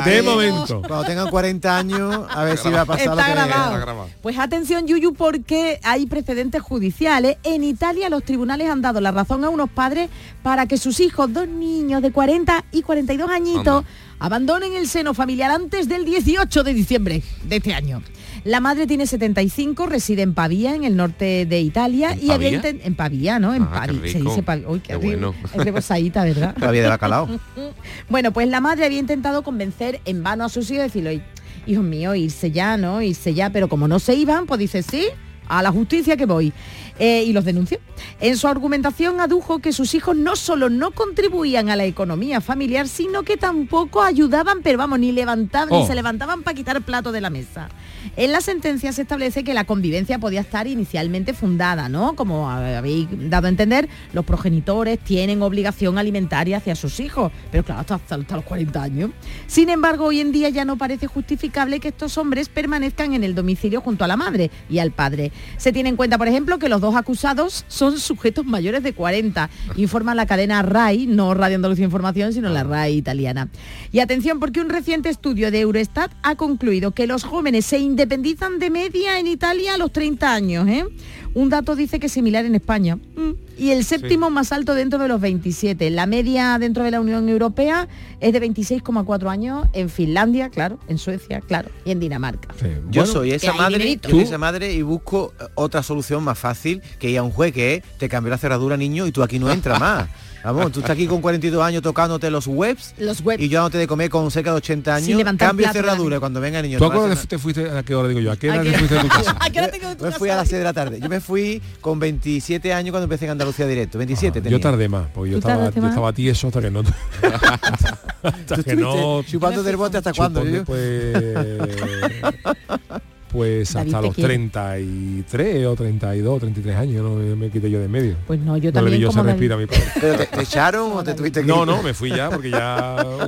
de 0.05 0.21
momento. 0.21 0.81
Cuando 0.85 1.05
tengan 1.05 1.29
40 1.29 1.77
años, 1.77 2.25
a 2.29 2.43
ver 2.43 2.57
si 2.57 2.69
va 2.69 2.81
a 2.81 2.85
pasar 2.85 3.17
Está 3.17 3.29
grabado. 3.29 4.09
Pues 4.21 4.37
atención, 4.37 4.85
Yuyu, 4.85 5.13
porque 5.13 5.79
hay 5.83 6.05
precedentes 6.05 6.61
judiciales. 6.61 7.37
En 7.43 7.63
Italia 7.63 8.09
los 8.09 8.23
tribunales 8.23 8.69
han 8.69 8.81
dado 8.81 8.99
la 8.99 9.11
razón 9.11 9.45
a 9.45 9.49
unos 9.49 9.69
padres 9.69 10.09
para 10.43 10.65
que 10.65 10.77
sus 10.77 10.99
hijos, 10.99 11.31
dos 11.31 11.47
niños 11.47 12.01
de 12.01 12.11
40 12.11 12.65
y 12.73 12.81
42 12.81 13.31
añitos, 13.31 13.85
abandonen 14.19 14.73
el 14.73 14.89
seno 14.89 15.13
familiar 15.13 15.49
antes 15.49 15.87
del 15.87 16.03
18 16.03 16.63
de 16.65 16.73
diciembre 16.73 17.23
de 17.43 17.55
este 17.55 17.73
año. 17.73 18.03
La 18.43 18.59
madre 18.59 18.87
tiene 18.87 19.05
75, 19.05 19.85
reside 19.87 20.21
en 20.21 20.33
Pavía, 20.33 20.75
en 20.75 20.83
el 20.83 20.95
norte 20.95 21.45
de 21.45 21.61
Italia. 21.61 22.11
¿En 22.11 22.23
y 22.23 22.27
Pavía? 22.27 22.61
en 22.63 22.95
Pavía, 22.95 23.39
¿no? 23.39 23.53
En 23.53 23.63
ah, 23.63 23.87
Se 24.05 24.19
dice 24.19 24.43
Pavía. 24.43 24.69
Uy, 24.69 24.79
qué, 24.79 24.95
bueno. 24.95 25.33
Es 25.43 25.89
¿verdad? 26.13 26.55
Pavía 26.59 26.83
de 26.83 26.89
bacalao. 26.89 27.27
bueno, 28.09 28.31
pues 28.31 28.47
la 28.47 28.61
madre 28.61 28.85
había 28.85 28.99
intentado 28.99 29.43
convencer 29.43 29.99
en 30.05 30.23
vano 30.23 30.45
a 30.45 30.49
sus 30.49 30.69
hijos, 30.71 30.83
decirle, 30.83 31.21
hijos 31.67 31.83
míos, 31.83 32.15
irse 32.15 32.51
ya, 32.51 32.77
¿no? 32.77 33.01
Irse 33.01 33.33
ya, 33.33 33.49
pero 33.49 33.67
como 33.67 33.87
no 33.87 33.99
se 33.99 34.15
iban, 34.15 34.45
pues 34.45 34.59
dice, 34.59 34.83
sí, 34.83 35.07
a 35.47 35.61
la 35.61 35.71
justicia 35.71 36.15
que 36.15 36.25
voy. 36.25 36.53
Eh, 36.99 37.23
y 37.25 37.31
los 37.31 37.45
denunció. 37.45 37.79
En 38.19 38.35
su 38.35 38.47
argumentación 38.47 39.21
adujo 39.21 39.59
que 39.59 39.71
sus 39.71 39.95
hijos 39.95 40.17
no 40.17 40.35
solo 40.35 40.69
no 40.69 40.91
contribuían 40.91 41.69
a 41.69 41.77
la 41.77 41.85
economía 41.85 42.41
familiar, 42.41 42.89
sino 42.89 43.23
que 43.23 43.37
tampoco 43.37 44.01
ayudaban, 44.01 44.61
pero 44.61 44.77
vamos, 44.77 44.99
ni 44.99 45.13
levantaban, 45.13 45.69
ni 45.69 45.83
oh. 45.83 45.87
se 45.87 45.95
levantaban 45.95 46.43
para 46.43 46.55
quitar 46.55 46.81
plato 46.81 47.13
de 47.13 47.21
la 47.21 47.29
mesa. 47.29 47.69
En 48.17 48.33
la 48.33 48.41
sentencia 48.41 48.91
se 48.91 49.03
establece 49.03 49.43
que 49.45 49.53
la 49.53 49.63
convivencia 49.63 50.19
podía 50.19 50.41
estar 50.41 50.67
inicialmente 50.67 51.33
fundada, 51.33 51.87
¿no? 51.87 52.15
Como 52.15 52.49
habéis 52.49 53.07
dado 53.29 53.47
a 53.47 53.49
entender, 53.49 53.87
los 54.11 54.25
progenitores 54.25 54.99
tienen 54.99 55.41
obligación 55.41 55.97
alimentaria 55.97 56.57
hacia 56.57 56.75
sus 56.75 56.99
hijos, 56.99 57.31
pero 57.51 57.63
claro, 57.63 57.81
hasta, 57.81 57.95
hasta 57.95 58.35
los 58.35 58.45
40 58.45 58.81
años. 58.83 59.11
Sin 59.47 59.69
embargo, 59.69 60.05
hoy 60.05 60.19
en 60.19 60.33
día 60.33 60.49
ya 60.49 60.65
no 60.65 60.77
parece 60.77 61.07
justificable 61.07 61.79
que 61.79 61.89
estos 61.89 62.17
hombres 62.17 62.49
permanezcan 62.49 63.13
en 63.13 63.23
el 63.23 63.35
domicilio 63.35 63.81
junto 63.81 64.03
a 64.03 64.07
la 64.07 64.17
madre 64.17 64.51
y 64.69 64.79
al 64.79 64.91
padre. 64.91 65.31
Se 65.57 65.71
tiene 65.71 65.89
en 65.89 65.95
cuenta, 65.95 66.17
por 66.17 66.27
ejemplo, 66.27 66.59
que 66.59 66.67
los 66.67 66.81
dos 66.81 66.88
acusados 66.95 67.65
son 67.67 67.99
sujetos 67.99 68.45
mayores 68.45 68.83
de 68.83 68.93
40, 68.93 69.49
informa 69.75 70.15
la 70.15 70.25
cadena 70.25 70.61
RAI, 70.61 71.07
no 71.07 71.33
Radio 71.33 71.55
Andalucía 71.55 71.85
Información, 71.85 72.33
sino 72.33 72.49
la 72.49 72.63
RAI 72.63 72.95
italiana. 72.95 73.49
Y 73.91 73.99
atención, 73.99 74.39
porque 74.39 74.61
un 74.61 74.69
reciente 74.69 75.09
estudio 75.09 75.51
de 75.51 75.61
Eurostat 75.61 76.11
ha 76.23 76.35
concluido 76.35 76.91
que 76.91 77.07
los 77.07 77.23
jóvenes 77.23 77.65
se 77.65 77.79
independizan 77.79 78.59
de 78.59 78.69
media 78.69 79.19
en 79.19 79.27
Italia 79.27 79.75
a 79.75 79.77
los 79.77 79.91
30 79.91 80.33
años. 80.33 80.67
¿eh? 80.67 80.85
Un 81.33 81.49
dato 81.49 81.75
dice 81.75 81.99
que 81.99 82.07
es 82.07 82.11
similar 82.11 82.45
en 82.45 82.55
España. 82.55 82.95
Mm. 82.95 83.31
Y 83.57 83.71
el 83.71 83.83
séptimo 83.83 84.29
más 84.29 84.53
alto 84.53 84.73
dentro 84.73 84.99
de 84.99 85.07
los 85.09 85.19
27. 85.19 85.89
La 85.89 86.05
media 86.05 86.57
dentro 86.59 86.83
de 86.83 86.91
la 86.91 87.01
Unión 87.01 87.27
Europea 87.27 87.87
es 88.21 88.31
de 88.31 88.41
26,4 88.41 89.29
años. 89.29 89.67
En 89.73 89.89
Finlandia, 89.89 90.49
claro. 90.49 90.79
En 90.87 90.97
Suecia, 90.97 91.41
claro. 91.41 91.69
Y 91.83 91.91
en 91.91 91.99
Dinamarca. 91.99 92.49
yo 92.89 93.05
soy 93.05 93.31
esa 93.31 93.53
madre, 93.53 93.99
yo 94.01 94.09
soy 94.09 94.21
esa 94.21 94.37
madre 94.37 94.73
y 94.73 94.81
busco 94.81 95.33
eh, 95.39 95.45
otra 95.55 95.83
solución 95.83 96.23
más 96.23 96.39
fácil 96.39 96.81
que 96.99 97.09
ir 97.09 97.17
a 97.17 97.23
un 97.23 97.31
juez 97.31 97.53
que 97.53 97.83
te 97.97 98.07
cambió 98.07 98.29
la 98.29 98.37
cerradura, 98.37 98.77
niño, 98.77 99.07
y 99.07 99.11
tú 99.11 99.23
aquí 99.23 99.39
no 99.39 99.51
entras 99.51 99.79
más. 99.79 100.07
Vamos, 100.43 100.71
tú 100.71 100.79
estás 100.79 100.91
aquí 100.91 101.05
con 101.05 101.21
42 101.21 101.61
años 101.61 101.81
tocándote 101.81 102.31
los 102.31 102.47
webs, 102.47 102.93
los 102.97 103.21
webs. 103.21 103.43
y 103.43 103.49
yo 103.49 103.61
no 103.61 103.69
te 103.69 103.77
de 103.77 103.87
comer 103.87 104.09
con 104.09 104.31
cerca 104.31 104.51
de 104.51 104.57
80 104.57 104.95
años, 104.95 105.35
cambio 105.37 105.71
cerradura 105.71 106.19
cuando 106.19 106.39
venga 106.39 106.59
el 106.59 106.65
niño. 106.65 106.77
¿Tú 106.77 106.85
a 106.85 107.09
qué 107.09 107.15
te 107.27 107.37
fuiste? 107.37 107.69
¿A 107.69 107.83
qué 107.83 107.93
hora 107.93 108.07
digo 108.07 108.21
yo? 108.21 108.31
¿A 108.31 108.37
qué 108.37 108.49
hora 108.49 108.63
te 108.63 108.71
fuiste 108.71 108.95
de 108.95 109.01
tu 109.01 109.07
casa? 109.09 109.37
¿A 109.39 109.49
qué 109.49 109.59
hora 109.59 109.69
tengo 109.69 109.97
tu 109.97 110.05
Me 110.05 110.11
fui 110.11 110.29
a 110.29 110.37
las 110.37 110.47
6 110.47 110.59
de 110.59 110.63
la 110.63 110.73
tarde. 110.73 110.99
Yo 111.01 111.09
me 111.09 111.18
fui 111.19 111.61
con 111.81 111.99
27 111.99 112.73
años 112.73 112.91
cuando 112.91 113.05
empecé 113.05 113.25
en 113.25 113.31
Andalucía 113.31 113.67
directo. 113.67 113.97
27 113.97 114.41
tenía. 114.41 114.57
Yo 114.57 114.61
tardé 114.61 114.89
más, 114.89 115.07
porque 115.13 115.31
yo 115.31 115.37
estaba, 115.37 115.69
yo 115.71 115.87
estaba 115.87 116.13
tieso 116.13 116.47
hasta 116.47 116.61
que 116.61 116.71
no... 116.71 116.81
hasta 118.23 118.63
que 118.63 118.75
no... 118.75 119.23
Chupando 119.23 119.63
del 119.63 119.77
bote 119.77 119.97
hasta 119.97 120.13
cuándo, 120.13 120.43
pues 120.65 121.15
pues 123.31 123.75
hasta 123.75 124.01
los 124.01 124.15
33 124.15 125.65
o 125.67 125.75
32, 125.75 126.39
33 126.39 126.75
años, 126.75 127.03
no 127.03 127.35
me 127.35 127.49
quité 127.49 127.69
yo 127.69 127.79
de 127.79 127.87
medio. 127.87 128.15
Pues 128.27 128.39
no, 128.39 128.57
yo 128.57 128.73
también. 128.73 129.01
No 129.01 129.07
como 129.07 129.23
se 129.23 129.29
respira 129.29 129.57
mi 129.57 129.65
padre. 129.65 129.83
¿Pero 130.01 130.17
te, 130.17 130.41
echaron 130.41 130.91
o 130.93 131.03
te 131.03 131.13
tuviste 131.13 131.41
que 131.41 131.47
No, 131.47 131.65
no, 131.65 131.83
me 131.83 131.93
fui 131.93 132.09
ya 132.09 132.29
porque 132.29 132.49
ya. 132.49 132.97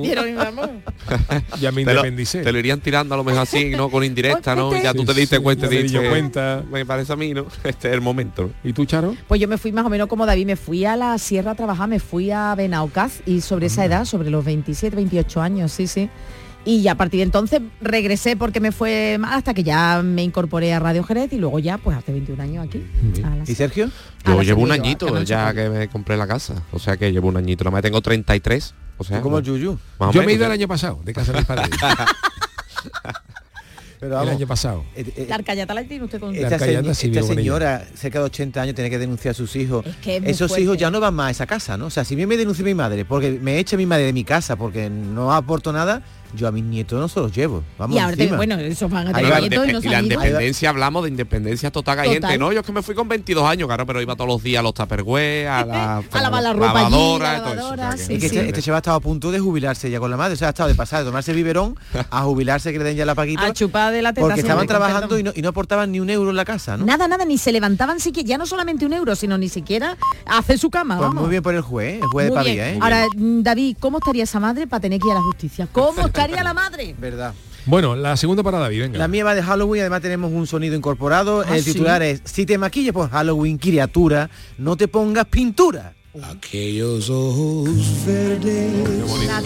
ya 1.60 1.72
me 1.72 1.82
independicé. 1.82 2.42
Te 2.42 2.52
lo 2.52 2.58
irían 2.58 2.80
tirando 2.80 3.14
a 3.14 3.18
lo 3.18 3.24
mejor 3.24 3.42
así, 3.42 3.70
¿no? 3.70 3.90
Con 3.90 4.04
indirecta, 4.04 4.54
¿no? 4.54 4.72
Ya 4.80 4.92
tú 4.92 5.04
te 5.04 5.14
diste 5.14 5.38
cuenta 5.40 5.68
te 5.68 6.08
cuenta. 6.08 6.62
Me 6.70 6.84
parece 6.84 7.12
a 7.12 7.16
mí, 7.16 7.32
¿no? 7.32 7.46
Este 7.64 7.88
es 7.88 7.94
el 7.94 8.00
momento. 8.00 8.50
¿Y 8.64 8.72
tú, 8.72 8.84
Charo? 8.84 9.16
Pues 9.28 9.40
yo 9.40 9.48
me 9.48 9.58
fui 9.58 9.72
más 9.72 9.86
o 9.86 9.90
menos 9.90 10.08
como 10.08 10.26
David, 10.26 10.46
me 10.46 10.56
fui 10.56 10.84
a 10.84 10.96
la 10.96 11.16
sierra 11.18 11.52
a 11.52 11.54
trabajar, 11.54 11.88
me 11.88 12.00
fui 12.00 12.30
a 12.30 12.54
Benaucaz 12.54 13.22
y 13.24 13.40
sobre 13.40 13.66
esa 13.66 13.84
edad, 13.84 14.04
sobre 14.04 14.30
los 14.30 14.44
27, 14.44 14.96
28 14.96 15.40
años, 15.40 15.72
sí, 15.72 15.86
sí 15.86 16.10
y 16.64 16.86
a 16.88 16.94
partir 16.94 17.18
de 17.18 17.24
entonces 17.24 17.60
regresé 17.80 18.36
porque 18.36 18.60
me 18.60 18.72
fue 18.72 19.16
mal 19.18 19.34
hasta 19.34 19.52
que 19.54 19.62
ya 19.62 20.00
me 20.02 20.22
incorporé 20.22 20.72
a 20.72 20.78
Radio 20.78 21.02
Jerez 21.02 21.32
y 21.32 21.38
luego 21.38 21.58
ya 21.58 21.78
pues 21.78 21.96
hace 21.96 22.12
21 22.12 22.42
años 22.42 22.66
aquí. 22.66 22.84
¿Y 23.46 23.54
Sergio? 23.54 23.90
Yo 24.24 24.42
llevo 24.42 24.62
un 24.62 24.72
añito 24.72 25.22
ya 25.22 25.52
que 25.52 25.68
me 25.68 25.88
compré 25.88 26.16
la 26.16 26.26
casa, 26.26 26.62
o 26.72 26.78
sea 26.78 26.96
que 26.96 27.12
llevo 27.12 27.28
un 27.28 27.36
añito, 27.36 27.70
más 27.70 27.82
tengo 27.82 28.00
33. 28.00 28.74
O 28.98 29.04
sea, 29.04 29.20
como 29.20 29.40
Yuyu. 29.40 29.78
Yo 30.12 30.22
me 30.22 30.32
he 30.32 30.34
ido 30.34 30.46
el 30.46 30.52
año 30.52 30.68
pasado 30.68 31.00
de 31.04 31.12
casa 31.12 31.32
de 31.32 31.38
mis 31.38 31.46
padres. 31.46 31.68
Pero 34.02 34.20
el 34.20 34.28
año 34.30 34.46
pasado. 34.48 34.84
Eh, 34.96 35.12
eh, 35.16 35.26
la 35.28 35.36
arcayata 35.36 35.74
la 35.74 35.84
tiene 35.84 36.04
usted 36.04 36.18
con 36.18 36.34
Esta, 36.34 36.56
esta 36.56 37.22
señora, 37.22 37.86
cerca 37.94 38.18
de 38.18 38.24
80 38.24 38.60
años, 38.60 38.74
tiene 38.74 38.90
que 38.90 38.98
denunciar 38.98 39.30
a 39.30 39.34
sus 39.34 39.54
hijos. 39.54 39.86
Esos 40.04 40.58
hijos 40.58 40.76
ya 40.76 40.90
no 40.90 40.98
van 40.98 41.14
más 41.14 41.28
a 41.28 41.30
esa 41.30 41.46
casa, 41.46 41.76
¿no? 41.76 41.86
O 41.86 41.90
sea, 41.90 42.04
si 42.04 42.16
bien 42.16 42.28
me 42.28 42.36
denuncia 42.36 42.64
mi 42.64 42.74
madre, 42.74 43.04
porque 43.04 43.30
me 43.30 43.60
echa 43.60 43.76
mi 43.76 43.86
madre 43.86 44.06
de 44.06 44.12
mi 44.12 44.24
casa, 44.24 44.56
porque 44.56 44.90
no 44.90 45.32
aporto 45.32 45.72
nada, 45.72 46.02
yo 46.34 46.48
a 46.48 46.52
mis 46.52 46.64
nietos 46.64 46.98
no 46.98 47.08
se 47.08 47.20
los 47.20 47.34
llevo. 47.34 47.62
Vamos 47.78 47.96
y 47.96 47.98
ahora 47.98 48.36
bueno, 48.36 48.56
eso 48.56 48.88
van 48.88 49.08
a 49.08 49.12
tener 49.12 49.40
nietos 49.40 49.68
y, 49.68 49.72
no 49.72 49.78
y 49.80 49.88
la 49.88 50.00
independencia, 50.00 50.70
hablamos 50.70 51.04
de 51.04 51.10
independencia 51.10 51.70
total. 51.70 51.98
Hay 52.00 52.10
gente, 52.10 52.38
no, 52.38 52.52
yo 52.52 52.60
es 52.60 52.66
que 52.66 52.72
me 52.72 52.82
fui 52.82 52.94
con 52.94 53.08
22 53.08 53.44
años, 53.44 53.66
claro, 53.66 53.86
pero 53.86 54.00
iba 54.00 54.14
todos 54.14 54.28
los 54.28 54.42
días 54.42 54.60
a 54.60 54.62
los 54.62 54.74
tupperware, 54.74 55.48
a 55.48 55.64
la, 55.64 55.96
a 56.12 56.40
la, 56.40 56.52
ropa 56.52 56.66
lavadora, 56.72 57.32
allí, 57.32 57.56
lavadora 57.56 57.96
sí, 57.96 58.14
es 58.14 58.20
que 58.20 58.26
este, 58.26 58.48
este, 58.48 58.62
chaval 58.62 58.78
estaba 58.78 58.96
a 58.96 59.00
punto 59.00 59.30
de 59.30 59.40
jubilarse 59.40 59.90
ya 59.90 60.00
con 60.00 60.10
la 60.10 60.16
madre, 60.16 60.34
o 60.34 60.36
sea, 60.36 60.48
ha 60.48 60.50
estado 60.50 60.68
de 60.68 60.74
pasar 60.74 61.00
de 61.00 61.06
tomarse 61.06 61.32
biberón 61.32 61.76
a 62.10 62.22
jubilarse 62.22 62.72
que 62.72 62.78
le 62.78 62.84
den 62.84 62.96
ya 62.96 63.04
la 63.04 63.14
paquita. 63.14 63.46
A 63.46 63.52
chupar 63.52 63.92
de 63.92 64.02
la 64.02 64.12
teta, 64.12 64.26
Porque 64.26 64.40
estaban 64.40 64.66
trabajando 64.66 65.18
y 65.18 65.22
no, 65.22 65.32
y 65.34 65.42
no, 65.42 65.50
aportaban 65.50 65.92
ni 65.92 66.00
un 66.00 66.10
euro 66.10 66.30
en 66.30 66.36
la 66.36 66.44
casa, 66.44 66.76
¿no? 66.76 66.86
Nada, 66.86 67.08
nada, 67.08 67.24
ni 67.24 67.38
se 67.38 67.52
levantaban 67.52 68.00
siquiera, 68.00 68.28
ya 68.28 68.38
no 68.38 68.46
solamente 68.46 68.86
un 68.86 68.92
euro, 68.92 69.14
sino 69.16 69.38
ni 69.38 69.48
siquiera 69.48 69.96
hace 70.26 70.58
su 70.58 70.70
cama, 70.70 70.98
pues 70.98 71.12
muy 71.12 71.28
bien 71.28 71.42
por 71.42 71.54
el 71.54 71.62
juez, 71.62 72.00
el 72.00 72.06
juez 72.08 72.26
de 72.28 72.32
Pavía, 72.32 72.70
¿eh? 72.70 72.78
Ahora, 72.80 73.06
David, 73.14 73.76
¿cómo 73.80 73.98
estaría 73.98 74.24
esa 74.24 74.40
madre 74.40 74.66
para 74.66 74.80
tener 74.80 75.00
que 75.00 75.08
ir 75.08 75.12
a 75.12 75.16
la 75.16 75.22
justicia? 75.22 75.68
¿Cómo 75.70 76.08
estaría 76.24 76.44
la 76.44 76.54
madre? 76.54 76.94
verdad. 76.98 77.34
Bueno, 77.64 77.94
la 77.94 78.16
segunda 78.16 78.42
parada, 78.42 78.68
venga. 78.68 78.98
La 78.98 79.06
mía 79.06 79.24
va 79.24 79.34
de 79.34 79.42
Halloween, 79.42 79.82
además 79.82 80.02
tenemos 80.02 80.32
un 80.32 80.46
sonido 80.46 80.74
incorporado. 80.74 81.44
Ah, 81.46 81.56
el 81.56 81.64
titular 81.64 82.02
es, 82.02 82.20
si 82.24 82.44
te 82.44 82.58
maquillas 82.58 82.92
por 82.92 83.08
Halloween, 83.08 83.56
criatura, 83.56 84.30
no 84.58 84.76
te 84.76 84.88
pongas 84.88 85.26
pintura. 85.26 85.94
Aquellos 86.22 87.08
ojos 87.08 87.70
verdes. 88.04 88.70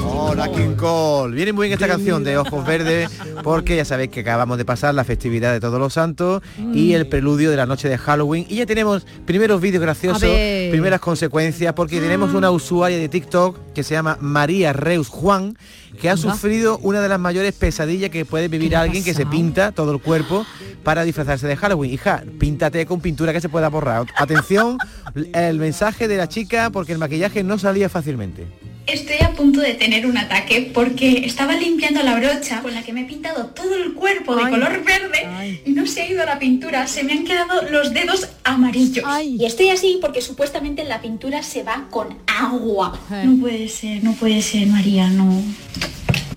Hola 0.03 0.51
King 0.51 0.75
Cole. 0.75 1.37
Viene 1.37 1.53
muy 1.53 1.69
bien 1.69 1.75
esta 1.75 1.87
canción 1.87 2.25
de 2.25 2.39
Ojos 2.39 2.67
Verdes 2.67 3.09
porque 3.45 3.77
ya 3.77 3.85
sabéis 3.85 4.11
que 4.11 4.21
acabamos 4.21 4.59
de 4.59 4.65
pasar 4.65 4.93
la 4.93 5.05
festividad 5.05 5.53
de 5.53 5.61
Todos 5.61 5.79
los 5.79 5.93
Santos 5.93 6.43
y 6.75 6.95
el 6.95 7.07
preludio 7.07 7.53
de 7.53 7.57
la 7.57 7.67
noche 7.67 7.89
de 7.89 7.97
Halloween. 7.97 8.47
Y 8.49 8.57
ya 8.57 8.67
tenemos 8.67 9.07
primeros 9.25 9.61
vídeos 9.61 9.81
graciosos, 9.81 10.29
primeras 10.71 10.99
consecuencias, 10.99 11.73
porque 11.75 12.01
tenemos 12.01 12.35
una 12.35 12.51
usuaria 12.51 12.99
de 12.99 13.09
TikTok 13.09 13.73
que 13.73 13.85
se 13.85 13.95
llama 13.95 14.19
María 14.21 14.73
Reus 14.73 15.07
Juan 15.07 15.57
que 15.97 16.11
ha 16.11 16.17
sufrido 16.17 16.79
una 16.79 17.01
de 17.01 17.09
las 17.09 17.19
mayores 17.19 17.53
pesadillas 17.55 18.11
que 18.11 18.25
puede 18.25 18.49
vivir 18.49 18.77
alguien 18.77 19.05
que 19.05 19.15
se 19.15 19.27
pinta 19.27 19.73
todo 19.73 19.93
el 19.93 20.01
cuerpo 20.01 20.47
para 20.83 21.05
disfrazarse 21.05 21.47
de 21.47 21.57
Halloween. 21.57 21.93
Hija, 21.93 22.23
píntate 22.39 22.87
con 22.87 23.01
pintura 23.01 23.33
que 23.33 23.41
se 23.41 23.49
pueda 23.49 23.69
borrar. 23.69 24.07
Atención, 24.17 24.79
el 25.15 25.59
mensaje 25.59 26.09
de 26.09 26.17
la 26.17 26.29
chica 26.29 26.71
porque 26.71 26.93
el 26.93 26.99
maquillaje 26.99 27.43
no 27.43 27.59
salía 27.59 27.89
fácilmente. 27.89 28.47
Estoy 28.87 29.17
a 29.25 29.33
punto 29.33 29.61
de 29.61 29.75
tener 29.75 30.07
un 30.07 30.17
ataque 30.17 30.71
porque 30.73 31.25
estaba 31.27 31.55
limpiando 31.55 32.05
la 32.05 32.17
brocha 32.19 32.63
con 32.63 32.73
la 32.73 32.83
que 32.83 32.93
me 32.93 33.01
he 33.01 33.05
pintado 33.05 33.47
todo 33.47 33.75
el 33.75 33.95
cuerpo 33.95 34.37
de 34.37 34.49
color 34.49 34.85
verde 34.85 35.61
y 35.65 35.73
no 35.73 35.87
se 35.87 36.03
ha 36.03 36.09
ido 36.09 36.25
la 36.25 36.39
pintura, 36.39 36.87
se 36.87 37.03
me 37.03 37.13
han 37.13 37.25
quedado 37.25 37.63
los 37.69 37.93
dedos 37.93 38.29
amarillos. 38.45 39.05
Y 39.25 39.45
estoy 39.45 39.71
así 39.71 39.99
porque 40.01 40.23
supuestamente 40.23 40.85
la 40.85 41.01
pintura 41.01 41.43
se 41.43 41.65
va 41.65 41.89
con 41.91 42.17
agua. 42.27 42.97
No 43.25 43.41
puede 43.41 43.69
ser, 43.69 44.05
no 44.05 44.13
puede 44.13 44.41
ser, 44.41 44.69
María, 44.69 45.09
no. 45.09 45.43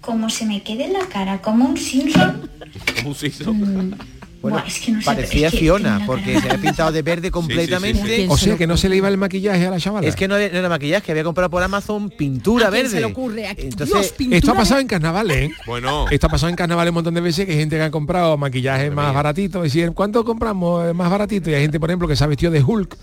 Como 0.02 0.32
se 0.32 0.46
me 0.46 0.64
quede 0.64 0.88
la 0.88 1.06
cara 1.08 1.42
como 1.42 1.66
un 1.66 1.78
Simpson. 1.78 2.50
Como 2.96 3.10
un 3.10 3.16
Simpson. 3.16 3.90
Mm. 3.90 4.19
Bueno, 4.42 4.64
parecía 5.04 5.52
Fiona, 5.52 6.02
porque 6.06 6.40
se 6.40 6.50
había 6.50 6.62
pintado 6.62 6.92
de 6.92 7.02
verde 7.02 7.32
completamente. 7.32 8.28
o 8.30 8.38
sea 8.38 8.58
que 8.58 8.68
no 8.68 8.78
se 8.78 8.90
le 8.90 8.98
iba 8.98 9.08
el 9.08 9.18
maquillaje 9.18 9.66
a 9.68 9.72
la 9.72 9.80
chavala. 9.80 10.08
Es 10.08 10.16
que 10.16 10.28
no, 10.28 10.38
era 10.38 10.70
maquillaje, 10.70 11.06
que 11.06 11.12
había 11.12 11.24
comprado 11.24 11.50
por 11.50 11.62
Amazon 11.62 12.10
pintura 12.10 12.70
verde. 12.70 12.90
se 12.90 13.00
le 13.00 13.06
ocurre? 13.06 13.48
Entonces, 13.58 14.14
esto 14.32 14.52
ha 14.52 14.56
pasado 14.56 14.80
en 14.80 14.88
carnaval, 14.88 15.32
¿eh? 15.32 15.52
Bueno. 15.66 16.06
Esto 16.10 16.28
ha 16.28 16.30
pasado 16.30 16.50
en 16.50 16.56
carnaval 16.56 16.88
un 16.90 16.94
montón 16.94 17.14
de 17.14 17.22
veces 17.22 17.46
que 17.46 17.52
hay 17.52 17.60
gente 17.60 17.76
que 17.76 17.84
ha 17.84 17.92
comprado 17.92 18.38
maquillaje 18.38 18.90
más 18.92 19.14
baratito. 19.14 19.62
Decir, 19.62 19.92
¿cuánto 19.92 20.24
compramos 20.24 20.94
más 20.96 21.10
baratito? 21.10 21.50
Y 21.50 21.54
hay 21.56 21.62
gente, 21.62 21.80
por 21.80 21.90
ejemplo, 21.90 22.08
que 22.08 22.16
se 22.16 22.24
ha 22.24 22.28
vestido 22.28 22.52
de 22.52 22.64
Hulk 22.64 22.98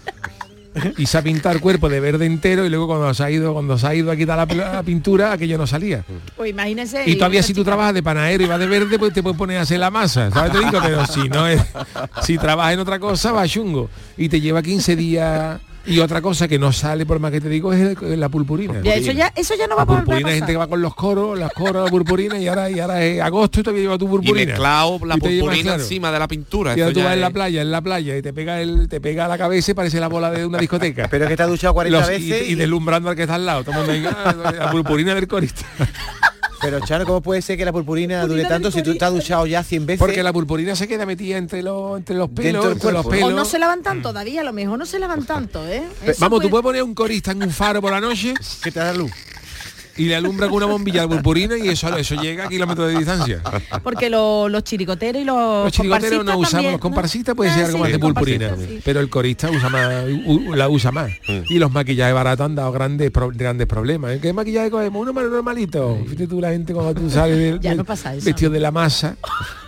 y 0.96 1.06
se 1.06 1.18
ha 1.18 1.22
pintado 1.22 1.54
el 1.54 1.60
cuerpo 1.60 1.88
de 1.88 2.00
verde 2.00 2.26
entero 2.26 2.64
y 2.64 2.68
luego 2.68 2.86
cuando 2.86 3.12
se 3.14 3.24
ha 3.24 3.30
ido 3.30 3.52
cuando 3.52 3.78
se 3.78 3.86
ha 3.86 3.94
ido 3.94 4.10
a 4.10 4.16
quitar 4.16 4.36
la, 4.54 4.82
pintura 4.82 5.32
aquello 5.32 5.58
no 5.58 5.66
salía. 5.66 6.04
Pues 6.36 6.50
imagínese 6.50 7.08
y 7.08 7.16
todavía 7.16 7.42
si 7.42 7.54
tú 7.54 7.64
trabajas 7.64 7.94
de 7.94 8.02
panadero 8.02 8.44
y 8.44 8.46
vas 8.46 8.58
de 8.58 8.66
verde 8.66 8.98
pues 8.98 9.12
te 9.12 9.22
puedes 9.22 9.38
poner 9.38 9.58
a 9.58 9.62
hacer 9.62 9.78
la 9.78 9.90
masa 9.90 10.30
¿sabes? 10.30 10.52
Te 10.52 10.58
digo, 10.58 10.78
pero 10.82 11.06
si 11.06 11.28
no 11.28 11.46
es 11.46 11.62
si 12.22 12.38
trabajas 12.38 12.74
en 12.74 12.80
otra 12.80 12.98
cosa 12.98 13.32
va 13.32 13.46
chungo. 13.46 13.88
Y 14.16 14.28
te 14.28 14.40
lleva 14.40 14.62
15 14.62 14.96
días 14.96 15.60
y 15.86 16.00
otra 16.00 16.20
cosa 16.20 16.48
que 16.48 16.58
no 16.58 16.72
sale 16.72 17.06
por 17.06 17.18
más 17.18 17.30
que 17.32 17.40
te 17.40 17.48
digo 17.48 17.72
es 17.72 18.00
la 18.00 18.28
purpurina. 18.28 18.80
eso 18.84 19.12
ya 19.12 19.32
eso 19.34 19.54
ya 19.54 19.66
no 19.66 19.76
va 19.76 19.82
a 19.82 19.86
purpurina. 19.86 20.28
Hay 20.28 20.36
gente 20.36 20.52
que 20.52 20.58
va 20.58 20.66
con 20.66 20.82
los 20.82 20.94
coros, 20.94 21.38
las 21.38 21.52
coros, 21.52 21.84
la 21.84 21.90
purpurina 21.90 22.38
y 22.38 22.48
ahora 22.48 22.70
y 22.70 22.80
ahora 22.80 23.04
es 23.04 23.20
agosto 23.20 23.60
y 23.60 23.62
todavía 23.62 23.82
lleva 23.82 23.98
tu 23.98 24.08
purpurina. 24.08 24.42
Y 24.42 24.46
mezclado 24.46 25.00
la 25.04 25.16
purpurina 25.16 25.74
encima 25.74 26.10
de 26.10 26.18
la 26.18 26.28
pintura. 26.28 26.72
Y 26.72 26.92
tú 26.92 27.02
vas 27.02 27.14
en 27.14 27.20
la 27.20 27.30
playa, 27.30 27.62
en 27.62 27.70
la 27.70 27.80
playa 27.80 28.16
y 28.16 28.22
te 28.22 28.32
pega 28.32 28.60
el 28.60 28.88
te 28.88 29.00
pega 29.00 29.28
la 29.28 29.38
cabeza 29.38 29.70
y 29.70 29.74
parece 29.74 30.00
la 30.00 30.08
bola 30.08 30.30
de 30.30 30.46
una 30.46 30.58
discoteca. 30.58 31.08
Pero 31.10 31.28
que 31.28 31.36
te 31.36 31.42
ha 31.42 31.46
duchado 31.46 31.74
40 31.74 32.06
veces 32.06 32.48
y, 32.48 32.54
deslumbrando 32.54 33.10
al 33.10 33.16
que 33.16 33.22
está 33.22 33.36
al 33.36 33.46
lado. 33.46 33.64
la 33.66 34.70
purpurina 34.70 35.14
del 35.14 35.28
corista. 35.28 35.66
Pero 36.60 36.80
Chano, 36.80 37.04
¿cómo 37.04 37.20
puede 37.20 37.42
ser 37.42 37.56
que 37.56 37.64
la 37.64 37.72
purpurina, 37.72 38.26
dure 38.26 38.44
tanto 38.44 38.70
si 38.70 38.82
tú 38.82 38.92
estás 38.92 39.12
duchado 39.12 39.46
ya 39.46 39.62
100 39.62 39.86
veces? 39.86 39.98
Porque 39.98 40.22
la 40.22 40.32
purpurina 40.32 40.74
se 40.74 40.88
queda 40.88 41.06
metida 41.06 41.36
entre 41.36 41.62
los 41.62 41.98
entre 41.98 42.16
los 42.16 42.30
pelos, 42.30 42.64
entre 42.72 42.92
los 42.92 43.06
pelos. 43.06 43.30
O 43.30 43.32
no 43.32 43.44
se 43.44 43.58
lavan 43.58 43.82
todavía, 44.02 44.40
a 44.40 44.44
lo 44.44 44.52
mejor 44.52 44.78
no 44.78 44.86
se 44.86 44.98
lavan 44.98 45.24
tanto, 45.26 45.66
¿eh? 45.66 45.82
Vamos, 46.18 46.40
tú 46.40 46.50
puedes 46.50 46.62
poner 46.62 46.82
un 46.82 46.94
corista 46.94 47.32
en 47.32 47.42
un 47.42 47.50
faro 47.50 47.80
por 47.80 47.92
la 47.92 48.00
noche 48.00 48.34
que 48.62 48.70
te 48.72 48.80
da 48.80 48.92
luz 48.92 49.10
y 49.96 50.04
le 50.04 50.16
alumbra 50.16 50.48
con 50.48 50.56
una 50.56 50.66
bombilla 50.66 51.02
de 51.02 51.08
purpurina 51.08 51.56
y 51.56 51.68
eso, 51.68 51.94
eso 51.96 52.14
llega 52.16 52.46
a 52.46 52.48
kilómetros 52.48 52.88
de 52.88 52.98
distancia. 52.98 53.42
Porque 53.82 54.10
los 54.10 54.64
chiricoteros 54.64 55.22
y 55.22 55.24
los 55.24 55.64
Los 55.64 55.72
chiricoteros 55.72 56.24
no 56.24 56.38
usamos, 56.38 56.72
los 56.72 56.80
comparsistas 56.80 57.34
puede 57.34 57.52
ser 57.52 57.66
algo 57.66 57.78
más 57.78 57.92
de 57.92 57.98
purpurina, 57.98 58.56
pero 58.84 59.00
el 59.00 59.08
corista 59.08 59.50
usa 59.50 59.68
más, 59.68 60.04
la 60.54 60.68
usa 60.68 60.92
más. 60.92 61.10
Mm. 61.28 61.52
Y 61.52 61.58
los 61.58 61.72
maquillajes 61.72 62.14
baratos 62.14 62.46
han 62.46 62.54
dado 62.54 62.72
grandes 62.72 63.10
grandes 63.34 63.66
problemas. 63.66 64.12
¿eh? 64.12 64.18
¿Qué 64.20 64.32
maquillaje 64.32 64.70
cogemos? 64.70 65.02
Uno 65.02 65.12
más 65.12 65.24
normalito. 65.24 65.98
Fíjate 66.04 66.26
tú 66.26 66.40
la 66.40 66.50
gente 66.50 66.72
cuando 66.72 66.94
tú 66.94 67.10
sales 67.10 67.60
del, 67.60 67.84
vestido 68.22 68.50
de 68.50 68.60
la 68.60 68.70
masa. 68.70 69.16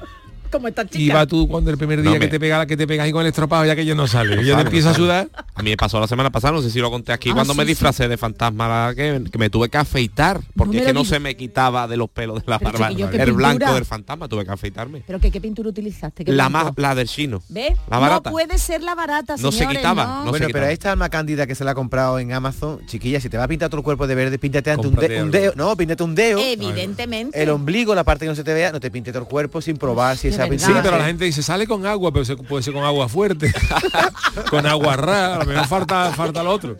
como 0.48 0.68
esta 0.68 0.84
chica. 0.84 0.98
Y 0.98 1.08
va 1.08 1.26
tú 1.26 1.48
cuando 1.48 1.70
el 1.70 1.78
primer 1.78 2.02
día 2.02 2.18
que 2.18 2.28
te 2.28 2.40
pega 2.40 2.66
que 2.66 2.76
te 2.76 2.86
pegas 2.86 3.04
ahí 3.04 3.12
con 3.12 3.22
el 3.22 3.28
estropado 3.28 3.64
ya 3.64 3.76
que 3.76 3.84
yo 3.84 3.94
no 3.94 4.06
sale. 4.06 4.44
ya 4.44 4.56
te 4.56 4.62
empieza 4.62 4.90
a 4.90 4.94
sudar. 4.94 5.28
A 5.54 5.62
mí 5.62 5.70
me 5.70 5.76
pasó 5.76 6.00
la 6.00 6.06
semana 6.06 6.30
pasada, 6.30 6.54
no 6.54 6.62
sé 6.62 6.70
si 6.70 6.80
lo 6.80 6.90
conté 6.90 7.12
aquí, 7.12 7.30
ah, 7.30 7.34
cuando 7.34 7.54
me 7.54 7.64
disfracé 7.64 8.08
de 8.08 8.16
fantasma, 8.16 8.92
que, 8.94 9.22
me 9.38 9.50
tuve 9.50 9.68
que 9.68 9.78
afeitar, 9.78 10.40
porque 10.56 10.78
es 10.78 10.86
que 10.86 10.92
no 10.92 11.04
se 11.04 11.18
me 11.18 11.36
quitaba 11.36 11.88
de 11.88 11.96
los 11.96 12.08
pelos 12.10 12.44
de 12.44 12.50
la 12.50 12.58
barba 12.58 12.88
el 12.88 13.32
blanco 13.32 13.72
del 13.72 13.84
fantasma, 13.84 14.28
tuve 14.28 14.44
que 14.44 14.52
afeitarme. 14.52 15.02
¿Pero 15.06 15.18
qué, 15.20 15.30
qué 15.30 15.40
pintura 15.40 15.68
utilizaste? 15.68 16.24
la 16.26 16.48
más, 16.48 16.72
la 16.76 16.94
del 16.94 17.08
chino. 17.08 17.42
¿Ves? 17.48 17.76
La 17.90 17.98
barata. 17.98 18.30
No 18.30 18.34
puede 18.34 18.58
ser 18.58 18.82
la 18.82 18.94
barata, 18.94 19.36
No 19.38 19.52
se 19.52 19.66
quitaba. 19.66 20.24
bueno, 20.26 20.46
pero 20.52 20.66
esta 20.66 20.92
alma 20.92 21.08
cándida 21.08 21.46
que 21.46 21.54
se 21.54 21.64
la 21.64 21.72
ha 21.72 21.74
comprado 21.74 22.18
en 22.18 22.32
Amazon, 22.32 22.80
chiquilla, 22.86 23.20
si 23.20 23.28
te 23.28 23.36
va 23.36 23.44
a 23.44 23.48
pintar 23.48 23.68
todo 23.68 23.78
el 23.78 23.84
cuerpo 23.84 24.06
de 24.06 24.14
verde, 24.14 24.38
píntate 24.38 24.70
ante 24.70 24.86
un, 24.86 24.98
un, 24.98 25.30
dedo. 25.30 25.52
No, 25.56 25.76
píntate 25.76 26.02
un 26.02 26.14
dedo. 26.14 26.38
Evidentemente. 26.38 27.40
El 27.40 27.50
ombligo, 27.50 27.94
la 27.94 28.04
parte 28.04 28.24
que 28.24 28.30
no 28.30 28.34
se 28.34 28.44
te 28.44 28.54
vea, 28.54 28.72
no 28.72 28.80
te 28.80 28.90
pinte 28.90 29.12
todo 29.12 29.22
el 29.22 29.28
cuerpo 29.28 29.60
sin 29.60 29.76
probar 29.76 30.16
si 30.16 30.28
Sí, 30.58 30.72
pero 30.82 30.98
la 30.98 31.04
gente 31.04 31.24
dice, 31.24 31.42
sale 31.42 31.66
con 31.66 31.86
agua, 31.86 32.12
pero 32.12 32.24
se, 32.24 32.36
puede 32.36 32.62
ser 32.62 32.74
con 32.74 32.84
agua 32.84 33.08
fuerte, 33.08 33.52
con 34.50 34.66
agua 34.66 34.96
rara, 34.96 35.36
a 35.36 35.38
lo 35.40 35.46
mejor 35.46 35.66
falta, 35.66 36.12
falta 36.12 36.42
lo 36.42 36.50
otro. 36.50 36.76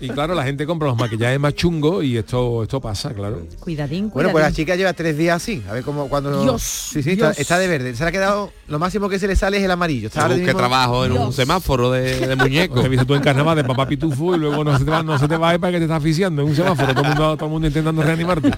Y 0.00 0.08
claro, 0.08 0.34
la 0.34 0.44
gente 0.44 0.66
compra 0.66 0.88
los 0.88 0.96
maquillajes 0.96 1.38
más 1.38 1.54
chungos 1.54 2.04
y 2.04 2.16
esto, 2.16 2.62
esto 2.62 2.80
pasa, 2.80 3.12
claro. 3.14 3.46
Cuidadín, 3.60 4.10
Bueno, 4.10 4.30
pues 4.30 4.44
la 4.44 4.52
chica 4.52 4.76
lleva 4.76 4.92
tres 4.92 5.16
días 5.16 5.36
así, 5.36 5.62
a 5.68 5.72
ver 5.72 5.84
cómo 5.84 6.08
cuando. 6.08 6.42
Dios, 6.42 6.62
sí, 6.62 7.02
sí, 7.02 7.18
Está, 7.36 7.58
de 7.58 7.68
verde. 7.68 7.94
Se 7.94 8.02
le 8.02 8.08
ha 8.08 8.12
quedado, 8.12 8.52
lo 8.68 8.78
máximo 8.78 9.08
que 9.08 9.18
se 9.18 9.26
le 9.26 9.36
sale 9.36 9.58
es 9.58 9.62
el 9.62 9.70
amarillo. 9.70 10.08
Está 10.08 10.28
que 10.28 10.54
trabajo 10.54 11.04
en 11.04 11.12
un 11.12 11.32
semáforo 11.32 11.90
de, 11.90 12.26
de 12.26 12.36
muñeco. 12.36 12.82
Te 12.82 12.88
visto 12.88 13.06
tú 13.06 13.14
en 13.14 13.22
carnaval 13.22 13.56
de 13.56 13.64
papá 13.64 13.86
pitufo 13.86 14.34
y 14.34 14.38
luego 14.38 14.64
no 14.64 14.76
se 14.78 14.84
te 14.84 14.90
va, 14.90 15.02
no 15.02 15.18
se 15.18 15.28
te 15.28 15.36
va 15.36 15.58
para 15.58 15.72
que 15.72 15.78
te 15.78 15.84
está 15.84 15.96
asfixiando 15.96 16.42
en 16.42 16.48
un 16.48 16.56
semáforo, 16.56 16.92
todo 16.92 17.02
el 17.02 17.08
mundo, 17.08 17.36
todo 17.36 17.46
el 17.46 17.52
mundo 17.52 17.68
intentando 17.68 18.02
reanimarte. 18.02 18.50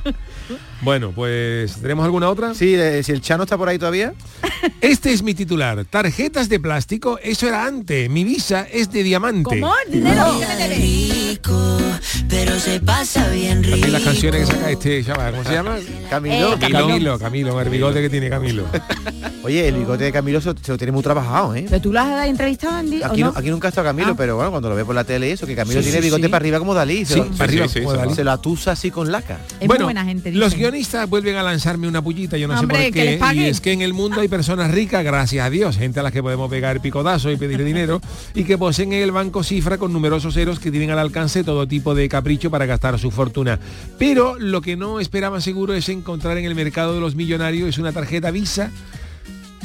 Bueno, 0.82 1.10
pues 1.14 1.80
¿tenemos 1.80 2.04
alguna 2.04 2.28
otra? 2.28 2.54
Sí, 2.54 2.76
si 3.02 3.12
el 3.12 3.20
Chano 3.20 3.44
está 3.44 3.56
por 3.56 3.68
ahí 3.68 3.78
todavía. 3.78 4.14
Este 4.80 5.12
es 5.12 5.22
mi 5.22 5.34
titular. 5.34 5.84
Tarjetas 5.84 6.48
de 6.48 6.60
plástico, 6.60 7.18
eso 7.22 7.46
era 7.46 7.66
antes. 7.66 8.08
Mi 8.10 8.24
visa 8.24 8.66
es 8.70 8.90
de 8.90 9.02
diamante. 9.02 9.42
¿Cómo? 9.44 9.72
Dinero, 9.88 10.38
rico, 10.68 11.78
pero 12.28 12.58
se 12.58 12.80
pasa 12.80 13.28
bien 13.30 13.62
rico. 13.62 13.86
las 13.88 14.02
canciones 14.02 14.46
que 14.46 14.54
saca 14.54 14.70
este 14.70 15.04
chaval, 15.04 15.32
¿cómo 15.32 15.44
se 15.44 15.52
llama? 15.52 15.78
Camilo. 16.10 16.58
Camilo, 16.58 17.18
Camilo, 17.18 17.60
el 17.60 17.68
bigote 17.68 18.00
que 18.00 18.10
tiene 18.10 18.30
Camilo. 18.30 18.64
Oye, 19.46 19.68
el 19.68 19.76
bigote 19.76 20.02
de 20.02 20.10
Camilo 20.10 20.40
se, 20.40 20.48
lo 20.48 20.76
tiene 20.76 20.90
muy 20.90 21.04
trabajado, 21.04 21.54
¿eh? 21.54 21.66
¿Pero 21.68 21.80
tú 21.80 21.92
lo 21.92 22.00
has 22.00 22.26
entrevistado, 22.26 22.78
Andy? 22.78 23.00
Aquí, 23.00 23.22
no? 23.22 23.32
aquí 23.32 23.48
nunca 23.48 23.68
ha 23.68 23.70
estado 23.70 23.86
Camilo, 23.86 24.10
ah. 24.10 24.16
pero 24.16 24.34
bueno, 24.34 24.50
cuando 24.50 24.68
lo 24.68 24.74
ve 24.74 24.84
por 24.84 24.96
la 24.96 25.04
tele 25.04 25.30
eso, 25.30 25.46
que 25.46 25.54
Camilo 25.54 25.80
tiene 25.82 26.00
bigote 26.00 26.28
para 26.28 26.42
arriba 26.42 26.58
como 26.58 26.74
Dalí. 26.74 27.04
Se, 27.04 27.16
lo, 27.18 27.28
arriba, 27.38 27.68
se 27.68 28.24
lo 28.24 28.32
atusa 28.32 28.72
así 28.72 28.90
con 28.90 29.12
laca. 29.12 29.38
Es 29.60 29.68
bueno, 29.68 29.84
buena 29.84 30.04
gente, 30.04 30.32
los 30.32 30.52
guionistas 30.52 31.08
vuelven 31.08 31.36
a 31.36 31.44
lanzarme 31.44 31.86
una 31.86 32.02
pullita, 32.02 32.36
yo 32.36 32.48
no 32.48 32.58
sé 32.58 32.66
por 32.66 32.76
qué. 32.90 33.20
Y 33.34 33.44
es 33.44 33.60
que 33.60 33.70
en 33.70 33.82
el 33.82 33.92
mundo 33.92 34.20
hay 34.20 34.26
personas 34.26 34.72
ricas, 34.72 35.04
gracias 35.04 35.46
a 35.46 35.48
Dios, 35.48 35.76
gente 35.76 36.00
a 36.00 36.02
las 36.02 36.10
que 36.10 36.24
podemos 36.24 36.50
pegar 36.50 36.80
picodazo 36.80 37.30
y 37.30 37.36
pedirle 37.36 37.62
dinero, 37.64 38.00
y 38.34 38.42
que 38.42 38.58
poseen 38.58 38.94
en 38.94 39.02
el 39.04 39.12
banco 39.12 39.44
cifra 39.44 39.78
con 39.78 39.92
numerosos 39.92 40.34
ceros 40.34 40.58
que 40.58 40.72
tienen 40.72 40.90
al 40.90 40.98
alcance 40.98 41.44
todo 41.44 41.68
tipo 41.68 41.94
de 41.94 42.08
capricho 42.08 42.50
para 42.50 42.66
gastar 42.66 42.98
su 42.98 43.12
fortuna. 43.12 43.60
Pero 43.96 44.34
lo 44.40 44.60
que 44.60 44.74
no 44.76 44.98
esperaban 44.98 45.40
seguro 45.40 45.72
es 45.74 45.88
encontrar 45.88 46.36
en 46.36 46.46
el 46.46 46.56
mercado 46.56 46.94
de 46.94 47.00
los 47.00 47.14
millonarios 47.14 47.68
es 47.68 47.78
una 47.78 47.92
tarjeta 47.92 48.32
Visa 48.32 48.72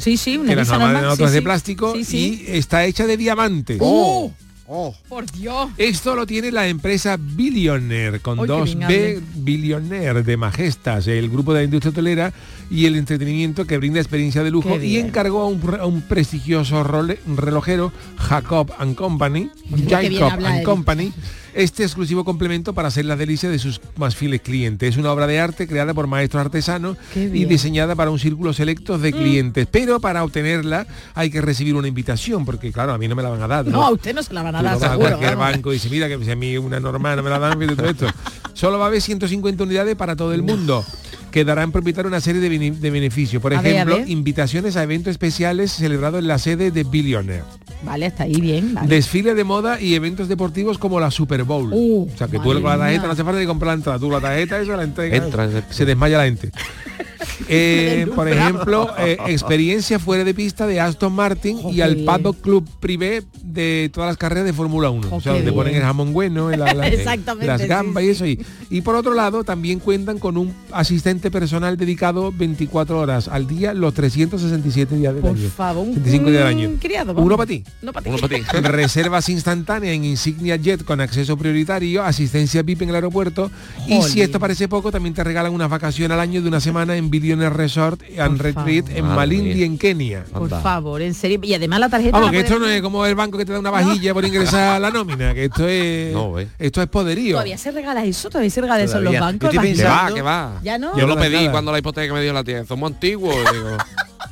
Sí, 0.02 0.16
sí, 0.16 0.36
una 0.36 0.48
que 0.48 0.56
visa 0.56 0.78
normal, 0.78 1.16
de 1.16 1.42
plástico 1.42 1.94
y 1.96 2.44
está 2.48 2.84
hecha 2.84 3.06
de 3.06 3.16
diamantes. 3.16 3.78
¡Oh! 3.80 4.32
Oh. 4.66 4.94
Por 5.08 5.30
Dios. 5.30 5.70
Esto 5.76 6.16
lo 6.16 6.26
tiene 6.26 6.50
la 6.50 6.66
empresa 6.66 7.18
Billionaire, 7.20 8.20
con 8.20 8.44
dos 8.46 8.74
B 8.76 9.20
Billionaire 9.34 10.22
de 10.22 10.36
Majestas, 10.36 11.06
el 11.06 11.28
grupo 11.28 11.52
de 11.52 11.60
la 11.60 11.64
industria 11.64 11.90
hotelera 11.90 12.32
y 12.72 12.86
el 12.86 12.96
entretenimiento 12.96 13.66
que 13.66 13.76
brinda 13.76 14.00
experiencia 14.00 14.42
de 14.42 14.50
lujo 14.50 14.80
y 14.80 14.96
encargó 14.96 15.42
a 15.42 15.86
un, 15.86 16.00
prestigioso 16.02 16.82
relojero, 16.82 17.92
Jacob 18.16 18.72
and 18.78 18.96
Company, 18.96 19.50
Jacob 19.86 20.42
and 20.42 20.62
Company, 20.62 21.12
este 21.52 21.82
exclusivo 21.82 22.24
complemento 22.24 22.72
para 22.72 22.88
hacer 22.88 23.04
la 23.04 23.14
delicia 23.14 23.50
de 23.50 23.58
sus 23.58 23.78
más 23.96 24.16
fieles 24.16 24.40
clientes. 24.40 24.88
Es 24.88 24.96
una 24.96 25.12
obra 25.12 25.26
de 25.26 25.38
arte 25.38 25.68
creada 25.68 25.92
por 25.92 26.06
maestros 26.06 26.40
artesanos 26.40 26.96
y 27.14 27.44
diseñada 27.44 27.94
para 27.94 28.10
un 28.10 28.18
círculo 28.18 28.54
selecto 28.54 28.96
de 28.98 29.10
mm. 29.12 29.16
clientes. 29.16 29.68
Pero 29.70 30.00
para 30.00 30.24
obtenerla 30.24 30.86
hay 31.14 31.28
que 31.28 31.42
recibir 31.42 31.74
una 31.74 31.88
invitación, 31.88 32.46
porque 32.46 32.72
claro, 32.72 32.94
a 32.94 32.98
mí 32.98 33.06
no 33.06 33.14
me 33.14 33.22
la 33.22 33.28
van 33.28 33.42
a 33.42 33.48
dar. 33.48 33.66
No, 33.66 33.82
a 33.82 33.90
usted 33.90 34.14
no 34.14 34.22
se 34.22 34.32
la 34.32 34.42
van 34.42 34.56
a 34.56 34.62
dar. 34.62 34.82
A 34.82 34.96
cualquier 34.96 35.36
banco 35.36 35.72
y 35.72 35.74
dice, 35.74 35.90
mira 35.90 36.08
que 36.08 36.18
si 36.24 36.30
a 36.30 36.36
mí 36.36 36.56
una 36.56 36.80
normal 36.80 37.16
no 37.16 37.22
me 37.22 37.28
la 37.28 37.38
dan, 37.38 37.58
todo 37.76 37.90
esto. 37.90 38.06
Solo 38.54 38.78
va 38.78 38.86
a 38.86 38.88
haber 38.88 39.02
150 39.02 39.62
unidades 39.62 39.94
para 39.94 40.16
todo 40.16 40.32
el 40.32 40.42
mundo 40.42 40.84
que 41.32 41.44
dará 41.44 41.64
en 41.64 41.72
propietario 41.72 42.08
una 42.08 42.20
serie 42.20 42.40
de, 42.40 42.90
beneficios. 42.90 43.42
Por 43.42 43.52
ejemplo, 43.52 43.98
invitaciones 44.06 44.76
a 44.76 44.84
eventos 44.84 45.10
especiales 45.10 45.72
celebrados 45.72 46.20
en 46.20 46.28
la 46.28 46.38
sede 46.38 46.70
de 46.70 46.84
Billionaire. 46.84 47.42
Vale, 47.84 48.06
está 48.06 48.24
ahí 48.24 48.40
bien. 48.40 48.74
Desfile 48.86 49.34
de 49.34 49.44
moda 49.44 49.80
y 49.80 49.94
eventos 49.94 50.28
deportivos 50.28 50.78
como 50.78 51.00
la 51.00 51.10
Super 51.10 51.44
Bowl. 51.44 51.70
Uh, 51.72 52.08
o 52.12 52.16
sea, 52.16 52.28
que 52.28 52.38
tú 52.38 52.44
con 52.44 52.62
la 52.62 52.78
tarjeta 52.78 53.06
no 53.06 53.12
hace 53.12 53.24
falta 53.24 53.38
de 53.38 53.46
comprar 53.46 53.68
la 53.68 53.74
entrada. 53.74 53.98
Tú 53.98 54.10
la 54.10 54.20
tarjeta, 54.20 54.60
eso 54.60 54.76
la 54.76 54.84
entrega. 54.84 55.62
se 55.70 55.84
desmaya 55.84 56.18
la 56.18 56.24
gente. 56.24 56.50
Eh, 57.48 58.06
por 58.14 58.28
ejemplo, 58.28 58.88
eh, 58.98 59.18
experiencia 59.26 59.98
fuera 59.98 60.24
de 60.24 60.34
pista 60.34 60.66
de 60.66 60.80
Aston 60.80 61.12
Martin 61.12 61.58
y 61.70 61.80
al 61.80 61.98
Paddock 61.98 62.40
Club 62.40 62.68
Privé 62.80 63.22
de 63.42 63.90
todas 63.92 64.08
las 64.08 64.16
carreras 64.16 64.44
de 64.44 64.52
Fórmula 64.52 64.90
1. 64.90 65.08
o 65.10 65.20
sea, 65.20 65.32
donde 65.32 65.52
ponen 65.52 65.74
el 65.74 65.82
jamón 65.82 66.12
bueno, 66.12 66.50
las 66.56 67.66
gambas 67.66 68.04
y 68.04 68.08
eso. 68.08 68.26
Y, 68.26 68.44
y 68.70 68.80
por 68.80 68.94
otro 68.94 69.14
lado, 69.14 69.44
también 69.44 69.78
cuentan 69.78 70.18
con 70.18 70.36
un 70.36 70.54
asistente 70.70 71.30
personal 71.30 71.76
dedicado 71.76 72.32
24 72.32 72.98
horas 72.98 73.28
al 73.28 73.46
día, 73.46 73.74
los 73.74 73.94
367 73.94 74.96
días 74.96 75.14
del 75.14 75.22
por 75.22 75.36
año. 75.36 75.48
Favor, 75.48 75.86
días 75.86 76.24
del 76.24 76.42
año. 76.42 76.70
Uno 77.16 77.36
para 77.36 77.46
ti. 77.46 77.64
Uno 77.82 77.92
para 77.92 78.04
ti. 78.04 78.42
Reservas 78.62 79.28
instantáneas 79.28 79.94
en 79.94 80.04
Insignia 80.04 80.56
Jet 80.56 80.84
con 80.84 81.00
acceso 81.00 81.36
prioritario, 81.36 82.02
asistencia 82.02 82.62
VIP 82.62 82.82
en 82.82 82.90
el 82.90 82.94
aeropuerto. 82.96 83.50
Y 83.86 84.02
si 84.02 84.20
esto 84.20 84.38
parece 84.38 84.68
poco, 84.68 84.92
también 84.92 85.14
te 85.14 85.24
regalan 85.24 85.52
una 85.52 85.68
vacación 85.68 86.12
al 86.12 86.20
año 86.20 86.42
de 86.42 86.48
una 86.48 86.60
semana 86.60 86.96
en 86.96 87.10
Billionaire 87.10 87.54
Resort 87.54 88.02
and 88.18 88.40
Retreat 88.40 88.88
en 88.90 89.06
Malindi, 89.06 89.64
en 89.64 89.78
Kenia. 89.78 90.24
Por 90.32 90.48
favor, 90.48 91.02
en 91.02 91.14
serio. 91.14 91.40
Y 91.42 91.54
además 91.54 91.80
la 91.80 91.88
tarjeta... 91.88 92.18
Vamos, 92.18 92.30
que 92.30 92.40
esto 92.40 92.58
no 92.58 92.68
es 92.68 92.80
como 92.82 93.04
el 93.06 93.14
banco 93.14 93.38
que 93.38 93.44
te 93.44 93.52
da 93.52 93.58
una 93.58 93.70
vajilla 93.70 94.14
por 94.14 94.24
ingresar 94.24 94.76
a 94.76 94.78
la 94.78 94.90
nómina, 94.90 95.34
que 95.34 95.44
esto 95.46 95.66
es... 95.66 96.14
esto 96.58 96.82
es 96.82 96.88
poderío. 96.88 97.34
Todavía 97.34 97.58
se 97.58 97.70
regala 97.70 98.04
eso, 98.04 98.28
todavía 98.28 98.50
se 98.50 98.60
regala 98.60 98.82
eso 98.82 98.98
en 98.98 99.04
los 99.04 99.18
bancos. 99.18 99.50
que 99.50 99.84
va, 99.84 100.14
que 100.14 100.22
va. 100.22 100.60
¿Ya 100.62 100.78
no? 100.78 100.96
Yo 100.98 101.06
lo 101.06 101.16
pedí 101.16 101.48
cuando 101.48 101.72
la 101.72 101.78
hipoteca 101.78 102.12
me 102.12 102.22
dio 102.22 102.32
la 102.32 102.44
tienda. 102.44 102.64
Somos 102.66 102.92
antiguos, 102.92 103.34
digo. 103.52 103.76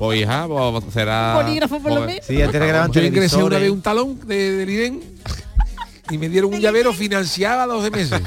Pues 0.00 0.22
hija, 0.22 0.48
pues 0.48 0.94
será... 0.94 1.38
Polígrafo 1.42 1.78
por 1.78 1.92
lo 1.92 2.00
menos. 2.06 2.24
Sí, 2.24 2.38
Yo 2.38 3.02
ingresé 3.02 3.36
una 3.36 3.58
vez 3.58 3.70
un 3.70 3.82
talón 3.82 4.18
de, 4.26 4.64
IDEN 4.66 5.02
y 6.08 6.16
me 6.16 6.30
dieron 6.30 6.54
un 6.54 6.58
llavero 6.58 6.94
financiado 6.94 7.60
a 7.60 7.66
12 7.66 7.90
meses. 7.90 8.22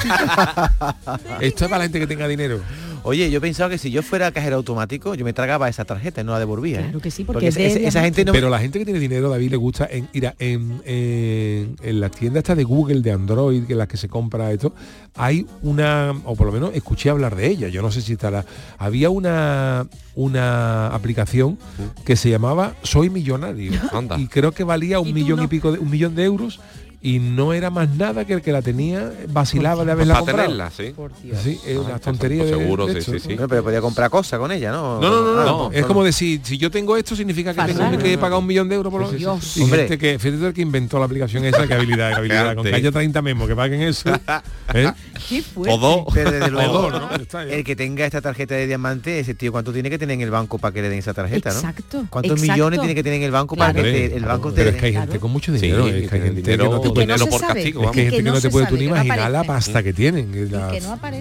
Esto 1.41 1.65
es 1.65 1.69
para 1.71 1.79
la 1.79 1.83
gente 1.85 1.99
que 1.99 2.05
tenga 2.05 2.27
dinero. 2.27 2.61
Oye, 3.03 3.29
yo 3.29 3.41
pensaba 3.41 3.69
que 3.69 3.77
si 3.77 3.91
yo 3.91 4.01
fuera 4.01 4.31
cajero 4.31 4.55
automático, 4.55 5.13
yo 5.15 5.25
me 5.25 5.33
tragaba 5.33 5.67
esa 5.67 5.83
tarjeta 5.83 6.21
y 6.21 6.23
no 6.23 6.31
la 6.31 6.39
devolvía. 6.39 6.79
¿eh? 6.79 6.83
Claro 6.83 6.99
que 7.01 7.11
sí, 7.11 7.23
porque, 7.25 7.47
esa 7.47 8.01
gente 8.01 8.23
no... 8.23 8.31
Pero 8.31 8.49
la 8.49 8.59
gente 8.59 8.79
que 8.79 8.85
tiene 8.85 8.99
dinero, 8.99 9.29
David, 9.29 9.51
le 9.51 9.57
gusta 9.57 9.87
en 9.91 10.07
ir 10.13 10.27
a, 10.27 10.35
en, 10.39 10.81
en, 10.85 11.75
en 11.81 11.99
las 11.99 12.11
tiendas 12.11 12.43
de 12.43 12.63
Google, 12.63 13.01
de 13.01 13.11
Android, 13.11 13.65
que 13.65 13.75
las 13.75 13.87
que 13.87 13.97
se 13.97 14.07
compra 14.07 14.51
esto, 14.51 14.73
hay 15.15 15.45
una, 15.61 16.13
o 16.23 16.35
por 16.35 16.47
lo 16.47 16.53
menos 16.53 16.71
escuché 16.73 17.09
hablar 17.09 17.35
de 17.35 17.47
ella, 17.47 17.67
yo 17.67 17.81
no 17.81 17.91
sé 17.91 18.01
si 18.01 18.13
estará. 18.13 18.45
Había 18.77 19.09
una 19.09 19.85
una 20.15 20.87
aplicación 20.87 21.57
que 22.05 22.15
se 22.15 22.29
llamaba 22.29 22.75
Soy 22.83 23.09
Millonario. 23.09 23.73
Y 24.17 24.27
creo 24.27 24.51
que 24.51 24.63
valía 24.63 24.99
un 24.99 25.13
millón 25.13 25.41
y 25.43 25.47
pico 25.47 25.71
de 25.71 25.79
un 25.79 25.89
millón 25.89 26.15
de 26.15 26.23
euros 26.23 26.59
y 27.05 27.19
no 27.19 27.51
era 27.51 27.69
más 27.69 27.89
nada 27.89 28.23
que 28.23 28.31
el 28.31 28.41
que 28.41 28.53
la 28.53 28.61
tenía 28.61 29.11
vacilaba 29.27 29.83
de 29.83 29.91
haberla 29.91 30.19
comprado. 30.19 30.43
tenerla, 30.43 30.71
sí. 30.71 30.95
Sí, 31.43 31.59
es 31.67 31.77
una 31.77 31.99
tontería. 31.99 32.47
seguro, 32.47 32.87
sí, 32.87 33.01
sí, 33.01 33.19
sí. 33.19 33.35
pero 33.49 33.61
podía 33.61 33.81
comprar 33.81 34.09
cosas 34.09 34.39
con 34.39 34.53
ella, 34.53 34.71
¿no? 34.71 35.01
No, 35.01 35.09
no, 35.09 35.35
no, 35.35 35.43
no. 35.43 35.71
es 35.73 35.85
como 35.85 36.05
decir, 36.05 36.39
si 36.43 36.57
yo 36.57 36.71
tengo 36.71 36.95
esto 36.95 37.13
significa 37.13 37.53
que 37.53 37.73
tengo 37.73 37.97
que 37.97 38.17
pagar 38.17 38.39
un 38.39 38.47
millón 38.47 38.69
de 38.69 38.75
euros 38.75 38.89
por 38.89 39.01
lo 39.01 39.11
menos. 39.11 39.57
Y 39.57 39.63
Hombre. 39.63 39.97
que, 39.97 40.17
fíjate 40.17 40.47
el 40.47 40.53
que 40.53 40.61
inventó 40.61 40.97
la 40.97 41.05
aplicación 41.05 41.43
esa, 41.43 41.67
que 41.67 41.73
habilidad, 41.73 42.11
que 42.11 42.15
habilidad. 42.15 42.55
con 42.55 42.63
que 42.63 42.73
haya 42.73 42.91
30 42.91 43.21
memos 43.21 43.49
que 43.49 43.55
paguen 43.55 43.81
eso. 43.81 44.09
¿eh? 44.73 44.89
¿Qué 45.27 45.43
o 45.57 45.77
dos. 45.77 46.05
O 46.07 46.89
dos, 46.89 47.45
El 47.49 47.65
que 47.65 47.75
tenga 47.75 48.05
esta 48.05 48.21
tarjeta 48.21 48.55
de 48.55 48.65
diamante, 48.65 49.19
ese 49.19 49.33
tío, 49.33 49.51
¿cuánto 49.51 49.73
tiene 49.73 49.89
que 49.89 49.97
tener 49.97 50.13
en 50.13 50.21
el 50.21 50.31
banco 50.31 50.57
para 50.57 50.73
que 50.73 50.81
le 50.81 50.87
den 50.87 50.99
esa 50.99 51.13
tarjeta, 51.13 51.49
no? 51.49 51.57
Exacto. 51.57 52.05
¿Cuántos 52.09 52.39
millones 52.39 52.79
tiene 52.79 52.95
que 52.95 53.03
tener 53.03 53.17
en 53.17 53.23
el 53.23 53.31
banco 53.31 53.57
para 53.57 53.73
que 53.73 54.05
el 54.05 54.23
banco 54.23 54.51
te 54.53 54.63
Pero 54.63 54.69
es 54.69 54.75
que 54.77 54.85
hay 54.85 54.93
gente 54.93 55.19
con 55.19 55.31
mucho 55.31 55.51
dinero, 55.51 55.85
es 55.85 56.09
que 56.09 56.15
hay 56.15 56.21
gente 56.21 56.41
que 56.43 56.57
no 56.57 56.92
por 56.93 57.41
castigo. 57.41 57.83
Es 57.85 57.91
que 57.91 57.99
hay 58.01 58.05
gente 58.09 58.23
que 58.23 58.31
no 58.31 58.41
te 58.41 58.49
puede 58.49 58.67
tú 58.67 58.77
ni 58.77 58.85
imaginar 58.85 59.31
la 59.31 59.43
pasta 59.43 59.83
que 59.83 59.93
tienen. 59.93 60.31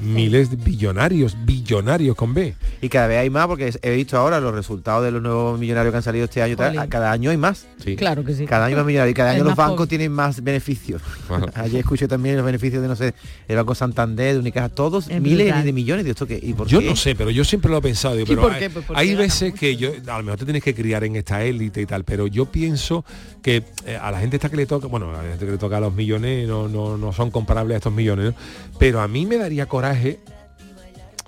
Miles 0.03 0.51
de 0.51 0.57
billonarios, 0.57 1.37
billonarios 1.45 2.17
con 2.17 2.35
B. 2.35 2.55
Y 2.81 2.89
cada 2.89 3.07
vez 3.07 3.19
hay 3.19 3.31
más 3.31 3.47
porque 3.47 3.73
he 3.83 3.91
visto 3.93 4.19
ahora 4.19 4.41
los 4.41 4.55
resultados 4.55 5.05
de 5.05 5.11
los 5.11 5.23
nuevos 5.23 5.59
millonarios 5.59 5.93
que 5.93 5.97
han 5.97 6.03
salido 6.03 6.25
este 6.25 6.43
año. 6.43 6.57
Cada 6.57 7.13
año 7.13 7.31
hay 7.31 7.37
más. 7.37 7.67
Claro 7.97 8.25
que 8.25 8.35
sí. 8.35 8.47
Cada 8.47 8.67
año 8.67 8.77
más 8.77 8.87
millonarios. 8.87 9.13
Y 9.13 9.15
cada 9.15 9.31
año 9.33 9.45
los 9.45 9.57
bancos 9.57 9.89
tienen 9.89 10.13
más 10.13 10.43
beneficios. 10.43 11.03
Ayer 11.55 11.81
escuché 11.81 12.09
también 12.09 12.37
los 12.37 12.45
beneficios 12.45 12.83
de, 12.83 12.89
no 12.89 12.97
sé, 12.97 13.15
el 13.49 13.57
Banco 13.57 13.75
Santander, 13.75 14.35
de 14.35 14.41
Unicaja, 14.41 14.69
todos 14.69 15.09
miles 15.09 15.65
de 15.65 15.73
millones 15.73 16.05
de 16.05 16.11
esto 16.11 16.27
que 16.27 16.39
¿y 16.41 16.53
por 16.55 16.67
Yo 16.67 16.81
no 16.81 16.97
sé, 16.97 17.15
pero 17.15 17.31
yo 17.31 17.45
siempre 17.45 17.71
lo 17.71 17.79
he 17.79 17.83
pensado. 17.83 18.17
pero 18.27 18.51
hay, 18.95 19.15
veces 19.15 19.55
que 19.55 19.77
yo, 19.77 19.91
a 20.07 20.19
lo 20.19 20.25
mejor 20.25 20.39
te 20.39 20.45
tienes 20.45 20.63
que 20.63 20.75
criar 20.75 21.05
en 21.05 21.17
esta 21.17 21.43
élite 21.45 21.81
y 21.81 21.87
tal, 21.87 22.05
pero 22.05 22.27
yo 22.27 22.47
pienso 22.47 23.05
que 23.43 23.65
eh, 23.87 23.99
a 24.01 24.11
la 24.11 24.21
gente 24.21 24.37
está 24.37 24.49
que 24.49 24.57
le 24.57 24.67
toca, 24.67 24.87
bueno, 24.87 25.11
a 25.11 25.23
la 25.23 25.31
gente 25.31 25.45
que 25.45 25.53
le 25.53 25.59
toca 25.63 25.77
a 25.77 25.81
los 25.81 25.95
millones 25.95 26.49
no, 26.49 26.69
no, 26.69 27.13
son 27.13 27.31
comparables 27.31 27.77
a 27.77 27.79
estos 27.79 27.93
millones, 27.93 28.35
pero 28.79 29.01
a 29.01 29.07
mí 29.07 29.27
me 29.27 29.39
daría 29.39 29.67
coraje 29.67 30.19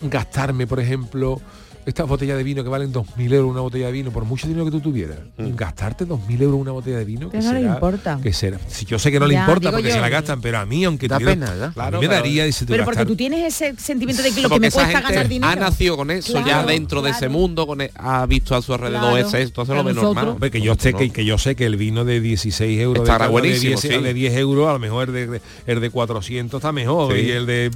gastarme, 0.03 0.66
por 0.66 0.80
ejemplo, 0.80 1.41
estas 1.87 2.09
botellas 2.09 2.37
de 2.37 2.43
vino 2.43 2.62
que 2.62 2.70
valen 2.70 2.93
2.000 2.93 3.32
euros 3.32 3.51
una 3.51 3.61
botella 3.61 3.87
de 3.87 3.93
vino, 3.93 4.11
por 4.11 4.24
mucho 4.24 4.47
dinero 4.47 4.64
que 4.64 4.70
tú 4.70 4.80
tuvieras, 4.80 5.18
mm. 5.37 5.55
gastarte 5.55 6.07
2.000 6.07 6.43
euros 6.43 6.61
una 6.61 6.72
botella 6.72 6.99
de 6.99 7.05
vino, 7.05 7.30
que 7.30 7.39
no 7.39 7.53
le 7.53 7.61
importa. 7.61 8.18
Que 8.22 8.32
será, 8.32 8.59
si 8.68 8.85
yo 8.85 8.99
sé 8.99 9.11
que 9.11 9.20
no 9.20 9.26
le 9.26 9.35
importa 9.35 9.70
porque 9.70 9.91
se 9.91 10.01
la 10.01 10.09
gastan, 10.09 10.41
pero 10.41 10.59
a 10.59 10.66
mí, 10.66 10.85
aunque 10.85 11.09
da 11.09 11.18
pena, 11.18 11.72
claro, 11.74 12.01
me 12.01 12.09
daría 12.09 12.45
dice, 12.45 12.66
Pero 12.66 12.85
porque 12.85 13.05
tú 13.07 13.16
tienes 13.16 13.55
ese 13.55 13.74
sentimiento 13.76 14.22
de 14.22 14.32
que 14.32 14.41
lo 14.41 14.49
que 14.49 14.61
me 14.61 14.70
cuesta 14.70 15.01
ganar 15.01 15.28
dinero. 15.28 15.53
Ha 15.53 15.57
nacido 15.57 15.97
con 15.97 16.11
eso, 16.11 16.45
ya 16.45 16.64
dentro 16.64 17.03
de 17.03 17.11
ese 17.11 17.28
mundo, 17.28 17.66
con 17.66 17.80
e, 17.80 17.91
ha 17.95 18.24
visto 18.26 18.55
a 18.55 18.62
su 18.62 18.74
alrededor 18.74 19.18
ese, 19.18 19.43
esto 19.43 19.62
hace 19.62 19.74
lo 19.74 19.85
menos 19.85 20.03
normal. 20.03 20.51
que 20.51 20.61
yo 20.61 20.74
sé 20.78 20.95
que, 20.95 21.11
que, 21.11 21.24
yo 21.24 21.39
sé 21.39 21.55
que 21.55 21.66
el 21.66 21.76
vino 21.76 22.05
de 22.05 22.20
16 22.20 22.80
euros 22.80 23.07
de, 23.07 23.28
buenísimo, 23.28 23.80
de, 23.80 24.14
10, 24.14 24.35
euros, 24.35 24.68
a 24.68 24.74
lo 24.74 24.78
mejor 24.78 25.09
el 25.09 25.30
de, 25.30 25.41
el 25.66 25.80
de 25.80 25.91
400 25.91 26.59
está 26.59 26.72
mejor. 26.72 27.16
Y 27.16 27.30
el 27.30 27.47
de 27.47 27.70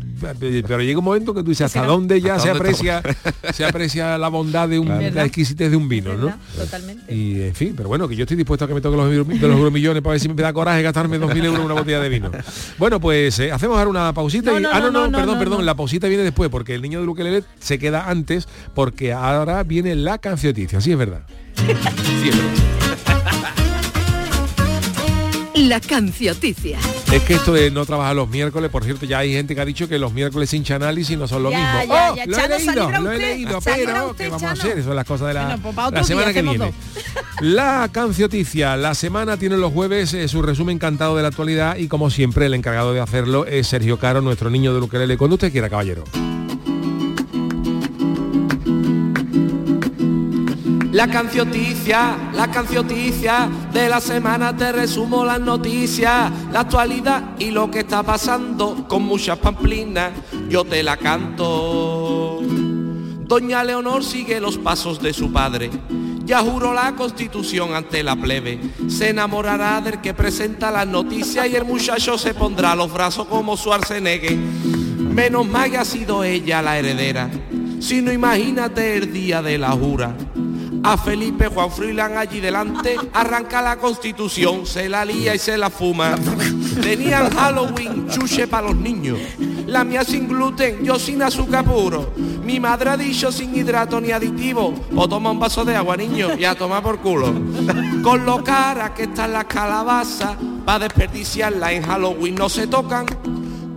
pero 0.67 0.81
llega 0.81 0.99
un 0.99 1.05
momento 1.05 1.35
que 1.35 1.43
tú 1.43 1.51
dices 1.51 1.67
hasta 1.67 1.85
dónde 1.85 2.21
ya 2.21 2.39
se 2.39 2.51
aprecia 2.51 3.03
se 3.53 3.65
aprecia 3.65 3.98
la 3.99 4.29
bondad 4.29 4.69
de 4.69 4.79
un, 4.79 4.89
la 4.89 5.25
exquisitez 5.25 5.71
de 5.71 5.77
un 5.77 5.89
vino, 5.89 6.15
¿no? 6.15 6.35
Totalmente. 6.57 7.15
Y 7.15 7.43
en 7.43 7.55
fin, 7.55 7.75
pero 7.77 7.89
bueno, 7.89 8.09
que 8.09 8.17
yo 8.17 8.25
estoy 8.25 8.37
dispuesto 8.37 8.65
a 8.65 8.69
que 8.69 8.75
me 8.75 8.81
toque 8.81 8.97
los, 8.97 9.11
de 9.41 9.49
los 9.49 9.73
millones 9.73 10.03
para 10.03 10.13
ver 10.13 10.21
si 10.21 10.29
me 10.29 10.35
da 10.35 10.53
coraje 10.53 10.83
gastarme 10.83 11.19
2.000 11.19 11.45
euros 11.45 11.61
en 11.61 11.67
una 11.67 11.75
botella 11.75 12.01
de 12.01 12.09
vino. 12.09 12.31
Bueno, 12.79 13.01
pues 13.01 13.39
eh, 13.41 13.53
hacemos 13.53 13.79
ahora 13.79 13.91
una 13.91 14.13
pausita. 14.13 14.53
y, 14.53 14.65
ah, 14.65 14.81
no, 14.81 14.91
no, 14.91 15.19
perdón, 15.19 15.39
perdón, 15.39 15.67
la 15.67 15.75
pausita 15.75 16.09
viene 16.09 16.23
después, 16.23 16.51
porque 16.51 16.75
el 16.75 16.83
niño 16.83 17.01
de 17.01 17.07
Luquelele 17.07 17.45
se 17.59 17.79
queda 17.79 18.09
antes, 18.09 18.49
porque 18.75 19.13
ahora 19.13 19.63
viene 19.63 19.95
la 19.95 20.19
cancioticia, 20.19 20.81
sí 20.81 20.93
es 20.93 20.99
verdad. 20.99 21.23
sí 21.57 22.29
es 22.29 22.37
verdad. 22.37 22.78
La 25.69 25.81
cancioticia. 25.81 26.79
Es 27.13 27.23
que 27.25 27.35
esto 27.35 27.53
de 27.53 27.71
no 27.71 27.85
trabajar 27.85 28.17
los 28.17 28.27
miércoles, 28.27 28.71
por 28.71 28.85
cierto, 28.85 29.05
ya 29.05 29.19
hay 29.19 29.35
gente 29.35 29.55
que 29.55 29.61
ha 29.61 29.67
dicho 29.67 29.87
que 29.87 29.99
los 29.99 30.15
miércoles 30.15 30.49
sin 30.49 30.65
análisis 30.73 31.19
no 31.19 31.29
son 31.29 31.43
lo 31.43 31.51
mismo. 31.51 31.63
Ya, 31.63 32.11
¡Oh! 32.13 32.17
ya, 32.17 32.25
lo 32.25 32.33
he 32.33 32.37
Chano, 32.41 32.55
leído, 32.57 32.73
salibra 32.73 33.01
lo 33.01 33.13
he 33.13 33.19
leído, 33.19 33.61
pero 33.61 34.07
usted, 34.11 34.25
¿qué 34.25 34.31
vamos 34.31 34.43
a 34.43 34.47
Chano. 34.55 34.61
hacer? 34.63 34.79
Eso 34.79 34.89
son 34.89 34.97
las 34.97 35.05
cosas 35.07 35.29
de 35.29 35.35
la, 35.35 35.45
Bueno, 35.57 35.73
pues 35.75 35.93
la 35.93 36.05
semana 36.05 36.33
que 36.33 36.41
viene. 36.41 36.73
La 37.41 37.91
cancioticia, 37.93 38.79
la 38.79 38.95
semana 38.95 39.37
tiene 39.37 39.59
los 39.59 39.71
jueves 39.71 40.15
eh, 40.15 40.27
su 40.29 40.41
resumen 40.41 40.77
encantado 40.77 41.17
de 41.17 41.23
la 41.23 41.29
actualidad 41.29 41.77
y 41.77 41.87
como 41.89 42.09
siempre 42.09 42.47
el 42.47 42.55
encargado 42.55 42.95
de 42.95 43.01
hacerlo 43.01 43.45
es 43.45 43.67
Sergio 43.67 43.99
Caro, 43.99 44.23
nuestro 44.23 44.49
niño 44.49 44.73
de 44.73 44.81
Ukelele. 44.81 45.19
Cuando 45.19 45.35
usted 45.35 45.53
quiera, 45.53 45.69
caballero. 45.69 46.05
La 50.93 51.07
cancioticia, 51.07 52.17
la 52.33 52.51
cancioticia 52.51 53.49
de 53.73 53.91
la 53.91 54.01
semana 54.01 54.57
te 54.57 54.73
resumo 54.73 55.23
las 55.23 55.39
noticias, 55.39 56.33
la 56.51 56.61
actualidad 56.61 57.37
y 57.39 57.51
lo 57.51 57.71
que 57.71 57.81
está 57.81 58.03
pasando 58.03 58.89
con 58.89 59.03
muchas 59.03 59.37
pamplinas, 59.39 60.13
yo 60.49 60.65
te 60.65 60.83
la 60.83 60.97
canto. 60.97 62.41
Doña 62.41 63.63
Leonor 63.65 64.03
sigue 64.03 64.41
los 64.41 64.57
pasos 64.57 64.99
de 65.03 65.13
su 65.13 65.31
padre, 65.31 65.71
ya 66.25 66.41
juró 66.41 66.73
la 66.73 66.97
constitución 66.97 67.75
ante 67.75 68.03
la 68.03 68.17
plebe, 68.17 68.59
se 68.89 69.11
enamorará 69.11 69.83
del 69.83 70.01
que 70.01 70.15
presenta 70.15 70.71
las 70.71 70.87
noticias 70.87 71.47
y 71.49 71.57
el 71.57 71.67
muchacho 71.67 72.17
se 72.17 72.33
pondrá 72.33 72.75
los 72.75 72.91
brazos 72.91 73.27
como 73.27 73.59
su 73.59 73.75
arsenegue. 73.75 74.35
Menos 74.35 75.47
mal 75.47 75.71
que 75.71 75.77
ha 75.77 75.85
sido 75.85 76.25
ella 76.25 76.63
la 76.63 76.79
heredera, 76.79 77.29
si 77.79 78.01
no 78.01 78.11
imagínate 78.11 78.97
el 78.97 79.13
día 79.13 79.43
de 79.43 79.59
la 79.59 79.73
jura. 79.73 80.17
A 80.89 80.97
Felipe 80.97 81.49
Juan 81.49 81.71
Freeland 81.71 82.17
allí 82.17 82.41
delante 82.41 82.97
arranca 83.13 83.61
la 83.61 83.77
constitución, 83.77 84.65
se 84.65 84.89
la 84.89 85.05
lía 85.05 85.35
y 85.35 85.39
se 85.39 85.59
la 85.59 85.69
fuma. 85.69 86.15
Tenían 86.81 87.29
Halloween, 87.29 88.09
chuche 88.09 88.47
para 88.47 88.69
los 88.69 88.77
niños. 88.77 89.19
La 89.67 89.85
mía 89.85 90.03
sin 90.03 90.27
gluten, 90.27 90.83
yo 90.83 90.99
sin 90.99 91.21
azúcar 91.21 91.67
puro. 91.67 92.15
Mi 92.43 92.59
madre 92.59 92.89
ha 92.89 92.97
dicho 92.97 93.31
sin 93.31 93.55
hidrato 93.55 94.01
ni 94.01 94.13
aditivo. 94.13 94.73
O 94.97 95.07
toma 95.07 95.31
un 95.31 95.39
vaso 95.39 95.63
de 95.63 95.77
agua, 95.77 95.95
niño, 95.95 96.31
y 96.39 96.47
a 96.47 96.55
tomar 96.55 96.83
por 96.83 97.01
culo. 97.01 97.35
Con 98.03 98.25
lo 98.25 98.43
cara 98.43 98.95
que 98.95 99.03
están 99.03 99.35
las 99.35 99.45
calabazas, 99.45 100.39
para 100.65 100.79
desperdiciarla 100.79 101.71
en 101.71 101.83
Halloween 101.83 102.35
no 102.35 102.49
se 102.49 102.67
tocan. 102.67 103.05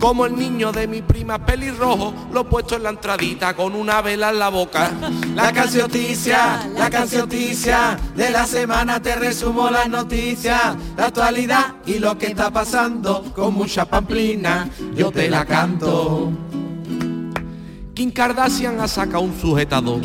Como 0.02 0.26
el 0.26 0.36
niño 0.36 0.72
de 0.72 0.88
mi 0.88 1.00
prima 1.00 1.46
pelirrojo, 1.46 2.12
lo 2.32 2.40
he 2.40 2.44
puesto 2.44 2.74
en 2.74 2.82
la 2.82 2.90
entradita 2.90 3.54
con 3.54 3.72
una 3.72 4.02
vela 4.02 4.30
en 4.30 4.40
la 4.40 4.48
boca. 4.48 4.90
La 5.36 5.52
cancioticia, 5.52 6.68
la 6.76 6.90
cancioticia, 6.90 7.96
de 8.16 8.30
la 8.30 8.44
semana 8.44 9.00
te 9.00 9.14
resumo 9.14 9.70
las 9.70 9.88
noticias, 9.88 10.74
la 10.96 11.06
actualidad 11.06 11.76
y 11.86 12.00
lo 12.00 12.18
que 12.18 12.26
está 12.26 12.50
pasando 12.50 13.32
con 13.32 13.54
mucha 13.54 13.84
pamplina, 13.84 14.68
yo 14.92 15.12
te 15.12 15.30
la 15.30 15.46
canto. 15.46 16.32
Kim 18.02 18.10
Kardashian 18.10 18.80
ha 18.80 18.88
sacado 18.88 19.20
un 19.20 19.40
sujetador 19.40 20.00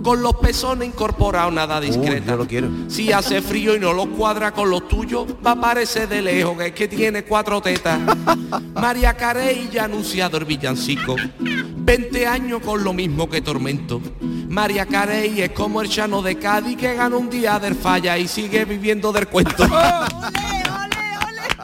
con 0.00 0.22
los 0.22 0.36
pezones 0.36 0.86
incorporados 0.86 1.52
nada 1.52 1.80
discreta. 1.80 2.24
yo 2.24 2.36
lo 2.36 2.46
quiero. 2.46 2.68
Si 2.86 3.10
hace 3.10 3.42
frío 3.42 3.74
y 3.74 3.80
no 3.80 3.92
lo 3.92 4.08
cuadra 4.12 4.52
con 4.52 4.70
los 4.70 4.86
tuyos, 4.86 5.26
va 5.44 5.50
a 5.50 5.60
parecer 5.60 6.08
de 6.08 6.22
lejos 6.22 6.56
que 6.56 6.66
es 6.66 6.72
que 6.72 6.86
tiene 6.86 7.24
cuatro 7.24 7.60
tetas. 7.60 7.98
María 8.74 9.14
Carey 9.14 9.68
ya 9.72 9.82
ha 9.82 9.84
anunciado 9.86 10.38
el 10.38 10.44
villancico. 10.44 11.16
20 11.40 12.26
años 12.28 12.62
con 12.64 12.84
lo 12.84 12.92
mismo 12.92 13.28
que 13.28 13.40
Tormento. 13.40 14.00
María 14.48 14.86
Carey 14.86 15.42
es 15.42 15.50
como 15.50 15.82
el 15.82 15.88
Chano 15.88 16.22
de 16.22 16.38
Cádiz 16.38 16.76
que 16.76 16.94
gana 16.94 17.16
un 17.16 17.28
día 17.28 17.58
del 17.58 17.74
falla 17.74 18.16
y 18.16 18.28
sigue 18.28 18.64
viviendo 18.64 19.10
del 19.10 19.26
cuento. 19.26 19.66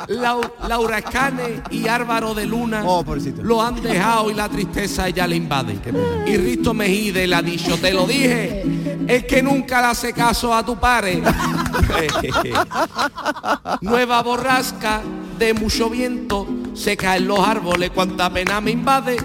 Lau- 0.08 0.52
Laura 0.68 0.98
Escane 0.98 1.62
y 1.70 1.88
Álvaro 1.88 2.34
de 2.34 2.46
Luna 2.46 2.82
lo 3.42 3.62
han 3.62 3.80
dejado 3.82 4.30
y 4.30 4.34
la 4.34 4.48
tristeza 4.48 5.08
ya 5.08 5.26
le 5.26 5.36
invade. 5.36 5.78
Y 6.26 6.36
Risto 6.36 6.74
Mejide 6.74 7.26
le 7.26 7.34
ha 7.36 7.42
dicho, 7.42 7.76
te 7.78 7.92
lo 7.92 8.06
dije, 8.06 8.64
es 9.06 9.24
que 9.24 9.42
nunca 9.42 9.80
le 9.80 9.86
hace 9.88 10.12
caso 10.12 10.54
a 10.54 10.64
tu 10.64 10.76
pare. 10.78 11.22
Nueva 13.80 14.22
borrasca 14.22 15.00
de 15.38 15.54
mucho 15.54 15.90
viento, 15.90 16.46
se 16.74 16.96
caen 16.96 17.26
los 17.26 17.40
árboles, 17.40 17.90
cuánta 17.90 18.32
pena 18.32 18.60
me 18.60 18.70
invade. 18.70 19.16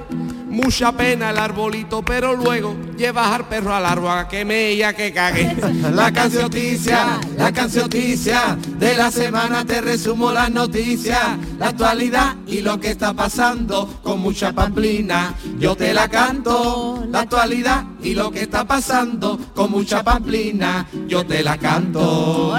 Mucha 0.49 0.91
pena 0.91 1.29
el 1.29 1.37
arbolito, 1.37 2.03
pero 2.03 2.35
luego 2.35 2.75
llevas 2.97 3.31
al 3.31 3.47
perro 3.47 3.75
al 3.75 3.85
árbol 3.85 4.17
a 4.17 4.27
que 4.27 4.45
me 4.45 4.73
y 4.73 4.81
a 4.81 4.93
que 4.93 5.13
cague. 5.13 5.55
La 5.93 6.11
cancioticia, 6.11 7.19
la 7.37 7.51
cancioticia, 7.51 8.57
de 8.79 8.95
la 8.95 9.11
semana 9.11 9.65
te 9.65 9.81
resumo 9.81 10.31
las 10.31 10.49
noticias, 10.49 11.19
la 11.59 11.69
actualidad 11.69 12.35
y 12.47 12.61
lo 12.61 12.79
que 12.79 12.91
está 12.91 13.13
pasando 13.13 13.99
con 14.01 14.19
mucha 14.19 14.53
pamplina. 14.53 15.33
Yo 15.59 15.75
te 15.75 15.93
la 15.93 16.07
canto, 16.07 17.05
la 17.09 17.21
actualidad 17.21 17.83
y 18.01 18.13
lo 18.13 18.31
que 18.31 18.41
está 18.41 18.65
pasando 18.65 19.37
con 19.53 19.71
mucha 19.71 20.03
pamplina. 20.03 20.87
Yo 21.07 21.25
te 21.25 21.43
la 21.43 21.57
canto. 21.57 22.55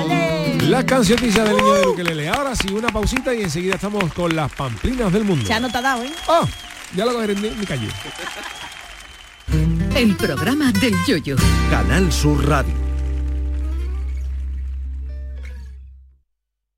La 0.68 0.84
cancioticia 0.84 1.44
del 1.44 1.56
niño 1.56 1.74
de 1.74 1.86
Ukelele. 1.88 2.28
Ahora 2.28 2.54
sí, 2.54 2.72
una 2.72 2.88
pausita 2.88 3.34
y 3.34 3.42
enseguida 3.42 3.76
estamos 3.76 4.12
con 4.12 4.36
las 4.36 4.52
pamplinas 4.52 5.12
del 5.12 5.24
mundo. 5.24 5.46
Ya 5.48 5.58
no 5.58 5.70
te 5.70 5.78
ha 5.78 5.82
dado, 5.82 6.02
¿eh? 6.04 6.12
¡Oh! 6.26 6.46
Ya 6.94 7.04
lo 7.04 7.12
cogeré 7.12 7.34
en 7.34 7.42
mi, 7.42 7.50
mi 7.50 7.66
calle. 7.66 7.88
El 9.94 10.16
programa 10.16 10.72
del 10.72 10.94
yoyo. 11.06 11.36
Canal 11.70 12.12
Sur 12.12 12.46
Radio. 12.48 12.87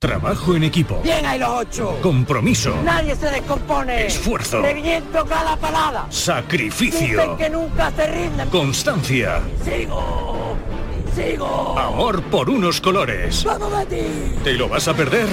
Trabajo 0.00 0.54
en 0.54 0.62
equipo. 0.62 1.00
Bien 1.02 1.26
hay 1.26 1.40
los 1.40 1.48
ocho. 1.48 1.98
Compromiso. 2.00 2.72
Nadie 2.84 3.16
se 3.16 3.28
descompone. 3.32 4.06
Esfuerzo. 4.06 4.62
Reviento 4.62 5.24
cada 5.26 5.56
palada. 5.56 6.06
Sacrificio. 6.08 7.20
Dicen 7.20 7.36
que 7.36 7.50
nunca 7.50 7.90
se 7.90 8.06
rinden. 8.06 8.48
Constancia. 8.48 9.40
Sigo. 9.64 10.56
Sigo. 11.16 11.76
Amor 11.76 12.22
por 12.30 12.48
unos 12.48 12.80
colores. 12.80 13.42
¡Vamos, 13.42 13.72
Betis! 13.72 14.40
¿Te 14.44 14.52
lo 14.52 14.68
vas 14.68 14.86
a 14.86 14.94
perder? 14.94 15.26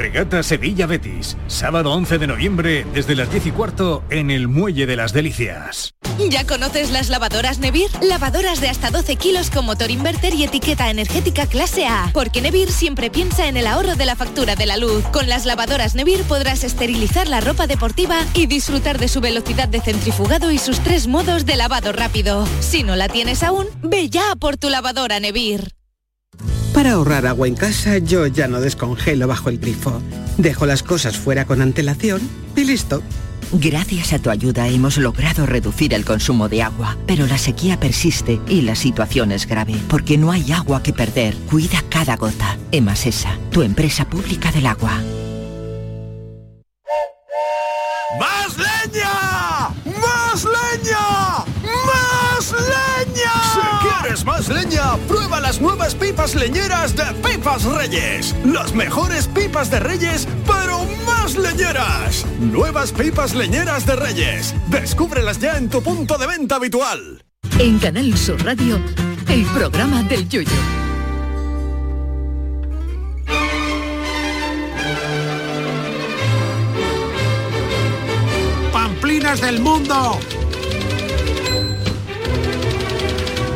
Regata 0.00 0.42
Sevilla 0.42 0.86
Betis. 0.86 1.36
Sábado 1.46 1.92
11 1.92 2.16
de 2.16 2.26
noviembre 2.26 2.86
desde 2.94 3.14
las 3.14 3.30
10 3.30 3.48
y 3.48 3.50
cuarto 3.50 4.02
en 4.08 4.30
el 4.30 4.48
Muelle 4.48 4.86
de 4.86 4.96
las 4.96 5.12
Delicias. 5.12 5.94
¿Ya 6.30 6.46
conoces 6.46 6.90
las 6.90 7.10
lavadoras 7.10 7.58
Nevir? 7.58 7.90
Lavadoras 8.00 8.62
de 8.62 8.70
hasta 8.70 8.90
12 8.90 9.16
kilos 9.16 9.50
con 9.50 9.66
motor 9.66 9.90
inverter 9.90 10.32
y 10.32 10.44
etiqueta 10.44 10.88
energética 10.88 11.46
clase 11.46 11.86
A. 11.86 12.08
Porque 12.14 12.40
Nevir 12.40 12.72
siempre 12.72 13.10
piensa 13.10 13.46
en 13.46 13.58
el 13.58 13.66
ahorro 13.66 13.94
de 13.94 14.06
la 14.06 14.16
factura 14.16 14.56
de 14.56 14.64
la 14.64 14.78
luz. 14.78 15.04
Con 15.12 15.28
las 15.28 15.44
lavadoras 15.44 15.94
Nevir 15.94 16.22
podrás 16.22 16.64
esterilizar 16.64 17.28
la 17.28 17.42
ropa 17.42 17.66
deportiva 17.66 18.24
y 18.32 18.46
disfrutar 18.46 18.98
de 18.98 19.08
su 19.08 19.20
velocidad 19.20 19.68
de 19.68 19.82
centrifugado 19.82 20.50
y 20.50 20.56
sus 20.56 20.80
tres 20.80 21.08
modos 21.08 21.44
de 21.44 21.56
lavado 21.56 21.92
rápido. 21.92 22.48
Si 22.60 22.84
no 22.84 22.96
la 22.96 23.10
tienes 23.10 23.42
aún, 23.42 23.66
ve 23.82 24.08
ya 24.08 24.34
por 24.36 24.56
tu 24.56 24.70
lavadora 24.70 25.20
Nevir. 25.20 25.74
Para 26.74 26.92
ahorrar 26.92 27.26
agua 27.26 27.48
en 27.48 27.56
casa, 27.56 27.98
yo 27.98 28.26
ya 28.26 28.46
no 28.46 28.60
descongelo 28.60 29.26
bajo 29.26 29.48
el 29.48 29.58
grifo. 29.58 30.00
Dejo 30.38 30.66
las 30.66 30.82
cosas 30.82 31.16
fuera 31.16 31.44
con 31.44 31.60
antelación 31.62 32.20
y 32.56 32.64
listo. 32.64 33.02
Gracias 33.52 34.12
a 34.12 34.20
tu 34.20 34.30
ayuda 34.30 34.68
hemos 34.68 34.96
logrado 34.96 35.44
reducir 35.44 35.92
el 35.92 36.04
consumo 36.04 36.48
de 36.48 36.62
agua, 36.62 36.96
pero 37.06 37.26
la 37.26 37.36
sequía 37.36 37.80
persiste 37.80 38.40
y 38.46 38.62
la 38.62 38.76
situación 38.76 39.32
es 39.32 39.46
grave, 39.46 39.74
porque 39.88 40.16
no 40.16 40.30
hay 40.30 40.52
agua 40.52 40.84
que 40.84 40.92
perder. 40.92 41.34
Cuida 41.50 41.82
cada 41.88 42.16
gota. 42.16 42.56
Emasesa, 42.70 43.36
tu 43.50 43.62
empresa 43.62 44.04
pública 44.08 44.52
del 44.52 44.66
agua. 44.66 45.02
¡Más 48.20 48.56
leña! 48.56 49.68
¡Más 49.84 50.44
leña! 50.44 51.44
¡Más 51.86 52.52
leña! 52.52 53.32
Si 53.52 53.88
quieres 53.88 54.24
más 54.24 54.48
leña, 54.48 54.96
prueba 55.08 55.39
las 55.50 55.60
nuevas 55.60 55.96
pipas 55.96 56.36
leñeras 56.36 56.94
de 56.94 57.02
Pipas 57.28 57.64
Reyes. 57.64 58.36
Las 58.44 58.72
mejores 58.72 59.26
pipas 59.26 59.68
de 59.68 59.80
Reyes, 59.80 60.28
pero 60.46 60.86
más 61.04 61.36
leñeras. 61.36 62.24
Nuevas 62.38 62.92
pipas 62.92 63.34
leñeras 63.34 63.84
de 63.84 63.96
Reyes. 63.96 64.54
Descúbrelas 64.68 65.40
ya 65.40 65.58
en 65.58 65.68
tu 65.68 65.82
punto 65.82 66.16
de 66.18 66.28
venta 66.28 66.54
habitual. 66.54 67.24
En 67.58 67.80
Canal 67.80 68.16
Sur 68.16 68.40
Radio, 68.44 68.80
el 69.28 69.44
programa 69.46 70.04
del 70.04 70.28
Yoyo. 70.28 70.52
¡Pamplinas 78.72 79.40
del 79.40 79.58
mundo! 79.58 80.20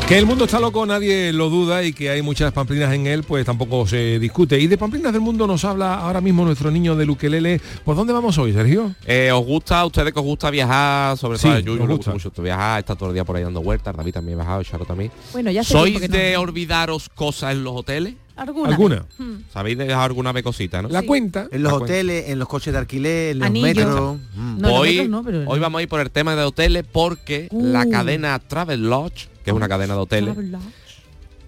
Que 0.09 0.19
el 0.19 0.27
mundo 0.27 0.45
está 0.45 0.61
loco, 0.61 0.85
nadie 0.85 1.33
lo 1.33 1.49
duda 1.49 1.83
y 1.83 1.95
que 1.95 2.11
hay 2.11 2.21
muchas 2.21 2.53
pamplinas 2.53 2.93
en 2.93 3.07
él, 3.07 3.23
pues 3.23 3.47
tampoco 3.47 3.87
se 3.87 4.19
discute. 4.19 4.61
Y 4.61 4.67
de 4.67 4.77
pamplinas 4.77 5.13
del 5.15 5.23
mundo 5.23 5.47
nos 5.47 5.65
habla 5.65 5.95
ahora 5.95 6.21
mismo 6.21 6.45
nuestro 6.45 6.71
niño 6.71 6.95
de 6.95 7.07
Luquelele. 7.07 7.59
¿Por 7.87 7.97
dónde 7.97 8.13
vamos 8.13 8.37
hoy, 8.37 8.53
Sergio? 8.53 8.95
Eh, 9.07 9.33
¿Os 9.33 9.43
gusta 9.47 9.81
a 9.81 9.87
ustedes 9.87 10.13
que 10.13 10.19
os 10.19 10.25
gusta 10.27 10.51
viajar? 10.51 11.17
Sobre 11.17 11.39
Sí, 11.39 11.45
todo 11.49 11.57
a 11.57 11.61
Yuyu, 11.61 11.79
nos 11.79 11.89
le 11.89 11.95
gusta. 11.97 12.13
gusta 12.13 12.29
mucho 12.29 12.43
viajar, 12.43 12.81
está 12.81 12.95
todo 12.95 13.09
el 13.09 13.15
día 13.15 13.25
por 13.25 13.35
ahí 13.37 13.45
dando 13.45 13.63
vueltas, 13.63 13.97
David 13.97 14.13
también 14.13 14.39
ha 14.39 14.43
viajado, 14.43 14.63
Charo 14.63 14.85
también. 14.85 15.11
Bueno, 15.33 15.51
ya 15.51 15.65
¿Sois 15.65 15.99
no. 15.99 16.09
de 16.09 16.37
olvidaros 16.37 17.09
cosas 17.09 17.53
en 17.53 17.65
los 17.65 17.73
hoteles? 17.75 18.15
¿Alguna? 18.37 18.69
¿Alguna? 18.69 19.07
Hmm. 19.17 19.37
¿Sabéis 19.55 19.79
de 19.79 19.85
dejar 19.87 20.03
alguna 20.05 20.33
vez 20.33 20.43
cosita, 20.45 20.83
no? 20.83 20.91
La 20.91 21.01
cuenta. 21.03 21.49
En 21.51 21.63
los 21.63 21.73
La 21.73 21.79
cuenta. 21.79 21.95
hoteles, 21.95 22.29
en 22.29 22.39
los 22.39 22.49
coches 22.49 22.75
de 22.75 22.79
alquiler, 22.79 23.31
en 23.31 23.39
los 23.39 23.47
Anillo. 23.47 23.65
metros. 23.67 24.17
Mm. 24.35 24.61
No, 24.61 24.69
los 24.69 24.79
hoy, 24.81 24.89
metros 24.97 25.09
no, 25.09 25.23
pero- 25.25 25.45
hoy 25.49 25.61
vamos 25.61 25.79
a 25.79 25.83
ir 25.83 25.89
por 25.89 26.01
el 26.01 26.11
tema 26.11 26.37
de 26.37 26.43
hoteles 26.43 26.85
porque 26.93 27.49
la 27.53 27.85
Uh. 27.87 27.91
cadena 27.91 28.39
Travel 28.41 28.83
Lodge, 28.91 29.29
que 29.45 29.51
es 29.51 29.57
una 29.57 29.69
cadena 29.69 29.95
de 29.95 30.01
hoteles, 30.01 30.37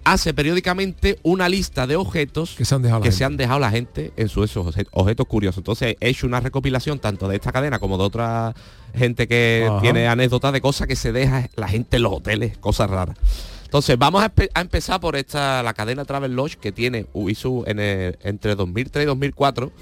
hace 0.03 0.33
periódicamente 0.33 1.19
una 1.23 1.49
lista 1.49 1.85
de 1.85 1.97
objetos 1.97 2.55
Que 2.55 2.63
se 2.63 2.75
han 2.75 2.81
dejado 2.81 2.99
la 2.99 3.03
que 3.03 3.07
gente. 3.09 3.17
se 3.17 3.25
han 3.25 3.37
dejado 3.37 3.59
la 3.59 3.71
gente 3.71 4.13
en 4.15 4.29
sus 4.29 4.49
esos 4.49 4.65
obje- 4.65 4.87
objetos 4.91 5.27
curiosos. 5.27 5.57
Entonces 5.57 5.97
he 5.99 6.09
hecho 6.09 6.27
una 6.27 6.39
recopilación 6.39 6.99
tanto 6.99 7.27
de 7.27 7.35
esta 7.35 7.51
cadena 7.51 7.79
como 7.79 7.97
de 7.97 8.03
otra 8.05 8.55
gente 8.95 9.27
que 9.27 9.67
Ajá. 9.69 9.81
tiene 9.81 10.07
anécdotas 10.07 10.53
de 10.53 10.61
cosas 10.61 10.87
que 10.87 10.95
se 10.95 11.11
deja 11.11 11.49
la 11.57 11.67
gente 11.67 11.97
en 11.97 12.03
los 12.03 12.13
hoteles, 12.13 12.57
cosas 12.57 12.89
raras. 12.89 13.17
Entonces 13.65 13.97
vamos 13.97 14.23
a, 14.23 14.33
empe- 14.33 14.49
a 14.53 14.61
empezar 14.61 15.01
por 15.01 15.17
esta 15.17 15.61
la 15.61 15.73
cadena 15.73 16.05
Travel 16.05 16.33
Lodge 16.33 16.55
que 16.55 16.71
tiene 16.71 17.05
hizo 17.27 17.67
en 17.67 17.79
el- 17.79 18.17
entre 18.23 18.55
2003 18.55 19.03
y 19.03 19.07
2004 19.07 19.73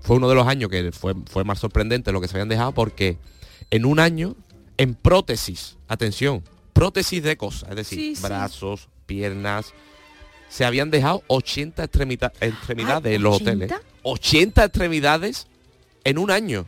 fue 0.00 0.16
uno 0.16 0.28
de 0.30 0.36
los 0.36 0.46
años 0.46 0.70
que 0.70 0.90
fue, 0.92 1.14
fue 1.30 1.44
más 1.44 1.58
sorprendente 1.58 2.12
lo 2.12 2.22
que 2.22 2.28
se 2.28 2.36
habían 2.36 2.48
dejado 2.48 2.72
porque 2.72 3.18
en 3.70 3.84
un 3.84 3.98
año 4.00 4.36
en 4.78 4.94
prótesis, 4.94 5.76
atención, 5.88 6.42
prótesis 6.76 7.22
de 7.22 7.36
cosas, 7.36 7.70
es 7.70 7.76
decir, 7.76 7.98
Sí, 7.98 8.16
sí. 8.16 8.22
brazos, 8.22 8.88
piernas, 9.06 9.72
se 10.48 10.64
habían 10.64 10.90
dejado 10.90 11.22
80 11.26 11.84
extremita- 11.84 12.32
extremidades 12.40 13.12
Ah, 13.12 13.14
en 13.16 13.22
los 13.22 13.36
80? 13.36 13.64
hoteles. 13.76 13.86
80 14.02 14.64
extremidades 14.64 15.46
en 16.04 16.18
un 16.18 16.30
año. 16.30 16.66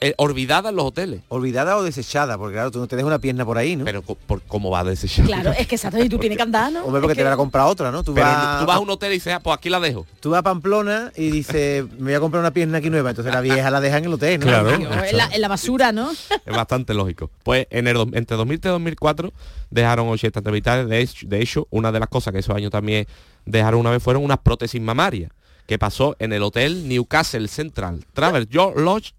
Eh, 0.00 0.14
olvidadas 0.16 0.70
en 0.70 0.76
los 0.76 0.84
hoteles. 0.86 1.22
Olvidada 1.28 1.76
o 1.76 1.82
desechada, 1.82 2.38
porque 2.38 2.54
claro, 2.54 2.70
tú 2.70 2.78
no 2.78 2.86
te 2.86 2.94
dejas 2.94 3.08
una 3.08 3.18
pierna 3.18 3.44
por 3.44 3.58
ahí, 3.58 3.74
¿no? 3.74 3.84
Pero 3.84 4.02
co- 4.02 4.14
por, 4.14 4.40
¿cómo 4.42 4.70
va 4.70 4.80
a 4.80 4.84
desechar? 4.84 5.26
Claro, 5.26 5.50
es 5.50 5.66
que 5.66 5.74
exacto, 5.74 5.98
y 6.02 6.08
tú 6.08 6.18
tienes 6.18 6.36
que 6.36 6.42
andar, 6.44 6.70
¿no? 6.70 6.84
Hombre, 6.84 7.00
porque 7.00 7.12
Es 7.12 7.16
te 7.16 7.20
que- 7.20 7.24
van 7.24 7.32
a 7.32 7.36
comprar 7.36 7.66
otra, 7.66 7.90
¿no? 7.90 8.04
Tú 8.04 8.14
Pero 8.14 8.24
vas, 8.26 8.60
tú 8.60 8.66
vas 8.66 8.76
a 8.76 8.78
un 8.80 8.90
hotel 8.90 9.10
y 9.10 9.14
dices, 9.14 9.32
ah, 9.34 9.40
pues 9.40 9.56
aquí 9.56 9.68
la 9.68 9.80
dejo. 9.80 10.06
tú 10.20 10.30
vas 10.30 10.38
a 10.38 10.42
Pamplona 10.42 11.12
y 11.16 11.30
dices, 11.30 11.84
me 11.98 12.04
voy 12.04 12.14
a 12.14 12.20
comprar 12.20 12.40
una 12.40 12.52
pierna 12.52 12.78
aquí 12.78 12.90
nueva, 12.90 13.10
entonces 13.10 13.34
la 13.34 13.40
vieja 13.40 13.70
la 13.72 13.80
deja 13.80 13.98
en 13.98 14.04
el 14.04 14.12
hotel, 14.12 14.38
¿no? 14.38 14.46
Claro. 14.46 14.70
En, 14.70 15.16
la, 15.16 15.28
en 15.32 15.40
la 15.40 15.48
basura, 15.48 15.90
¿no? 15.90 16.10
Es 16.46 16.54
bastante 16.56 16.94
lógico. 16.94 17.30
Pues 17.42 17.66
en 17.70 17.88
el, 17.88 17.96
entre 18.12 18.36
2003 18.36 18.70
y 18.70 18.72
2004 18.74 19.32
dejaron 19.70 20.08
80 20.08 20.38
extremidades. 20.38 20.88
De 20.88 21.00
hecho, 21.00 21.26
de 21.28 21.42
hecho, 21.42 21.66
una 21.70 21.90
de 21.90 21.98
las 21.98 22.08
cosas 22.08 22.32
que 22.32 22.38
esos 22.38 22.54
años 22.54 22.70
también 22.70 23.06
dejaron 23.46 23.80
una 23.80 23.90
vez 23.90 24.00
fueron 24.02 24.22
unas 24.22 24.38
prótesis 24.38 24.80
mamarias 24.80 25.32
que 25.66 25.78
pasó 25.78 26.14
en 26.18 26.32
el 26.32 26.42
hotel 26.42 26.88
Newcastle 26.88 27.46
Central 27.48 28.04
Travel 28.14 28.48
Lodge 28.76 29.12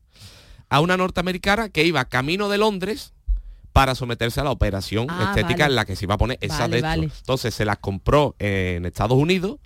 a 0.70 0.80
una 0.82 0.97
norteamericana 0.97 1.70
que 1.70 1.84
iba 1.84 2.05
camino 2.05 2.49
de 2.49 2.57
Londres 2.57 3.13
para 3.74 3.95
someterse 3.95 4.39
a 4.41 4.43
la 4.43 4.51
operación 4.51 5.07
Ah, 5.09 5.28
estética 5.36 5.63
vale. 5.65 5.72
en 5.74 5.76
la 5.76 5.86
que 5.86 5.95
se 5.95 6.05
iba 6.05 6.15
a 6.15 6.17
poner 6.17 6.38
esa 6.41 6.59
Vale, 6.59 6.76
de 6.78 6.82
vale. 6.82 7.03
Entonces 7.20 7.53
se 7.53 7.65
las 7.65 7.78
compró 7.78 8.36
en 8.39 8.86
Estados 8.86 9.17
Unidos 9.17 9.57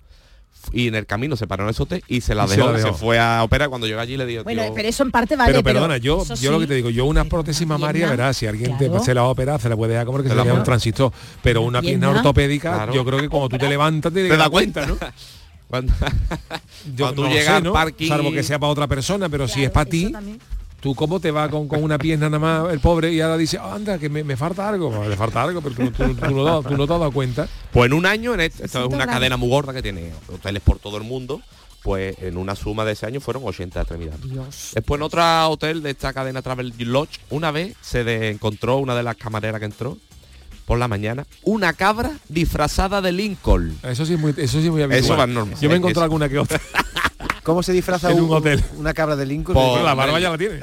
y 0.72 0.88
en 0.88 0.94
el 0.94 1.04
camino 1.04 1.36
se 1.36 1.46
paró 1.46 1.64
en 1.64 1.70
ese 1.70 1.82
hotel 1.82 2.02
y 2.08 2.22
se 2.22 2.34
la 2.34 2.44
Y 2.44 2.48
se 2.48 2.56
dejó, 2.56 2.72
la 2.72 2.78
se, 2.78 2.84
dejó. 2.84 2.96
fue 2.96 3.18
a 3.18 3.42
operar 3.42 3.68
cuando 3.68 3.86
llegó 3.86 4.00
allí 4.00 4.16
le 4.16 4.24
digo 4.24 4.44
Bueno, 4.44 4.62
pero 4.74 4.88
eso 4.88 5.02
en 5.02 5.10
parte 5.10 5.36
vale. 5.36 5.52
pero 5.52 5.62
perdona, 5.62 5.98
yo, 5.98 6.24
yo 6.40 6.52
lo 6.52 6.58
que 6.60 6.66
te 6.66 6.74
digo, 6.74 6.88
yo 6.90 7.04
una 7.04 7.24
prótesis 7.26 7.66
mamaria, 7.66 8.08
verás, 8.08 8.36
si 8.36 8.46
alguien 8.46 8.76
te- 8.78 8.88
se 9.00 9.12
la 9.14 9.22
va 9.22 9.28
a 9.28 9.30
operar, 9.30 9.60
se 9.60 9.68
la 9.68 9.76
puede 9.76 9.92
dejar 9.92 10.06
como 10.06 10.18
que 10.18 10.24
se 10.24 10.28
Se 10.30 10.34
le 10.36 10.44
la 10.44 10.54
un 10.54 10.62
transistor. 10.64 11.12
Pero 11.42 11.60
una 11.62 11.80
pierna 11.82 12.10
ortopédica, 12.10 12.72
Claro. 12.74 12.94
yo 12.94 13.04
creo 13.04 13.20
que 13.20 13.28
cuando 13.28 13.48
tú 13.50 13.58
te 13.58 13.68
levantas 13.68 14.10
te, 14.12 14.26
te 14.28 14.36
das 14.36 14.48
cuenta, 14.48 14.86
¿no? 14.86 14.96
Cuando, 15.66 15.92
Yo 16.94 17.06
cuando 17.06 17.06
no 17.06 17.12
tú 17.14 17.22
lo 17.22 17.28
llegas 17.30 17.46
sé, 17.46 17.52
al 17.52 17.64
¿no? 17.64 17.72
parking 17.72 18.08
Salvo 18.08 18.30
que 18.32 18.42
sea 18.42 18.58
para 18.58 18.70
otra 18.70 18.86
persona, 18.86 19.28
pero 19.28 19.48
si 19.48 19.64
es 19.64 19.70
para 19.70 19.88
ti, 19.90 20.12
también. 20.12 20.38
Tú 20.84 20.94
cómo 20.94 21.18
te 21.18 21.30
vas 21.30 21.48
con, 21.48 21.66
con 21.66 21.82
una 21.82 21.96
pierna 21.96 22.28
nada 22.28 22.38
más 22.38 22.70
el 22.74 22.78
pobre 22.78 23.10
y 23.10 23.18
ahora 23.22 23.38
dice, 23.38 23.58
anda, 23.58 23.98
que 23.98 24.10
me, 24.10 24.22
me 24.22 24.36
falta 24.36 24.68
algo. 24.68 24.90
Bueno, 24.90 25.08
le 25.08 25.16
falta 25.16 25.42
algo, 25.42 25.62
pero 25.62 25.74
tú, 25.74 25.90
tú- 25.90 26.14
tú 26.14 26.30
no, 26.34 26.62
tú 26.62 26.76
no 26.76 26.86
te 26.86 26.92
has 26.92 27.00
dado 27.00 27.10
cuenta. 27.10 27.48
Pues 27.72 27.86
en 27.86 27.94
un 27.94 28.04
año, 28.04 28.34
en 28.34 28.40
este- 28.40 28.66
esto 28.66 28.80
es 28.86 28.92
una 28.92 29.06
cadena 29.06 29.38
muy 29.38 29.48
gorda 29.48 29.72
que 29.72 29.80
tiene 29.80 30.12
hoteles 30.30 30.60
por 30.62 30.78
todo 30.78 30.98
el 30.98 31.04
mundo, 31.04 31.40
pues 31.82 32.16
en 32.20 32.36
una 32.36 32.54
suma 32.54 32.84
de 32.84 32.92
ese 32.92 33.06
año 33.06 33.20
fueron 33.22 33.44
80 33.46 33.80
extremidades. 33.80 34.20
Después 34.74 34.98
en 34.98 35.02
otro 35.04 35.48
hotel 35.48 35.82
de 35.82 35.88
esta 35.92 36.12
cadena 36.12 36.42
Travel 36.42 36.74
Lodge, 36.80 37.18
una 37.30 37.50
vez 37.50 37.74
se 37.80 38.28
encontró 38.28 38.76
una 38.76 38.94
de 38.94 39.02
las 39.04 39.16
camareras 39.16 39.60
que 39.60 39.64
entró 39.64 39.96
por 40.66 40.78
la 40.78 40.86
mañana, 40.88 41.26
una 41.44 41.72
cabra 41.72 42.10
disfrazada 42.28 43.00
de 43.00 43.12
Lincoln. 43.12 43.78
Eso 43.82 44.04
sí 44.04 44.14
es 44.14 44.20
muy, 44.20 44.32
eso 44.36 44.60
sí 44.60 44.66
es 44.66 44.70
muy 44.70 44.82
habitual. 44.82 45.02
Eso 45.04 45.16
va 45.16 45.26
normal. 45.26 45.58
Yo 45.60 45.68
me 45.70 45.76
he 45.76 45.78
encontrado 45.78 46.04
alguna 46.04 46.28
que 46.28 46.38
otra. 46.38 46.60
¿Cómo 47.44 47.62
se 47.62 47.72
disfraza 47.72 48.10
En 48.10 48.20
un 48.20 48.32
hotel. 48.32 48.64
una 48.76 48.92
cabra 48.94 49.14
de 49.16 49.26
Lincoln? 49.26 49.54
Por- 49.54 49.74
Pero 49.74 49.84
la 49.84 49.94
barba 49.94 50.18
ya 50.18 50.30
la 50.30 50.38
tiene. 50.38 50.58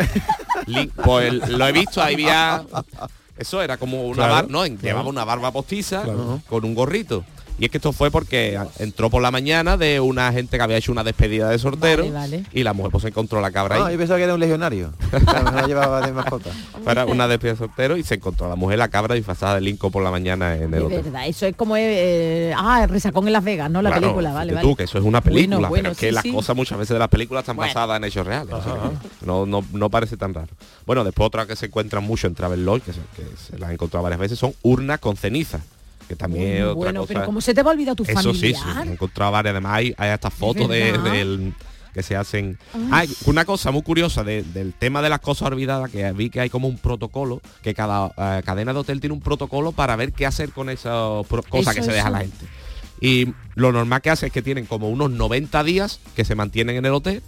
Pues 1.03 1.34
lo 1.49 1.67
he 1.67 1.71
visto, 1.71 2.01
ahí 2.01 2.15
había... 2.15 2.63
Eso 3.38 3.61
era 3.61 3.77
como 3.77 4.03
una 4.05 4.15
Claro, 4.17 4.34
barba, 4.34 4.47
no, 4.51 4.59
claro. 4.59 4.75
llevaba 4.82 5.09
una 5.09 5.23
barba 5.23 5.51
postiza 5.51 6.03
Claro. 6.03 6.41
con 6.47 6.63
un 6.65 6.75
gorrito. 6.75 7.23
Y 7.62 7.66
es 7.66 7.70
que 7.72 7.78
esto 7.78 7.93
fue 7.93 8.09
porque 8.09 8.59
entró 8.80 9.12
por 9.12 9.22
la 9.22 9.30
mañana 9.30 9.78
de 9.78 9.99
una 9.99 10.34
gente 10.34 10.57
que 10.57 10.64
había 10.64 10.78
hecho 10.78 10.91
una 10.91 11.03
despedida 11.03 11.47
de 11.47 11.59
sortero 11.59 12.01
Vale, 12.05 12.38
vale. 12.39 12.45
y 12.51 12.64
la 12.64 12.74
mujer 12.74 12.91
pues 12.91 13.03
encontró 13.05 13.39
la 13.39 13.51
cabra 13.51 13.76
Ah, 13.76 13.86
ahí. 13.86 13.93
yo 13.93 13.99
pensaba 13.99 14.18
que 14.18 14.24
era 14.24 14.34
un 14.34 14.39
legionario. 14.39 14.91
La 15.53 15.68
llevaba 15.68 16.01
de 16.05 16.12
mascota. 16.12 16.49
Para 16.84 17.05
una 17.05 17.28
despedida 17.28 17.53
de 17.53 17.59
soltero 17.59 17.97
y 17.97 18.03
se 18.03 18.16
encontró 18.16 18.49
la 18.49 18.55
mujer 18.55 18.80
la 18.80 18.88
cabra 18.88 19.14
disfrazada 19.14 19.53
de 19.55 19.62
Lincoln 19.62 19.91
por 19.91 20.01
la 20.01 20.09
mañana 20.09 20.55
en 20.55 20.64
el 20.64 20.72
De 20.72 20.80
hotel. 20.82 21.03
verdad, 21.03 21.28
eso 21.28 21.45
es 21.45 21.55
como 21.55 21.78
eh, 21.78 22.51
ah, 22.57 22.82
el 22.84 22.89
resacón 22.89 23.28
en 23.28 23.34
Las 23.34 23.43
Vegas, 23.43 23.70
¿no? 23.70 23.84
La 23.84 23.91
Claro, 23.91 24.01
película, 24.07 24.34
vale, 24.34 24.53
vale. 24.53 24.68
tú, 24.68 24.76
que 24.76 24.86
eso 24.86 24.97
es 24.97 25.03
una 25.03 25.22
película, 25.22 25.57
Bueno, 25.57 25.70
bueno, 25.70 25.84
pero 25.84 25.91
es 25.91 25.97
que 25.99 26.07
sí, 26.09 26.14
las 26.16 26.24
sí. 26.24 26.32
cosas 26.34 26.55
muchas 26.55 26.80
veces 26.80 26.95
de 26.95 26.99
las 26.99 27.09
películas 27.09 27.43
están 27.43 27.57
Bueno. 27.57 27.70
basadas 27.70 27.97
en 27.97 28.05
hechos 28.05 28.26
reales. 28.26 28.53
o 28.55 28.64
sea, 28.64 28.74
que 29.20 29.26
no, 29.28 29.45
no, 29.45 29.64
no 29.72 29.89
parece 29.91 30.18
tan 30.18 30.34
raro. 30.34 30.47
Bueno, 30.88 31.03
después 31.03 31.28
otra 31.28 31.45
que 31.45 31.55
se 31.55 31.68
encuentran 31.68 32.03
mucho 32.03 32.26
en 32.26 32.34
Travel 32.34 32.66
Lodge, 32.66 32.82
que 32.86 32.93
se, 32.93 32.99
que 33.16 33.24
se 33.38 33.59
las 33.59 33.70
he 33.70 33.74
encontrado 33.74 34.01
varias 34.01 34.20
veces, 34.20 34.39
son 34.39 34.55
urnas 34.64 34.99
con 34.99 35.16
ceniza. 35.16 35.59
Que 36.12 36.18
también 36.18 36.57
Bueno, 36.57 36.72
otra 36.72 36.76
bueno, 36.76 37.01
cosa. 37.01 37.14
pero 37.14 37.26
como 37.26 37.39
se 37.39 37.53
te 37.53 37.64
va 37.64 37.72
a 37.72 37.74
olvidar 37.74 37.95
tu 37.95 38.03
Eso 38.03 38.34
sí, 38.34 38.53
familiar. 38.53 38.84
sí, 38.84 38.89
he 38.89 38.91
encontrado 38.91 39.32
varias. 39.32 39.51
Además 39.53 39.72
hay, 39.76 39.95
hay 39.97 40.09
hasta 40.09 40.30
fotos 40.30 40.68
de, 40.68 41.53
que 41.93 42.03
se 42.03 42.18
hacen. 42.18 42.57
Ay. 42.74 43.07
Hay 43.07 43.16
una 43.28 43.45
cosa 43.45 43.72
muy 43.72 43.82
curiosa 43.82 44.22
de- 44.26 44.43
del 44.43 44.74
tema 44.74 45.01
de 45.01 45.07
las 45.07 45.22
cosas 45.22 45.47
olvidadas, 45.47 45.89
que 45.89 46.12
vi 46.12 46.30
que 46.30 46.41
hay 46.41 46.49
como 46.49 46.68
un 46.68 46.78
protocolo, 46.78 47.41
que 47.62 47.74
cada 47.74 48.12
eh, 48.18 48.41
cadena 48.43 48.74
de 48.74 48.80
hotel 48.80 48.99
tiene 48.99 49.14
un 49.14 49.22
protocolo 49.22 49.72
para 49.72 49.95
ver 49.95 50.12
qué 50.12 50.26
hacer 50.26 50.51
con 50.51 50.70
esas 50.70 51.26
cosas 51.49 51.68
Eso, 51.68 51.72
que 51.76 51.84
se 51.84 51.91
deja 51.93 52.07
eso. 52.09 52.12
la 52.12 52.20
gente. 52.20 52.45
Y 52.99 53.34
lo 53.55 53.72
normal 53.72 54.01
que 54.01 54.09
hace 54.09 54.26
es 54.26 54.34
que 54.34 54.41
tienen 54.41 54.66
como 54.66 54.89
unos 54.89 55.12
90 55.12 55.64
días 55.64 56.01
que 56.14 56.26
se 56.26 56.36
mantienen 56.36 56.76
en 56.76 56.86
el 56.86 56.91
hotel 56.93 57.24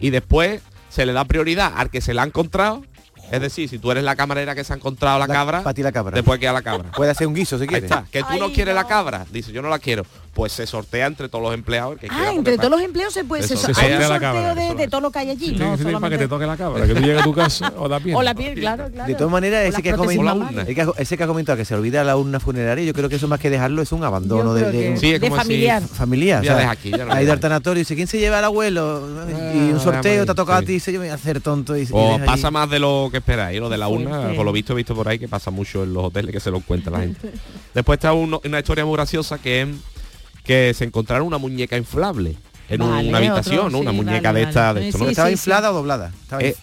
y 0.00 0.08
después 0.08 0.62
se 0.88 1.04
le 1.04 1.12
da 1.12 1.26
prioridad 1.26 1.74
al 1.76 1.90
que 1.90 2.00
se 2.00 2.14
la 2.14 2.22
ha 2.22 2.26
encontrado. 2.26 2.84
Es 3.30 3.40
decir, 3.40 3.68
si 3.68 3.78
tú 3.78 3.90
eres 3.90 4.04
la 4.04 4.14
camarera 4.16 4.54
que 4.54 4.62
se 4.64 4.72
ha 4.72 4.76
encontrado 4.76 5.18
la, 5.18 5.26
cabra, 5.26 5.62
Para 5.62 5.74
ti 5.74 5.82
la 5.82 5.90
cabra. 5.92 6.14
después 6.14 6.38
queda 6.38 6.52
la 6.52 6.62
cabra. 6.62 6.90
Puede 6.92 7.10
hacer 7.10 7.26
un 7.26 7.34
guiso 7.34 7.56
si 7.56 7.62
Ahí 7.62 7.68
quieres. 7.68 7.90
está. 7.90 8.04
Que 8.10 8.22
tú 8.22 8.38
no 8.38 8.52
quieres 8.52 8.74
la 8.74 8.86
cabra. 8.86 9.26
Dice, 9.32 9.50
yo 9.52 9.62
no 9.62 9.68
la 9.68 9.78
quiero. 9.78 10.04
Pues 10.34 10.52
se 10.52 10.66
sortea 10.66 11.06
entre 11.06 11.28
todos 11.28 11.44
los 11.44 11.54
empleados. 11.54 11.96
que 11.98 12.08
Ah, 12.10 12.32
entre 12.34 12.56
todos 12.58 12.70
los 12.70 12.80
empleos 12.82 13.12
se 13.14 13.24
puede 13.24 13.42
se, 13.44 13.56
se 13.56 13.66
hay 13.66 13.68
un 13.68 13.74
sortea 13.74 13.98
la 14.00 14.06
sorteo 14.08 14.20
cabra, 14.32 14.54
de, 14.54 14.74
de 14.74 14.88
todo 14.88 15.00
lo 15.00 15.10
que 15.12 15.18
hay 15.20 15.30
allí, 15.30 15.46
Sí, 15.50 15.54
no 15.56 15.76
sí, 15.76 15.84
para 15.84 16.10
que 16.10 16.18
te 16.18 16.28
toque 16.28 16.44
la 16.46 16.56
cabra, 16.56 16.86
que 16.86 16.94
tú 16.94 17.00
llegues 17.00 17.20
a 17.20 17.24
tu 17.24 17.32
casa 17.34 17.72
o 17.78 17.86
la 17.88 18.00
pierna. 18.00 18.18
O 18.20 18.22
la 18.22 18.34
piel, 18.34 18.54
claro, 18.58 18.88
claro. 18.92 19.08
De 19.08 19.14
todas 19.14 19.32
maneras, 19.32 19.64
ese 19.64 19.80
que, 19.82 19.90
ha 19.90 19.96
comentado, 19.96 20.48
que 20.66 20.82
ha- 20.82 20.92
ese 20.98 21.16
que 21.16 21.22
ha 21.22 21.26
comentado 21.28 21.56
que 21.56 21.64
se 21.64 21.74
olvida 21.74 22.02
la 22.04 22.16
urna 22.16 22.40
funeraria, 22.40 22.84
yo 22.84 22.92
creo 22.92 23.08
que 23.08 23.16
eso 23.16 23.28
más 23.28 23.38
que 23.40 23.48
dejarlo 23.48 23.80
es 23.82 23.92
un 23.92 24.02
abandono 24.04 24.58
Yo 24.58 24.66
de, 24.66 24.72
de- 24.72 24.96
Sí, 24.96 25.12
es 25.14 25.20
de 25.20 25.28
como 25.28 25.40
familiar. 25.40 25.82
familiar. 25.82 26.42
Ya 26.42 26.50
o 26.52 26.54
sea, 26.54 26.60
deja 26.60 26.70
aquí, 26.72 26.90
ya 26.90 27.06
ahí 27.14 27.26
del 27.26 27.38
tanatorio 27.40 27.78
dice, 27.78 27.94
¿quién 27.94 28.08
se 28.08 28.18
lleva 28.18 28.38
al 28.38 28.44
abuelo? 28.44 29.02
y 29.54 29.70
un 29.70 29.76
Ah, 29.76 29.80
sorteo 29.80 30.24
te 30.26 30.32
ha 30.32 30.34
tocado 30.34 30.58
a 30.58 30.62
ti, 30.62 30.72
dice, 30.72 30.92
yo 30.92 30.98
me 30.98 31.06
voy 31.06 31.12
a 31.12 31.14
hacer 31.14 31.40
tonto. 31.40 31.76
Y, 31.76 31.82
y 31.82 32.18
pasa 32.26 32.50
más 32.50 32.68
de 32.70 32.78
lo 32.80 33.08
que 33.14 33.18
esperar. 33.18 33.54
Y 33.54 33.58
lo 33.58 33.68
de 33.68 33.78
la 33.78 33.88
urna, 33.88 34.32
por 34.34 34.44
lo 34.44 34.52
visto 34.52 34.72
he 34.72 34.76
visto 34.76 34.94
por 34.94 35.08
ahí 35.08 35.18
que 35.18 35.28
pasa 35.28 35.50
mucho 35.50 35.84
en 35.84 35.94
los 35.94 36.04
hoteles 36.04 36.32
que 36.32 36.40
se 36.40 36.50
lo 36.50 36.58
encuentra 36.58 36.92
la 36.92 37.00
gente. 37.00 37.32
Después 37.72 37.96
está 37.96 38.12
una 38.12 38.58
historia 38.58 38.84
muy 38.84 38.94
graciosa 38.94 39.38
que 39.38 39.62
es 39.62 39.68
que 40.44 40.74
se 40.74 40.84
encontraron 40.84 41.26
una 41.26 41.38
muñeca 41.38 41.76
inflable 41.76 42.36
en 42.68 42.82
una 42.82 43.18
habitación, 43.18 43.74
una 43.74 43.92
muñeca 43.92 44.32
de 44.32 44.42
esta. 44.42 44.74
De 44.74 44.88
esto, 44.88 45.08
¿Estaba 45.08 45.30
inflada 45.30 45.70
o 45.70 45.74
doblada? 45.74 46.12
Eh, 46.38 46.54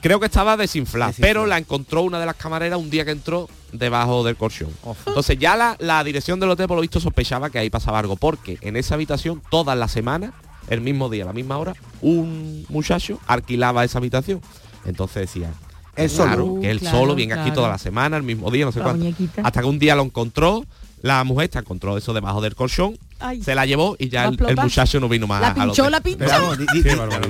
creo 0.00 0.20
que 0.20 0.26
estaba 0.26 0.56
desinflada, 0.56 1.12
pero 1.18 1.46
la 1.46 1.58
encontró 1.58 2.02
una 2.02 2.20
de 2.20 2.26
las 2.26 2.36
camareras 2.36 2.78
un 2.78 2.90
día 2.90 3.04
que 3.04 3.12
entró 3.12 3.48
debajo 3.72 4.24
del 4.24 4.36
colchón. 4.36 4.70
Entonces 5.06 5.38
ya 5.38 5.56
la, 5.56 5.76
la, 5.78 6.02
dirección 6.04 6.40
del 6.40 6.50
hotel 6.50 6.66
por 6.66 6.76
lo 6.76 6.82
visto 6.82 7.00
sospechaba 7.00 7.50
que 7.50 7.58
ahí 7.58 7.70
pasaba 7.70 7.98
algo, 7.98 8.16
porque 8.16 8.58
en 8.62 8.76
esa 8.76 8.94
habitación 8.94 9.42
todas 9.50 9.78
las 9.78 9.92
semanas, 9.92 10.32
el 10.68 10.80
mismo 10.80 11.08
día, 11.08 11.24
a 11.24 11.26
la 11.26 11.32
misma 11.32 11.58
hora, 11.58 11.74
un 12.00 12.66
muchacho 12.68 13.20
alquilaba 13.26 13.84
esa 13.84 13.98
habitación. 13.98 14.40
Entonces 14.88 15.22
decía, 15.22 15.50
él 15.96 16.10
solo, 16.10 16.60
que 16.60 16.70
él 16.70 16.80
solo 16.80 17.14
viene 17.14 17.34
aquí 17.34 17.50
toda 17.50 17.68
la 17.68 17.78
semana, 17.78 18.16
el 18.16 18.22
mismo 18.22 18.50
día, 18.50 18.64
no 18.64 18.72
sé 18.72 18.80
cuánto. 18.80 19.06
Hasta 19.42 19.60
que 19.60 19.66
un 19.66 19.78
día 19.78 19.94
lo 19.94 20.02
encontró, 20.02 20.64
la 21.02 21.22
mujer 21.24 21.50
se 21.52 21.58
encontró 21.58 21.96
eso 21.96 22.12
debajo 22.12 22.40
del 22.40 22.54
colchón 22.54 22.98
se 23.42 23.54
la 23.54 23.66
llevó 23.66 23.96
y 23.98 24.08
ya 24.08 24.26
el, 24.26 24.56
muchacho 24.56 25.00
no 25.00 25.08
vino 25.08 25.26
más. 25.26 25.40
La 25.40 25.54
pinchó, 25.54 25.90
la 25.90 26.00
pinchó. 26.00 26.26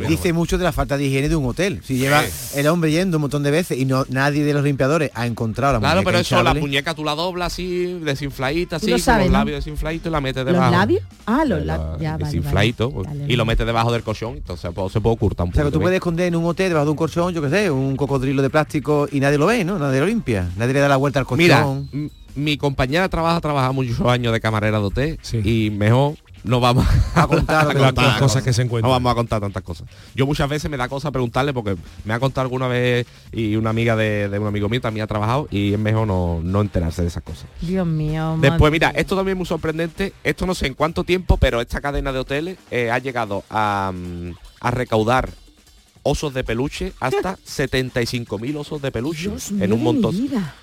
dice 0.08 0.32
mucho 0.32 0.58
de 0.58 0.64
la 0.64 0.72
falta 0.72 0.96
de 0.96 1.04
higiene 1.04 1.28
de 1.28 1.36
un 1.36 1.46
hotel. 1.46 1.80
Si 1.84 1.96
lleva 1.96 2.22
el 2.54 2.66
hombre 2.66 2.90
yendo 2.90 3.16
un 3.16 3.22
montón 3.22 3.42
de 3.42 3.50
veces 3.50 3.78
y 3.78 3.84
no 3.84 4.04
nadie 4.08 4.44
de 4.44 4.52
los 4.52 4.64
limpiadores 4.64 5.10
ha 5.14 5.26
encontrado 5.26 5.74
la 5.74 5.80
Claro, 5.80 6.02
pero 6.04 6.18
eso, 6.18 6.42
la 6.42 6.54
muñeca 6.54 6.94
tú 6.94 7.04
la 7.04 7.14
doblas 7.14 7.52
así, 7.52 7.98
desinfladita, 8.02 8.76
así, 8.76 8.90
con 8.90 9.18
los 9.18 9.30
labios 9.30 9.64
desinfladitos 9.64 10.08
y 10.08 10.10
la 10.10 10.20
metes 10.20 10.44
debajo. 10.44 10.64
¿Los 10.64 10.72
labios? 10.72 11.02
Ah, 11.26 11.44
los 11.44 11.64
labios. 11.64 12.18
Desinfladito. 12.18 12.90
Pues, 12.90 13.08
y 13.26 13.36
lo 13.36 13.44
metes 13.44 13.66
debajo 13.66 13.92
del 13.92 14.02
colchón, 14.02 14.34
entonces 14.34 14.70
pues, 14.74 14.92
se 14.92 15.00
puede 15.00 15.14
ocultar 15.14 15.44
un 15.44 15.50
poco. 15.50 15.58
O 15.58 15.62
sea, 15.62 15.70
que 15.70 15.72
tú 15.72 15.80
puedes 15.80 15.96
esconder 15.96 16.28
en 16.28 16.36
un 16.36 16.44
hotel 16.44 16.68
debajo 16.68 16.86
de 16.86 16.90
un 16.90 16.96
colchón, 16.96 17.34
yo 17.34 17.42
qué 17.42 17.50
sé, 17.50 17.70
un 17.70 17.96
cocodrilo 17.96 18.42
de 18.42 18.50
plástico 18.50 19.08
y 19.10 19.20
nadie 19.20 19.38
lo 19.38 19.46
ve, 19.46 19.64
¿no? 19.64 19.78
Nadie 19.78 20.00
lo 20.00 20.06
limpia. 20.06 20.48
Nadie 20.56 20.74
le 20.74 20.80
da 20.80 20.88
la 20.88 20.96
vuelta 20.96 21.20
al 21.20 21.26
colchón. 21.26 21.38
Mira, 21.92 22.10
mi 22.38 22.56
compañera 22.56 23.08
trabaja, 23.08 23.40
trabaja 23.40 23.72
muchos 23.72 24.00
años 24.00 24.32
de 24.32 24.40
camarera 24.40 24.78
de 24.78 24.84
hotel 24.84 25.18
y 25.44 25.70
mejor 25.70 26.14
no 26.44 26.60
vamos 26.60 26.86
a 27.14 27.26
contar 27.26 27.74
las 27.96 28.18
cosas 28.18 28.42
que 28.42 28.52
se 28.52 28.62
encuentran. 28.62 28.88
No 28.88 28.94
vamos 28.94 29.10
a 29.12 29.14
contar 29.14 29.40
tantas 29.40 29.62
cosas. 29.62 29.88
Yo 30.14 30.24
muchas 30.24 30.48
veces 30.48 30.70
me 30.70 30.76
da 30.76 30.88
cosa 30.88 31.10
preguntarle 31.10 31.52
porque 31.52 31.76
me 32.04 32.14
ha 32.14 32.20
contado 32.20 32.42
alguna 32.42 32.68
vez 32.68 33.06
y 33.32 33.56
una 33.56 33.70
amiga 33.70 33.96
de, 33.96 34.30
un 34.40 34.46
amigo 34.46 34.68
mío 34.68 34.80
también 34.80 35.04
ha 35.04 35.06
trabajado 35.06 35.48
y 35.50 35.72
es 35.72 35.78
mejor 35.78 36.06
no, 36.06 36.40
no 36.42 36.60
enterarse 36.60 37.02
de 37.02 37.08
esas 37.08 37.22
cosas. 37.22 37.46
Dios 37.60 37.86
mío. 37.86 38.38
Después, 38.40 38.70
mira, 38.70 38.90
esto 38.90 39.16
también 39.16 39.36
es 39.36 39.38
muy 39.38 39.46
sorprendente. 39.46 40.12
Esto 40.22 40.46
no 40.46 40.54
sé 40.54 40.68
en 40.68 40.74
cuánto 40.74 41.04
tiempo, 41.04 41.36
pero 41.36 41.60
esta 41.60 41.80
cadena 41.80 42.12
de 42.12 42.20
hoteles 42.20 42.58
eh, 42.70 42.90
ha 42.90 42.98
llegado 42.98 43.44
a, 43.50 43.92
mm, 43.92 44.30
a 44.60 44.70
recaudar 44.70 45.30
osos 46.04 46.32
de 46.32 46.44
peluche 46.44 46.92
hasta 47.00 47.36
75.000 47.46 48.56
osos 48.56 48.80
de 48.80 48.92
peluche 48.92 49.30
en 49.60 49.72
un 49.72 49.82
montón 49.82 50.14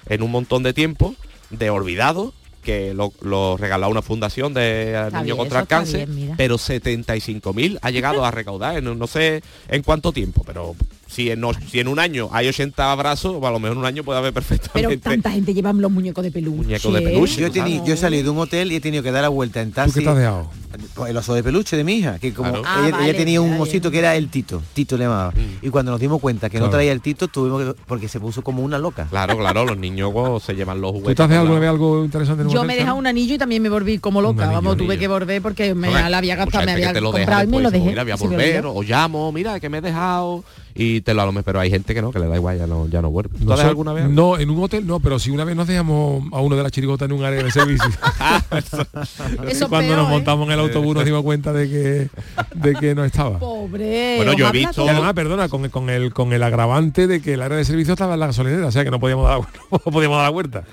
en 0.08 0.24
un 0.24 0.32
montón 0.32 0.64
de 0.64 0.74
tiempo 0.74 1.16
de 1.50 1.70
olvidados 1.70 2.34
que 2.66 2.94
lo, 2.94 3.14
lo, 3.22 3.58
regaló 3.58 3.88
una 3.88 4.02
fundación 4.02 4.54
de 4.54 5.10
niños 5.14 5.38
contra 5.38 5.62
el 5.62 5.68
cáncer, 5.68 6.10
pero 6.36 6.56
75.000 6.56 7.78
ha 7.82 7.92
llegado 7.92 8.26
a 8.26 8.32
recaudar 8.32 8.78
en 8.78 8.98
no 8.98 9.08
sé 9.08 9.44
en 9.70 9.84
cuánto 9.84 10.12
tiempo, 10.12 10.44
pero 10.46 10.76
si 11.16 11.32
en, 11.32 11.42
si 11.72 11.80
en 11.80 11.88
un 11.88 11.98
año 11.98 12.28
hay 12.34 12.50
80 12.50 12.92
abrazos, 12.92 13.42
a 13.42 13.52
lo 13.52 13.60
mejor 13.60 13.78
en 13.78 13.80
un 13.80 13.86
año 13.86 14.04
puede 14.04 14.20
haber 14.20 14.34
perfectamente. 14.34 14.74
Pero 14.74 15.00
tanta 15.00 15.32
gente 15.32 15.54
lleva 15.54 15.72
los 15.72 15.92
muñecos 15.92 16.22
de 16.24 16.32
peluche. 16.32 16.64
Muñecos 16.64 16.94
de 16.94 17.02
peluche. 17.02 17.42
Yo, 17.86 17.94
he 17.94 17.98
salido 17.98 18.24
de 18.24 18.30
un 18.32 18.40
hotel 18.40 18.72
y 18.74 18.76
he 18.76 18.82
tenido 18.82 19.02
que 19.02 19.12
dar 19.12 19.22
la 19.22 19.30
vuelta 19.30 19.62
en 19.62 19.72
taxi. 19.72 19.94
¿Tú 19.94 20.00
qué 20.00 20.04
te 20.04 20.10
has 20.10 20.18
dejado? 20.18 20.50
Pues 20.94 21.12
el 21.12 21.16
oso 21.16 21.34
de 21.34 21.42
peluche 21.42 21.78
de 21.78 21.86
mi 21.86 21.94
hija, 21.94 22.20
que 22.20 22.34
como 22.34 22.62
ah, 22.66 22.92
ella, 23.02 23.16
tenía 23.16 23.40
un 23.40 23.54
osito 23.62 23.90
que 23.90 24.00
era 24.00 24.14
el 24.18 24.28
Tito, 24.28 24.62
Tito 24.74 24.98
le 24.98 25.06
llamaba. 25.06 25.32
Mm. 25.32 25.66
Y 25.66 25.70
cuando 25.70 25.92
nos 25.92 26.02
dimos 26.02 26.20
cuenta 26.20 26.50
que 26.50 26.60
no 26.60 26.70
traía 26.70 26.92
el 26.92 27.00
Tito, 27.00 27.30
tuvimos 27.30 27.64
que, 27.64 27.82
porque 27.88 28.10
se 28.10 28.20
puso 28.20 28.42
como 28.42 28.62
una 28.62 28.78
loca. 28.78 29.08
Claro, 29.10 29.38
claro, 29.38 29.64
los 29.64 29.78
niños 29.78 30.12
se 30.44 30.54
llevan 30.54 30.82
los 30.82 30.92
juguetes. 30.92 31.16
¿Tú 31.16 31.16
te 31.16 31.24
has 31.24 31.30
dejado 31.30 31.70
algo 31.70 32.04
interesante 32.04 32.44
en 32.44 32.50
Yo 32.50 32.66
me 32.66 32.74
he 32.74 32.78
dejado 32.78 32.98
un 32.98 33.08
anillo 33.08 33.36
y 33.36 33.38
también 33.38 33.62
me 33.62 33.70
volví 33.70 34.00
como 34.00 34.22
loca. 34.22 34.52
Vamos, 34.52 34.76
tuve 34.76 34.98
que 34.98 35.08
volver 35.08 35.42
porque 35.42 35.74
me 35.74 35.90
la 35.90 36.18
había 36.18 36.36
gastado, 36.36 36.66
me 36.66 36.74
había 36.74 36.94
comprado 36.94 37.44
y 37.46 37.48
me 37.48 37.62
lo 37.62 37.72
dejé. 37.72 37.86
Mira, 37.86 38.04
voy 38.04 38.12
a 38.12 38.16
volver, 38.18 38.66
o 38.66 38.84
llamo, 38.84 39.32
mira, 39.32 39.62
que 39.62 39.70
me 39.70 39.78
he 39.78 39.82
dejado 39.82 40.44
y 40.78 41.00
te 41.02 41.14
lo 41.14 41.22
hago 41.22 41.34
pero 41.44 41.62
hay 41.62 41.70
gente 41.70 41.94
que 41.94 42.02
no, 42.02 42.12
que 42.12 42.20
le 42.20 42.28
da 42.28 42.36
igual, 42.36 42.58
ya 42.58 42.68
no, 42.68 42.88
ya 42.88 43.02
no 43.02 43.10
vuelve. 43.10 43.40
No 43.40 43.54
alguna 43.54 43.94
vez? 43.94 44.10
No, 44.10 44.38
en 44.38 44.50
un 44.50 44.62
hotel 44.62 44.86
no, 44.86 45.00
pero 45.00 45.20
si 45.20 45.32
una 45.32 45.46
vez 45.46 45.56
nos 45.56 45.68
dejamos 45.68 46.26
a 46.34 46.42
uno 46.42 46.58
de 46.58 46.64
las 46.64 46.72
chirigotas 46.74 47.10
en 47.10 47.14
un 47.14 47.24
área 47.24 47.42
de 47.42 47.50
servicio. 47.50 47.90
eso, 49.48 49.70
cuando 49.70 49.96
nos 49.96 50.08
¿eh? 50.08 50.12
montamos 50.12 50.48
en 50.48 50.54
el 50.54 50.60
autobús 50.60 50.94
nos 50.96 51.06
dimos 51.06 51.24
cuenta 51.24 51.54
de 51.54 51.70
que 51.70 52.10
de 52.56 52.74
que 52.76 52.94
no 52.94 53.06
estaba. 53.06 53.40
Pobre. 53.40 54.18
Bueno, 54.18 54.34
yo 54.34 54.50
he 54.50 54.52
visto. 54.52 54.86
Y 54.86 54.90
además, 54.90 55.14
perdona, 55.14 55.48
con, 55.48 55.70
con, 55.70 55.90
el 55.90 56.14
con 56.14 56.34
el 56.34 56.44
agravante 56.44 57.08
de 57.08 57.22
que 57.22 57.36
el 57.36 57.42
área 57.42 57.58
de 57.58 57.64
servicio 57.64 57.94
estaba 57.94 58.16
en 58.16 58.20
la 58.20 58.28
gasolinera, 58.28 58.68
o 58.68 58.72
sea 58.72 58.84
que 58.84 58.92
no 58.92 59.00
podíamos 59.00 59.30
dar, 59.30 59.40
no 59.72 59.80
podíamos 59.80 60.18
dar 60.18 60.26
la 60.26 60.32
vuelta. 60.32 60.64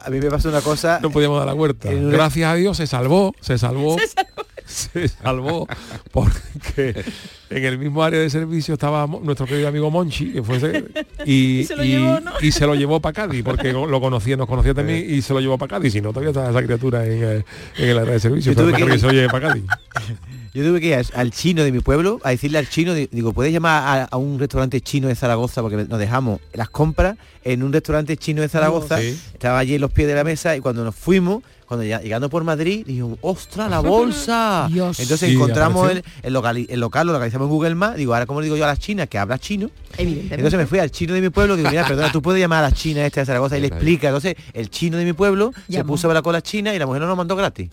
A 0.00 0.10
mí 0.10 0.20
me 0.20 0.30
pasó 0.30 0.48
una 0.48 0.60
cosa. 0.60 1.00
No 1.02 1.10
podíamos 1.10 1.38
dar 1.38 1.46
la 1.46 1.54
vuelta. 1.54 1.90
Gracias 1.92 2.48
a 2.48 2.54
Dios 2.54 2.76
se 2.76 2.86
salvó, 2.86 3.34
se 3.40 3.58
salvó. 3.58 3.98
Se 3.98 4.06
salvó 4.06 4.37
se 4.68 5.08
salvó 5.08 5.66
porque 6.12 7.04
en 7.50 7.64
el 7.64 7.78
mismo 7.78 8.02
área 8.02 8.20
de 8.20 8.30
servicio 8.30 8.74
estaba 8.74 9.06
nuestro 9.06 9.46
querido 9.46 9.68
amigo 9.68 9.90
Monchi, 9.90 10.32
que 10.32 10.42
fue 10.42 10.84
y, 11.24 11.64
se 11.64 11.76
lo 11.76 11.84
llevó, 11.84 12.18
y, 12.40 12.52
se 12.52 12.66
lo 12.66 12.74
llevó 12.74 13.00
para 13.00 13.14
Cádiz, 13.14 13.42
porque 13.42 13.72
lo 13.72 14.00
conocía, 14.00 14.36
nos 14.36 14.46
conocía 14.46 14.74
también 14.74 15.04
y 15.08 15.22
se 15.22 15.32
lo 15.32 15.40
llevó 15.40 15.58
para 15.58 15.78
Cádiz, 15.78 15.92
si 15.92 16.00
no 16.00 16.10
todavía 16.10 16.30
estaba 16.30 16.50
esa 16.50 16.62
criatura 16.62 17.06
en, 17.06 17.24
eh, 17.24 17.44
en 17.78 17.88
el 17.88 17.98
área 17.98 18.12
de 18.12 18.20
servicio, 18.20 18.54
pero 18.54 18.72
que, 18.72 18.84
que 18.84 18.98
se 18.98 19.06
lo 19.06 19.12
lleve 19.12 19.28
para 19.28 19.48
Cádiz. 19.48 19.64
Yo 20.54 20.64
tuve 20.64 20.80
que 20.80 20.88
ir 20.88 21.06
al 21.14 21.30
chino 21.30 21.62
de 21.62 21.70
mi 21.70 21.80
pueblo 21.80 22.20
a 22.24 22.30
decirle 22.30 22.58
al 22.58 22.68
chino, 22.68 22.94
digo, 22.94 23.32
¿puedes 23.32 23.52
llamar 23.52 24.08
a, 24.10 24.16
un 24.16 24.38
restaurante 24.38 24.80
chino 24.80 25.08
de 25.08 25.14
Zaragoza? 25.14 25.62
Porque 25.62 25.76
nos 25.76 25.98
dejamos 25.98 26.40
las 26.52 26.70
compras 26.70 27.16
en 27.44 27.62
un 27.62 27.72
restaurante 27.72 28.16
chino 28.16 28.42
de 28.42 28.48
Zaragoza. 28.48 29.00
Estaba 29.00 29.58
allí 29.58 29.74
en 29.74 29.80
los 29.80 29.92
pies 29.92 30.08
de 30.08 30.14
la 30.14 30.24
mesa 30.24 30.56
y 30.56 30.60
cuando 30.60 30.82
nos 30.84 30.94
fuimos, 30.94 31.42
cuando 31.68 31.84
ya, 31.84 32.00
llegando 32.00 32.30
por 32.30 32.44
Madrid, 32.44 32.84
digo, 32.86 33.18
¡ostras, 33.20 33.70
la 33.70 33.80
bolsa! 33.94 34.68
Entonces 34.72 35.24
encontramos 35.24 35.90
el, 36.22 36.32
local, 36.32 36.66
el 36.66 36.80
local, 36.80 37.06
lo 37.06 37.12
localizamos 37.12 37.44
en 37.44 37.50
Google 37.50 37.74
Maps, 37.74 37.96
digo, 37.96 38.14
ahora 38.14 38.24
como 38.24 38.40
digo 38.40 38.56
yo 38.56 38.64
a 38.64 38.68
las 38.68 38.78
chinas, 38.78 39.06
que 39.08 39.18
habla 39.18 39.38
chino. 39.38 39.70
Entonces 39.98 40.58
me 40.58 40.66
fui 40.66 40.78
al 40.78 40.90
chino 40.90 41.12
de 41.12 41.20
mi 41.20 41.28
pueblo, 41.28 41.56
digo, 41.56 41.68
mira, 41.68 41.86
perdona, 41.86 42.10
tú 42.10 42.22
puedes 42.22 42.40
llamar 42.40 42.64
a 42.64 42.70
la 42.70 42.74
china 42.74 43.04
esta 43.04 43.20
de 43.20 43.26
Zaragoza 43.26 43.58
y 43.58 43.60
le 43.60 43.66
explica. 43.66 44.08
Entonces 44.08 44.36
el 44.54 44.70
chino 44.70 44.96
de 44.96 45.04
mi 45.04 45.12
pueblo 45.12 45.52
se 45.68 45.84
puso 45.84 46.10
a 46.10 46.14
la 46.14 46.22
cola 46.22 46.40
china 46.40 46.74
y 46.74 46.78
la 46.78 46.86
mujer 46.86 47.02
no 47.02 47.06
nos 47.06 47.16
mandó 47.16 47.36
gratis. 47.36 47.68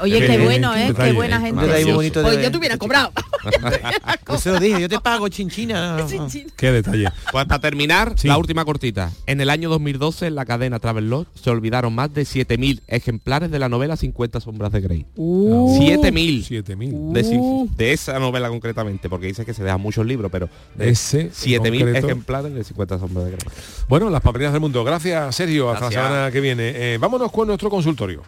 Oye, 0.00 0.26
qué, 0.26 0.38
bueno, 0.38 0.74
¿eh? 0.74 0.92
Qué 0.96 1.12
buena 1.12 1.40
gente. 1.40 1.64
Oye, 1.64 2.42
yo 2.42 2.50
te 2.50 2.58
hubiera 2.58 2.76
cobrado. 2.76 3.12
Eso 4.34 4.52
lo 4.52 4.60
dije, 4.60 4.80
yo 4.80 4.88
te 4.88 5.00
pago 5.00 5.28
chinchina. 5.28 6.04
Qué 6.56 6.72
detalle. 6.72 7.08
Pues 7.32 7.46
para 7.46 7.60
terminar, 7.60 8.14
la 8.24 8.38
última 8.38 8.64
cortita. 8.64 9.12
En 9.26 9.40
el 9.40 9.50
año 9.50 9.68
2012 9.68 10.26
en 10.26 10.34
la 10.34 10.44
cadena 10.44 10.78
Travel 10.78 11.26
se 11.34 11.50
olvidaron 11.50 11.94
más 11.94 12.12
de 12.12 12.22
7.000 12.22 12.82
ejemplares 12.88 13.50
de 13.50 13.58
la 13.58 13.68
novela 13.68 13.96
50 13.96 14.40
sombras 14.40 14.72
de 14.72 14.80
Grey. 14.80 15.06
7.000. 15.16 16.64
7.000. 16.64 17.70
De, 17.76 17.92
esa 17.92 18.18
novela 18.18 18.48
concretamente, 18.48 19.08
porque 19.08 19.26
dice 19.26 19.44
que 19.44 19.54
se 19.54 19.62
dejan 19.62 19.80
muchos 19.80 20.04
libros, 20.04 20.30
pero 20.30 20.48
de 20.74 20.90
ese 20.90 21.30
7.000 21.30 21.96
ejemplares 21.96 22.54
de 22.54 22.64
50 22.64 22.98
sombras 22.98 23.26
de 23.26 23.30
Grey. 23.32 23.46
Bueno, 23.88 24.10
las 24.10 24.20
papeleras 24.20 24.52
del 24.52 24.60
mundo. 24.60 24.82
Gracias, 24.84 25.34
Sergio. 25.34 25.70
Hasta 25.70 25.86
la 25.86 25.90
semana 25.90 26.30
que 26.30 26.40
viene. 26.40 26.72
Eh, 26.74 26.98
vámonos 26.98 27.30
con 27.30 27.46
nuestro 27.46 27.70
consultorio. 27.70 28.22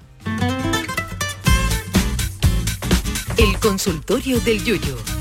Consultorio 3.61 4.39
del 4.41 4.63
Yuyo. 4.65 5.18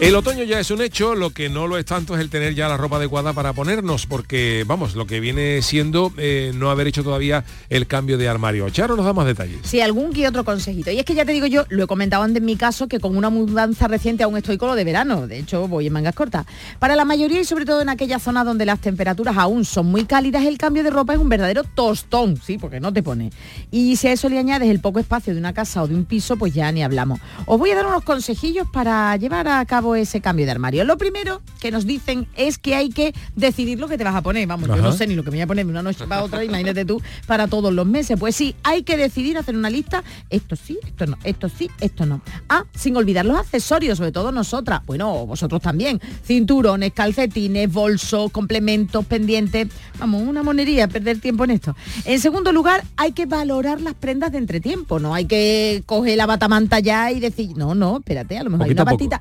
El 0.00 0.16
otoño 0.16 0.42
ya 0.42 0.58
es 0.58 0.70
un 0.72 0.82
hecho, 0.82 1.14
lo 1.14 1.30
que 1.30 1.48
no 1.48 1.68
lo 1.68 1.78
es 1.78 1.84
tanto 1.84 2.14
es 2.14 2.20
el 2.20 2.28
tener 2.28 2.54
ya 2.54 2.68
la 2.68 2.76
ropa 2.76 2.96
adecuada 2.96 3.32
para 3.32 3.52
ponernos, 3.52 4.06
porque 4.06 4.64
vamos, 4.66 4.96
lo 4.96 5.06
que 5.06 5.20
viene 5.20 5.62
siendo 5.62 6.12
eh, 6.18 6.52
no 6.54 6.70
haber 6.70 6.88
hecho 6.88 7.04
todavía 7.04 7.44
el 7.70 7.86
cambio 7.86 8.18
de 8.18 8.28
armario. 8.28 8.68
Charo 8.70 8.96
nos 8.96 9.06
da 9.06 9.12
más 9.12 9.24
detalles. 9.24 9.58
Sí, 9.62 9.80
algún 9.80 10.12
que 10.12 10.26
otro 10.26 10.44
consejito. 10.44 10.90
Y 10.90 10.98
es 10.98 11.04
que 11.04 11.14
ya 11.14 11.24
te 11.24 11.32
digo 11.32 11.46
yo, 11.46 11.64
lo 11.68 11.84
he 11.84 11.86
comentado 11.86 12.24
antes 12.24 12.40
en 12.40 12.44
mi 12.44 12.56
caso, 12.56 12.88
que 12.88 12.98
con 12.98 13.16
una 13.16 13.30
mudanza 13.30 13.86
reciente 13.86 14.24
aún 14.24 14.36
estoy 14.36 14.58
con 14.58 14.68
lo 14.68 14.74
de 14.74 14.84
verano. 14.84 15.28
De 15.28 15.38
hecho, 15.38 15.68
voy 15.68 15.86
en 15.86 15.92
mangas 15.92 16.14
cortas. 16.14 16.44
Para 16.80 16.96
la 16.96 17.04
mayoría 17.04 17.40
y 17.40 17.44
sobre 17.44 17.64
todo 17.64 17.80
en 17.80 17.88
aquella 17.88 18.18
zona 18.18 18.44
donde 18.44 18.66
las 18.66 18.80
temperaturas 18.80 19.36
aún 19.38 19.64
son 19.64 19.86
muy 19.86 20.04
cálidas, 20.04 20.44
el 20.44 20.58
cambio 20.58 20.82
de 20.82 20.90
ropa 20.90 21.14
es 21.14 21.20
un 21.20 21.28
verdadero 21.28 21.62
tostón, 21.62 22.36
sí, 22.36 22.58
porque 22.58 22.80
no 22.80 22.92
te 22.92 23.02
pone. 23.02 23.30
Y 23.70 23.96
si 23.96 24.08
a 24.08 24.12
eso 24.12 24.28
le 24.28 24.38
añades 24.38 24.68
el 24.68 24.80
poco 24.80 24.98
espacio 24.98 25.32
de 25.32 25.38
una 25.38 25.54
casa 25.54 25.82
o 25.82 25.88
de 25.88 25.94
un 25.94 26.04
piso, 26.04 26.36
pues 26.36 26.52
ya 26.52 26.70
ni 26.72 26.82
hablamos. 26.82 27.20
Os 27.46 27.58
voy 27.58 27.70
a 27.70 27.76
dar 27.76 27.86
unos 27.86 28.02
consejillos 28.02 28.66
para 28.70 29.16
llevar 29.16 29.46
a 29.48 29.64
cabo 29.64 29.93
ese 29.96 30.20
cambio 30.20 30.46
de 30.46 30.52
armario. 30.52 30.84
Lo 30.84 30.98
primero 30.98 31.42
que 31.60 31.70
nos 31.70 31.86
dicen 31.86 32.26
es 32.36 32.58
que 32.58 32.74
hay 32.74 32.90
que 32.90 33.14
decidir 33.36 33.78
lo 33.78 33.88
que 33.88 33.98
te 33.98 34.04
vas 34.04 34.14
a 34.14 34.22
poner. 34.22 34.46
Vamos, 34.46 34.68
yo 34.68 34.76
no 34.76 34.92
sé 34.92 35.06
ni 35.06 35.14
lo 35.14 35.24
que 35.24 35.30
me 35.30 35.36
voy 35.38 35.42
a 35.42 35.46
poner 35.46 35.66
de 35.66 35.70
una 35.70 35.82
noche 35.82 36.06
para 36.06 36.22
otra, 36.22 36.44
imagínate 36.44 36.84
tú, 36.84 37.00
para 37.26 37.48
todos 37.48 37.72
los 37.72 37.86
meses. 37.86 38.18
Pues 38.18 38.36
sí, 38.36 38.54
hay 38.62 38.82
que 38.82 38.96
decidir 38.96 39.38
hacer 39.38 39.56
una 39.56 39.70
lista. 39.70 40.04
Esto 40.30 40.56
sí, 40.56 40.78
esto 40.86 41.06
no, 41.06 41.18
esto 41.24 41.48
sí, 41.48 41.70
esto 41.80 42.06
no. 42.06 42.20
Ah, 42.48 42.64
sin 42.74 42.96
olvidar 42.96 43.24
los 43.24 43.38
accesorios, 43.38 43.98
sobre 43.98 44.12
todo 44.12 44.32
nosotras. 44.32 44.82
Bueno, 44.86 45.26
vosotros 45.26 45.60
también. 45.60 46.00
Cinturones, 46.24 46.92
calcetines, 46.92 47.72
bolsos, 47.72 48.30
complementos, 48.30 49.04
pendientes. 49.06 49.68
Vamos, 49.98 50.22
una 50.22 50.42
monería, 50.42 50.88
perder 50.88 51.20
tiempo 51.20 51.44
en 51.44 51.52
esto. 51.52 51.76
En 52.04 52.20
segundo 52.20 52.52
lugar, 52.52 52.84
hay 52.96 53.12
que 53.12 53.26
valorar 53.26 53.80
las 53.80 53.94
prendas 53.94 54.32
de 54.32 54.38
entretiempo. 54.38 54.98
No 54.98 55.14
hay 55.14 55.26
que 55.26 55.82
coger 55.86 56.16
la 56.16 56.26
batamanta 56.26 56.80
ya 56.80 57.10
y 57.12 57.20
decir, 57.20 57.56
no, 57.56 57.74
no, 57.74 57.98
espérate, 57.98 58.38
a 58.38 58.44
lo 58.44 58.50
mejor 58.50 58.66
hay 58.66 58.72
una 58.72 58.84
batita. 58.84 59.20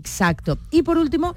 Exacto. 0.00 0.56
Y 0.70 0.82
por 0.82 0.96
último, 0.96 1.34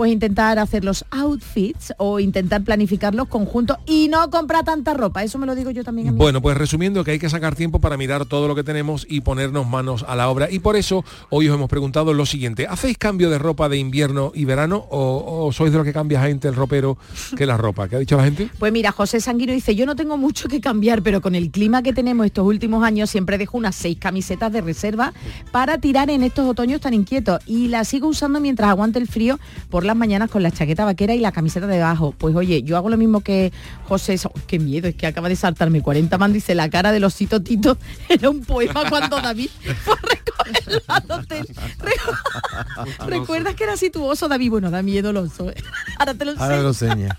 pues 0.00 0.12
intentar 0.12 0.58
hacer 0.58 0.82
los 0.82 1.04
outfits 1.10 1.92
o 1.98 2.20
intentar 2.20 2.64
planificarlos 2.64 3.28
conjuntos 3.28 3.76
y 3.84 4.08
no 4.08 4.30
comprar 4.30 4.64
tanta 4.64 4.94
ropa. 4.94 5.22
Eso 5.22 5.36
me 5.36 5.44
lo 5.44 5.54
digo 5.54 5.70
yo 5.72 5.84
también 5.84 6.08
a 6.08 6.12
mí. 6.12 6.16
Bueno, 6.16 6.40
pues 6.40 6.56
resumiendo 6.56 7.04
que 7.04 7.10
hay 7.10 7.18
que 7.18 7.28
sacar 7.28 7.54
tiempo 7.54 7.80
para 7.80 7.98
mirar 7.98 8.24
todo 8.24 8.48
lo 8.48 8.54
que 8.54 8.64
tenemos 8.64 9.06
y 9.06 9.20
ponernos 9.20 9.68
manos 9.68 10.06
a 10.08 10.16
la 10.16 10.30
obra. 10.30 10.50
Y 10.50 10.60
por 10.60 10.76
eso 10.76 11.04
hoy 11.28 11.50
os 11.50 11.54
hemos 11.54 11.68
preguntado 11.68 12.14
lo 12.14 12.24
siguiente. 12.24 12.66
¿Hacéis 12.66 12.96
cambio 12.96 13.28
de 13.28 13.38
ropa 13.38 13.68
de 13.68 13.76
invierno 13.76 14.32
y 14.34 14.46
verano 14.46 14.86
o, 14.88 15.44
o 15.44 15.52
sois 15.52 15.70
de 15.70 15.76
los 15.76 15.84
que 15.84 15.92
cambia 15.92 16.22
gente 16.22 16.48
el 16.48 16.54
ropero 16.54 16.96
que 17.36 17.44
la 17.44 17.58
ropa? 17.58 17.86
¿Qué 17.86 17.96
ha 17.96 17.98
dicho 17.98 18.16
la 18.16 18.24
gente? 18.24 18.48
Pues 18.58 18.72
mira, 18.72 18.92
José 18.92 19.20
Sanguino 19.20 19.52
dice, 19.52 19.74
yo 19.74 19.84
no 19.84 19.96
tengo 19.96 20.16
mucho 20.16 20.48
que 20.48 20.62
cambiar, 20.62 21.02
pero 21.02 21.20
con 21.20 21.34
el 21.34 21.50
clima 21.50 21.82
que 21.82 21.92
tenemos 21.92 22.24
estos 22.24 22.46
últimos 22.46 22.82
años 22.84 23.10
siempre 23.10 23.36
dejo 23.36 23.58
unas 23.58 23.76
seis 23.76 23.98
camisetas 24.00 24.50
de 24.50 24.62
reserva 24.62 25.12
para 25.52 25.76
tirar 25.76 26.08
en 26.08 26.22
estos 26.22 26.48
otoños 26.48 26.80
tan 26.80 26.94
inquietos 26.94 27.42
y 27.44 27.68
las 27.68 27.88
sigo 27.88 28.08
usando 28.08 28.40
mientras 28.40 28.70
aguante 28.70 28.98
el 28.98 29.06
frío 29.06 29.38
por 29.68 29.89
las 29.90 29.96
mañanas 29.96 30.30
con 30.30 30.42
la 30.44 30.52
chaqueta 30.52 30.84
vaquera 30.84 31.14
y 31.14 31.18
la 31.18 31.32
camiseta 31.32 31.66
debajo. 31.66 32.14
Pues 32.16 32.36
oye, 32.36 32.62
yo 32.62 32.76
hago 32.76 32.88
lo 32.90 32.96
mismo 32.96 33.22
que 33.22 33.52
José, 33.88 34.16
oh, 34.24 34.32
qué 34.46 34.60
miedo, 34.60 34.86
es 34.86 34.94
que 34.94 35.08
acaba 35.08 35.28
de 35.28 35.34
saltarme 35.34 35.82
40 35.82 36.16
man, 36.16 36.32
dice 36.32 36.54
la 36.54 36.70
cara 36.70 36.92
de 36.92 37.00
los 37.00 37.16
Tito 37.16 37.76
era 38.08 38.30
un 38.30 38.44
poema 38.44 38.88
cuando 38.88 39.20
David 39.20 39.50
fue 39.84 39.94
a 39.94 39.96
recoger 39.96 40.82
la 40.86 41.24
¿Recuerdas 43.06 43.54
que 43.54 43.64
era 43.64 43.72
así 43.72 43.90
tu 43.90 44.04
oso, 44.04 44.28
David? 44.28 44.50
Bueno, 44.50 44.70
da 44.70 44.82
miedo 44.82 45.10
el 45.10 45.16
oso. 45.16 45.50
¿eh? 45.50 45.56
Ahora 45.98 46.14
te 46.14 46.24
lo 46.24 46.32
Ahora 46.38 46.62
lo 46.62 46.68
enseña. 46.68 47.18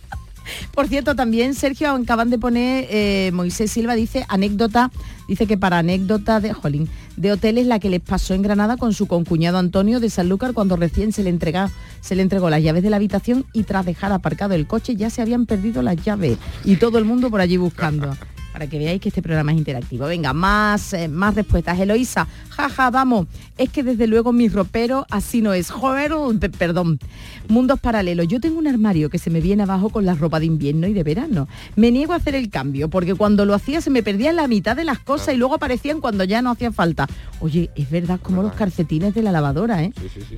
Por 0.74 0.88
cierto, 0.88 1.16
también 1.16 1.54
Sergio 1.54 1.92
acaban 1.92 2.30
de 2.30 2.38
poner, 2.38 2.88
eh, 2.90 3.32
Moisés 3.34 3.72
Silva 3.72 3.96
dice, 3.96 4.26
anécdota, 4.30 4.92
dice 5.28 5.48
que 5.48 5.58
para 5.58 5.80
anécdota 5.80 6.40
de, 6.40 6.54
jolín, 6.54 6.90
de 7.18 7.32
hoteles 7.32 7.68
la 7.68 7.80
que 7.80 7.90
les 7.90 8.02
pasó 8.02 8.34
en 8.34 8.42
Granada 8.42 8.78
con 8.78 8.94
su 8.94 9.08
concuñado 9.08 9.58
Antonio 9.58 10.00
de 10.00 10.10
Sanlúcar 10.10 10.54
cuando 10.54 10.76
recién 10.76 11.12
se 11.12 11.24
le, 11.24 11.30
entrega, 11.30 11.70
se 12.02 12.16
le 12.16 12.22
entregó 12.22 12.50
las 12.50 12.64
llaves 12.64 12.84
de 12.84 12.90
la 12.90 12.98
habitación 12.98 13.46
y 13.54 13.64
tras 13.64 13.86
dejar 13.86 14.12
aparcado 14.12 14.54
el 14.54 14.68
coche 14.68 14.96
ya 14.96 15.10
se 15.10 15.22
habían 15.22 15.46
perdido 15.46 15.82
las 15.82 15.98
llaves. 15.98 16.38
Y 16.64 16.78
todo 16.78 16.98
el 16.98 17.06
mundo 17.06 17.30
por 17.30 17.42
allí 17.42 17.58
buscando 17.58 18.16
para 18.62 18.70
que 18.70 18.78
veáis 18.78 19.02
que 19.02 19.10
este 19.10 19.24
programa 19.24 19.52
es 19.54 19.58
interactivo. 19.58 20.06
Venga, 20.06 20.34
más, 20.34 20.94
eh, 20.94 21.08
más 21.08 21.34
respuestas. 21.34 21.80
Eloisa, 21.80 22.28
jaja, 22.52 22.92
vamos. 22.92 23.26
Es 23.58 23.72
que 23.72 23.82
desde 23.82 24.06
luego 24.06 24.34
mi 24.34 24.50
ropero 24.50 25.08
así 25.10 25.42
no 25.42 25.52
es. 25.54 25.72
Joder, 25.72 26.12
perdón. 26.60 27.00
Mundos 27.48 27.80
paralelos. 27.80 28.28
Yo 28.28 28.40
tengo 28.40 28.60
un 28.60 28.68
armario 28.68 29.10
que 29.10 29.18
se 29.18 29.32
me 29.32 29.42
viene 29.42 29.64
abajo 29.64 29.90
con 29.90 30.06
la 30.06 30.14
ropa 30.14 30.40
de 30.40 30.46
invierno 30.46 30.86
y 30.86 30.94
de 30.94 31.02
verano. 31.02 31.48
Me 31.76 31.90
niego 31.90 32.14
a 32.14 32.18
hacer 32.18 32.36
el 32.36 32.52
cambio 32.52 32.88
porque 32.88 33.16
cuando 33.16 33.46
lo 33.46 33.56
hacía 33.56 33.82
se 33.82 33.90
me 33.90 34.04
perdía 34.04 34.32
la 34.32 34.48
mitad 34.48 34.76
de 34.76 34.84
las 34.84 35.00
cosas 35.00 35.34
y 35.34 35.38
luego 35.38 35.56
aparecían 35.56 36.00
cuando 36.00 36.24
ya 36.24 36.44
no 36.44 36.52
hacía 36.52 36.72
falta. 36.72 37.08
Oye, 37.40 37.72
es 37.76 37.90
verdad 37.90 38.20
como 38.22 38.44
los 38.44 38.54
calcetines 38.54 39.16
de 39.16 39.24
la 39.24 39.32
lavadora, 39.32 39.84
¿eh? 39.84 39.92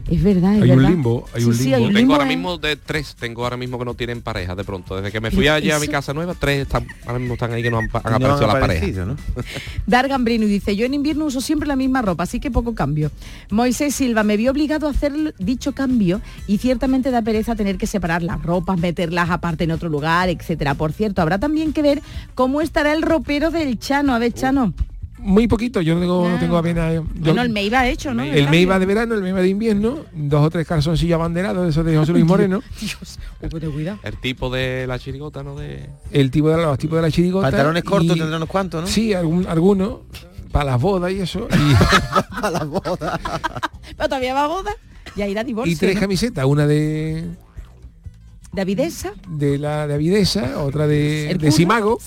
Es 0.10 0.24
verdad, 0.24 0.56
es 0.56 0.64
hay 0.64 0.72
un 0.72 0.84
limbo, 0.84 1.26
hay 1.34 1.44
un 1.44 1.58
limbo. 1.58 1.94
tengo 1.94 2.14
ahora 2.14 2.26
mismo 2.26 2.58
de 2.58 2.78
tres, 2.78 3.18
tengo 3.20 3.44
ahora 3.44 3.58
mismo 3.58 3.78
que 3.78 3.84
no 3.84 3.96
tienen 3.96 4.22
pareja 4.22 4.56
de 4.56 4.64
pronto. 4.64 4.96
Desde 4.96 5.12
que 5.12 5.20
me 5.20 5.30
fui 5.30 5.50
allá 5.50 5.76
a 5.76 5.80
mi 5.80 5.90
casa 5.90 6.14
nueva, 6.14 6.36
tres 6.36 6.62
están, 6.62 6.88
ahora 7.06 7.20
mismo 7.20 7.34
están 7.34 7.52
ahí 7.52 7.62
que 7.62 7.70
no 7.70 7.80
han, 7.80 7.90
han 7.92 8.13
aparecido 8.16 8.48
la 8.48 8.60
pareja. 8.60 9.06
¿no? 9.06 9.16
Dar 9.88 10.08
Gambrino 10.08 10.46
dice, 10.46 10.76
yo 10.76 10.86
en 10.86 10.94
invierno 10.94 11.26
uso 11.26 11.42
siempre 11.42 11.68
la 11.68 11.76
misma 11.76 12.02
ropa, 12.02 12.24
así 12.24 12.40
que 12.40 12.52
poco 12.52 12.76
cambio. 12.76 13.12
Moisés 13.50 13.96
Silva 13.96 14.24
me 14.24 14.38
vio 14.38 14.52
obligado 14.52 14.88
a 14.88 14.92
hacer 14.92 15.36
dicho 15.38 15.74
cambio 15.74 16.22
y 16.48 16.58
ciertamente 16.58 17.12
da 17.12 17.22
pereza 17.22 17.56
tener 17.56 17.78
que 17.78 17.88
separar 17.88 18.24
las 18.24 18.42
ropas, 18.42 18.78
meterlas 18.80 19.30
aparte 19.30 19.64
en 19.64 19.72
otro 19.72 19.90
lugar, 19.90 20.30
etcétera. 20.30 20.76
Por 20.76 20.92
cierto, 20.92 21.22
habrá 21.22 21.40
también 21.40 21.74
que 21.74 21.82
ver 21.82 22.02
cómo 22.36 22.62
estará 22.62 22.94
el 22.94 23.02
ropero 23.02 23.52
del 23.52 23.80
Chano. 23.80 24.14
A 24.14 24.20
ver, 24.20 24.34
Chano 24.34 24.74
muy 25.20 25.48
poquito, 25.48 25.80
yo 25.82 25.96
no 25.96 26.02
tengo, 26.02 26.30
no 26.30 26.40
tengo 26.40 26.58
apenas. 26.58 27.02
bueno, 27.16 27.42
el 27.42 27.50
Meiva 27.50 27.88
hecho, 27.88 28.14
¿no? 28.14 28.24
El 28.24 28.50
Meiva 28.50 28.80
de 28.80 28.86
verano, 28.86 29.16
el 29.16 29.22
Meiva 29.22 29.42
de 29.42 29.48
invierno, 29.48 30.00
dos 30.12 30.46
o 30.46 30.50
tres 30.50 30.68
calzoncillos 30.68 31.16
abanderados, 31.16 31.70
eso 31.70 31.84
de 31.84 31.98
José 31.98 32.12
Luis 32.12 32.26
Moreno. 32.28 32.62
Dios, 32.80 33.20
cuidado. 33.74 34.00
El 34.04 34.18
tipo 34.18 34.50
de 34.50 34.86
la 34.88 35.00
chirigota, 35.00 35.44
¿no? 35.44 35.56
De... 35.56 35.90
El 36.12 36.32
tipo 36.32 36.50
de 36.50 36.58
los 36.58 36.78
tipos 36.78 36.98
de 36.98 37.02
la 37.04 37.12
chirigota. 37.12 37.48
Pantalones 37.48 37.84
cortos 37.84 38.18
tendrán 38.18 38.36
unos 38.36 38.50
cuantos, 38.50 38.82
¿no? 38.82 38.88
Sí, 38.88 39.14
algún, 39.14 39.48
algunos, 39.48 40.00
para 40.52 40.72
las 40.72 40.82
bodas 40.82 41.12
y 41.12 41.20
eso. 41.20 41.48
Y... 41.52 42.36
para 42.42 42.52
las 42.52 42.68
bodas. 42.68 43.20
Pero 43.98 44.10
todavía 44.10 44.34
va 44.34 44.46
a 44.46 44.48
boda. 44.48 44.72
Ya 45.16 45.28
irá 45.28 45.44
divorcio. 45.44 45.72
Y 45.72 45.76
tres 45.76 46.00
camisetas, 46.00 46.44
una 46.46 46.66
de 46.66 47.30
de 48.54 48.62
Avidesa. 48.62 49.14
De 49.28 49.58
la 49.58 49.88
de 49.88 49.96
Avidesa, 49.96 50.64
otra 50.64 50.88
de, 50.88 51.36
de 51.40 51.52
Simago. 51.52 51.98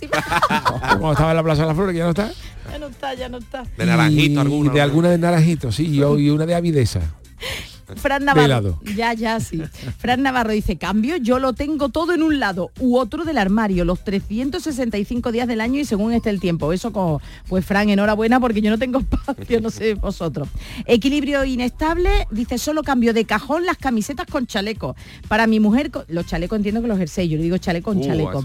Como 0.93 1.13
estaba 1.13 1.31
en 1.33 1.37
la 1.37 1.43
Plaza 1.43 1.63
de 1.63 1.69
la 1.69 1.75
Flores, 1.75 1.93
que 1.93 1.99
ya 1.99 2.05
no 2.05 2.11
está. 2.11 2.33
Ya 2.71 2.79
no 2.79 2.87
está, 2.87 3.15
ya 3.15 3.29
no 3.29 3.39
está. 3.39 3.65
De 3.77 3.85
naranjito, 3.85 4.41
alguna. 4.41 4.73
De 4.73 4.81
alguna 4.81 5.11
de 5.11 5.19
naranjito, 5.19 5.73
sí, 5.73 5.87
y, 5.87 5.99
y 5.99 6.31
una 6.31 6.47
de 6.47 6.55
Avidesa. 6.55 7.01
Fran 7.95 8.25
Navarro. 8.25 8.81
Ya, 8.97 9.15
ya, 9.15 9.39
sí. 9.41 9.63
Fran 9.99 10.23
Navarro 10.23 10.53
dice, 10.53 10.77
cambio, 10.77 11.17
yo 11.17 11.39
lo 11.39 11.53
tengo 11.53 11.89
todo 11.89 12.13
en 12.13 12.23
un 12.23 12.41
lado 12.41 12.71
u 12.81 12.97
otro 12.97 13.25
del 13.25 13.39
armario, 13.39 13.85
los 13.85 14.03
365 14.03 15.33
días 15.33 15.47
del 15.47 15.61
año 15.61 15.81
y 15.81 15.85
según 15.85 16.13
esté 16.13 16.31
el 16.31 16.41
tiempo. 16.41 16.73
Eso 16.73 16.93
como, 16.93 17.21
pues 17.49 17.65
Fran, 17.65 17.89
enhorabuena 17.89 18.41
porque 18.41 18.61
yo 18.61 18.71
no 18.71 18.79
tengo 18.79 18.99
espacio, 19.11 19.61
no 19.61 19.71
sé 19.71 19.95
vosotros. 19.95 20.49
Equilibrio 20.87 21.45
inestable, 21.45 22.27
dice, 22.31 22.59
solo 22.59 22.83
cambio 22.83 23.15
de 23.15 23.25
cajón 23.25 23.65
las 23.65 23.77
camisetas 23.77 24.27
con 24.27 24.47
chaleco. 24.47 24.97
Para 25.29 25.47
mi 25.47 25.61
mujer, 25.61 25.91
los 26.09 26.27
chalecos 26.27 26.57
entiendo 26.57 26.83
que 26.83 26.89
los 26.89 26.99
jerseys, 26.99 27.31
yo 27.31 27.37
le 27.37 27.45
digo 27.45 27.59
chaleco 27.59 27.87
con 27.87 27.99
uh, 27.99 28.05
chaleco. 28.05 28.43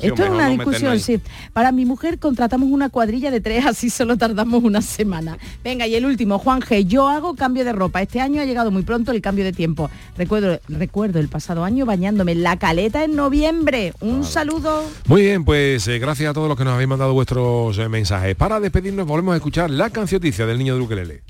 Esto 0.00 0.24
es 0.24 0.30
una 0.30 0.48
discusión, 0.48 1.00
sí. 1.00 1.20
Para 1.52 1.72
mi 1.72 1.84
mujer 1.84 2.18
contratamos 2.18 2.70
una 2.70 2.90
cuadrilla 2.90 3.30
de 3.30 3.40
tres, 3.40 3.66
así 3.66 3.90
solo 3.90 4.16
tardamos 4.16 4.62
una 4.62 4.82
semana. 4.82 5.38
Venga, 5.64 5.86
y 5.86 5.94
el 5.96 6.06
último, 6.06 6.38
Juan 6.38 6.60
G, 6.60 6.86
yo 6.86 7.08
hago 7.08 7.34
cambio 7.34 7.64
de 7.64 7.72
ropa. 7.72 8.02
Este 8.02 8.20
año 8.20 8.40
ha 8.40 8.44
llegado 8.44 8.70
muy 8.70 8.83
pronto 8.84 9.12
el 9.12 9.20
cambio 9.20 9.44
de 9.44 9.52
tiempo. 9.52 9.90
Recuerdo, 10.16 10.60
recuerdo 10.68 11.18
el 11.18 11.28
pasado 11.28 11.64
año 11.64 11.86
bañándome 11.86 12.32
en 12.32 12.42
la 12.42 12.58
caleta 12.58 13.04
en 13.04 13.16
noviembre. 13.16 13.92
Un 14.00 14.24
saludo. 14.24 14.84
Muy 15.06 15.22
bien, 15.22 15.44
pues 15.44 15.86
eh, 15.88 15.98
gracias 15.98 16.30
a 16.30 16.34
todos 16.34 16.48
los 16.48 16.56
que 16.56 16.64
nos 16.64 16.74
habéis 16.74 16.88
mandado 16.88 17.12
vuestros 17.12 17.78
eh, 17.78 17.88
mensajes. 17.88 18.34
Para 18.36 18.60
despedirnos 18.60 19.06
volvemos 19.06 19.34
a 19.34 19.36
escuchar 19.36 19.70
la 19.70 19.90
cancioticia 19.90 20.46
del 20.46 20.58
niño 20.58 20.76
de 20.76 20.80
Ukelele. 20.80 21.22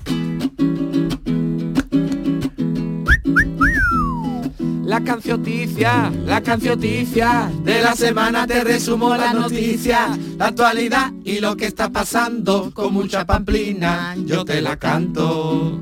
La 4.85 5.03
cancioticia, 5.03 6.11
la 6.25 6.41
cancioticia, 6.41 7.51
de 7.63 7.81
la 7.81 7.95
semana 7.95 8.45
te 8.45 8.63
resumo 8.63 9.15
la 9.17 9.33
noticia, 9.33 10.17
la 10.37 10.47
actualidad 10.47 11.11
y 11.23 11.39
lo 11.39 11.57
que 11.57 11.65
está 11.65 11.89
pasando, 11.89 12.71
con 12.71 12.93
mucha 12.93 13.25
pamplina, 13.25 14.15
yo 14.25 14.45
te 14.45 14.61
la 14.61 14.77
canto. 14.77 15.81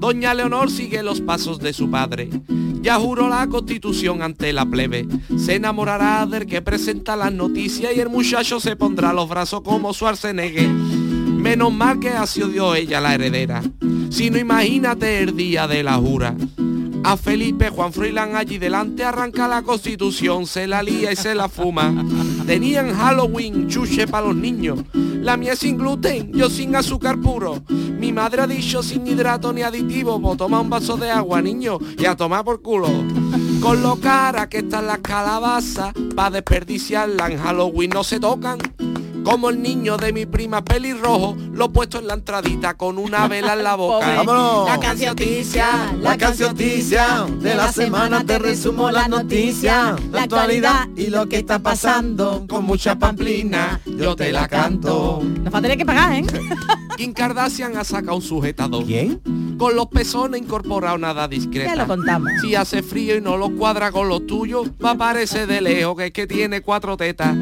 Doña 0.00 0.32
Leonor 0.32 0.70
sigue 0.70 1.02
los 1.02 1.20
pasos 1.20 1.58
de 1.58 1.74
su 1.74 1.90
padre. 1.90 2.30
Ya 2.80 2.98
juró 2.98 3.28
la 3.28 3.46
constitución 3.48 4.22
ante 4.22 4.50
la 4.54 4.64
plebe. 4.64 5.06
Se 5.36 5.56
enamorará 5.56 6.24
del 6.24 6.46
que 6.46 6.62
presenta 6.62 7.16
las 7.16 7.30
noticias 7.34 7.94
y 7.94 8.00
el 8.00 8.08
muchacho 8.08 8.60
se 8.60 8.76
pondrá 8.76 9.12
los 9.12 9.28
brazos 9.28 9.60
como 9.60 9.92
su 9.92 10.06
arsenegue. 10.06 10.66
Menos 10.68 11.70
mal 11.74 12.00
que 12.00 12.08
así 12.08 12.40
odió 12.40 12.74
ella 12.74 12.98
la 12.98 13.14
heredera. 13.14 13.62
Si 14.08 14.30
no 14.30 14.38
imagínate 14.38 15.22
el 15.22 15.36
día 15.36 15.68
de 15.68 15.82
la 15.82 15.96
jura. 15.96 16.34
A 17.02 17.16
Felipe 17.16 17.70
Juan 17.70 17.92
Froilán 17.92 18.36
allí 18.36 18.58
delante 18.58 19.04
arranca 19.04 19.48
la 19.48 19.62
constitución, 19.62 20.46
se 20.46 20.66
la 20.66 20.82
lía 20.82 21.12
y 21.12 21.16
se 21.16 21.34
la 21.34 21.48
fuma. 21.48 22.04
Tenían 22.46 22.94
Halloween, 22.94 23.68
chuche 23.68 24.06
para 24.06 24.26
los 24.26 24.36
niños. 24.36 24.80
La 24.94 25.36
mía 25.36 25.56
sin 25.56 25.78
gluten, 25.78 26.32
yo 26.32 26.50
sin 26.50 26.76
azúcar 26.76 27.18
puro. 27.20 27.62
Mi 27.68 28.12
madre 28.12 28.42
ha 28.42 28.46
dicho 28.46 28.82
sin 28.82 29.06
hidrato 29.06 29.52
ni 29.52 29.62
aditivo, 29.62 30.20
pues 30.20 30.36
toma 30.36 30.60
un 30.60 30.70
vaso 30.70 30.96
de 30.96 31.10
agua, 31.10 31.42
niño, 31.42 31.78
y 31.98 32.04
a 32.06 32.16
tomar 32.16 32.44
por 32.44 32.62
culo. 32.62 32.88
Con 33.60 33.82
lo 33.82 33.96
cara 33.96 34.48
que 34.48 34.58
están 34.58 34.86
las 34.86 34.98
calabazas, 34.98 35.92
pa' 36.14 36.30
desperdiciarla 36.30 37.30
en 37.30 37.38
Halloween 37.38 37.90
no 37.90 38.04
se 38.04 38.20
tocan. 38.20 38.58
Como 39.24 39.50
el 39.50 39.60
niño 39.60 39.96
de 39.96 40.12
mi 40.12 40.26
prima 40.26 40.64
pelirrojo, 40.64 41.36
lo 41.52 41.66
he 41.66 41.68
puesto 41.68 41.98
en 41.98 42.06
la 42.06 42.14
entradita 42.14 42.74
con 42.74 42.98
una 42.98 43.28
vela 43.28 43.52
en 43.52 43.64
la 43.64 43.74
boca. 43.74 44.06
¡Vámonos! 44.16 44.68
La 44.68 44.80
cancioticia, 44.80 45.92
la 46.00 46.16
cancioticia, 46.16 47.26
de 47.40 47.54
la 47.54 47.72
semana 47.72 48.24
te 48.24 48.38
resumo 48.38 48.90
la 48.90 49.08
noticia, 49.08 49.96
la 50.10 50.22
actualidad 50.22 50.88
y 50.96 51.08
lo 51.08 51.28
que 51.28 51.38
está 51.38 51.58
pasando. 51.58 52.46
Con 52.48 52.64
mucha 52.64 52.98
pamplina, 52.98 53.80
yo 53.84 54.16
te 54.16 54.32
la 54.32 54.48
canto. 54.48 55.20
Nos 55.22 55.52
va 55.52 55.58
a 55.58 55.62
tener 55.62 55.76
que 55.76 55.84
pagar, 55.84 56.14
¿eh? 56.14 56.24
Kim 56.96 57.12
Kardashian 57.12 57.76
ha 57.76 57.84
sacado 57.84 58.16
un 58.16 58.22
sujetador. 58.22 58.84
¿Quién? 58.84 59.20
Con 59.58 59.76
los 59.76 59.86
pezones 59.86 60.40
incorporados 60.40 61.00
nada 61.00 61.28
discreta. 61.28 61.74
Ya 61.74 61.76
lo 61.76 61.86
contamos. 61.86 62.30
Si 62.40 62.54
hace 62.54 62.82
frío 62.82 63.16
y 63.16 63.20
no 63.20 63.36
lo 63.36 63.56
cuadra 63.56 63.92
con 63.92 64.08
lo 64.08 64.20
tuyo, 64.20 64.64
va 64.84 64.92
a 64.92 64.94
parecer 64.96 65.46
de 65.46 65.60
lejos 65.60 65.96
que 65.96 66.06
es 66.06 66.12
que 66.12 66.26
tiene 66.26 66.62
cuatro 66.62 66.96
tetas. 66.96 67.36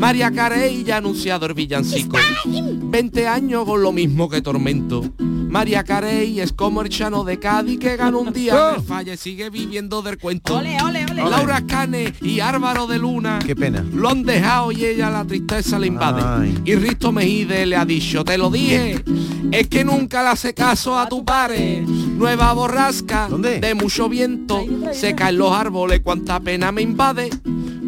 María 0.00 0.30
Carey 0.30 0.82
ya 0.82 0.94
ha 0.94 0.98
anunciado 0.98 1.44
el 1.44 1.52
villancico. 1.52 2.16
20 2.46 3.28
años 3.28 3.66
con 3.66 3.82
lo 3.82 3.92
mismo 3.92 4.30
que 4.30 4.40
Tormento. 4.40 5.04
María 5.18 5.84
Carey 5.84 6.40
es 6.40 6.54
como 6.54 6.80
el 6.80 6.88
Chano 6.88 7.22
de 7.22 7.38
Cádiz 7.38 7.78
que 7.78 7.96
gana 7.96 8.16
un 8.16 8.32
día 8.32 8.76
oh. 8.78 8.82
falla 8.82 9.12
y 9.12 9.18
sigue 9.18 9.50
viviendo 9.50 10.00
del 10.00 10.16
cuento. 10.16 10.58
Laura 10.62 11.66
Cane 11.66 12.14
y 12.22 12.40
Álvaro 12.40 12.86
de 12.86 12.98
Luna. 12.98 13.40
Qué 13.44 13.54
pena. 13.54 13.84
Lo 13.92 14.08
han 14.08 14.22
dejado 14.22 14.72
y 14.72 14.86
ella 14.86 15.10
la 15.10 15.26
tristeza 15.26 15.78
le 15.78 15.88
invade. 15.88 16.50
Y 16.64 16.76
Risto 16.76 17.12
Mejide 17.12 17.66
le 17.66 17.76
ha 17.76 17.84
dicho, 17.84 18.24
te 18.24 18.38
lo 18.38 18.48
dije, 18.48 19.04
es 19.52 19.68
que 19.68 19.84
nunca 19.84 20.22
le 20.22 20.30
hace 20.30 20.54
caso 20.54 20.98
a 20.98 21.10
tu 21.10 21.26
pare. 21.26 21.82
Nueva 21.82 22.54
borrasca 22.54 23.28
de 23.28 23.74
mucho 23.74 24.08
viento, 24.08 24.64
se 24.94 25.14
caen 25.14 25.36
los 25.36 25.52
árboles, 25.52 26.00
cuánta 26.00 26.40
pena 26.40 26.72
me 26.72 26.80
invade 26.80 27.28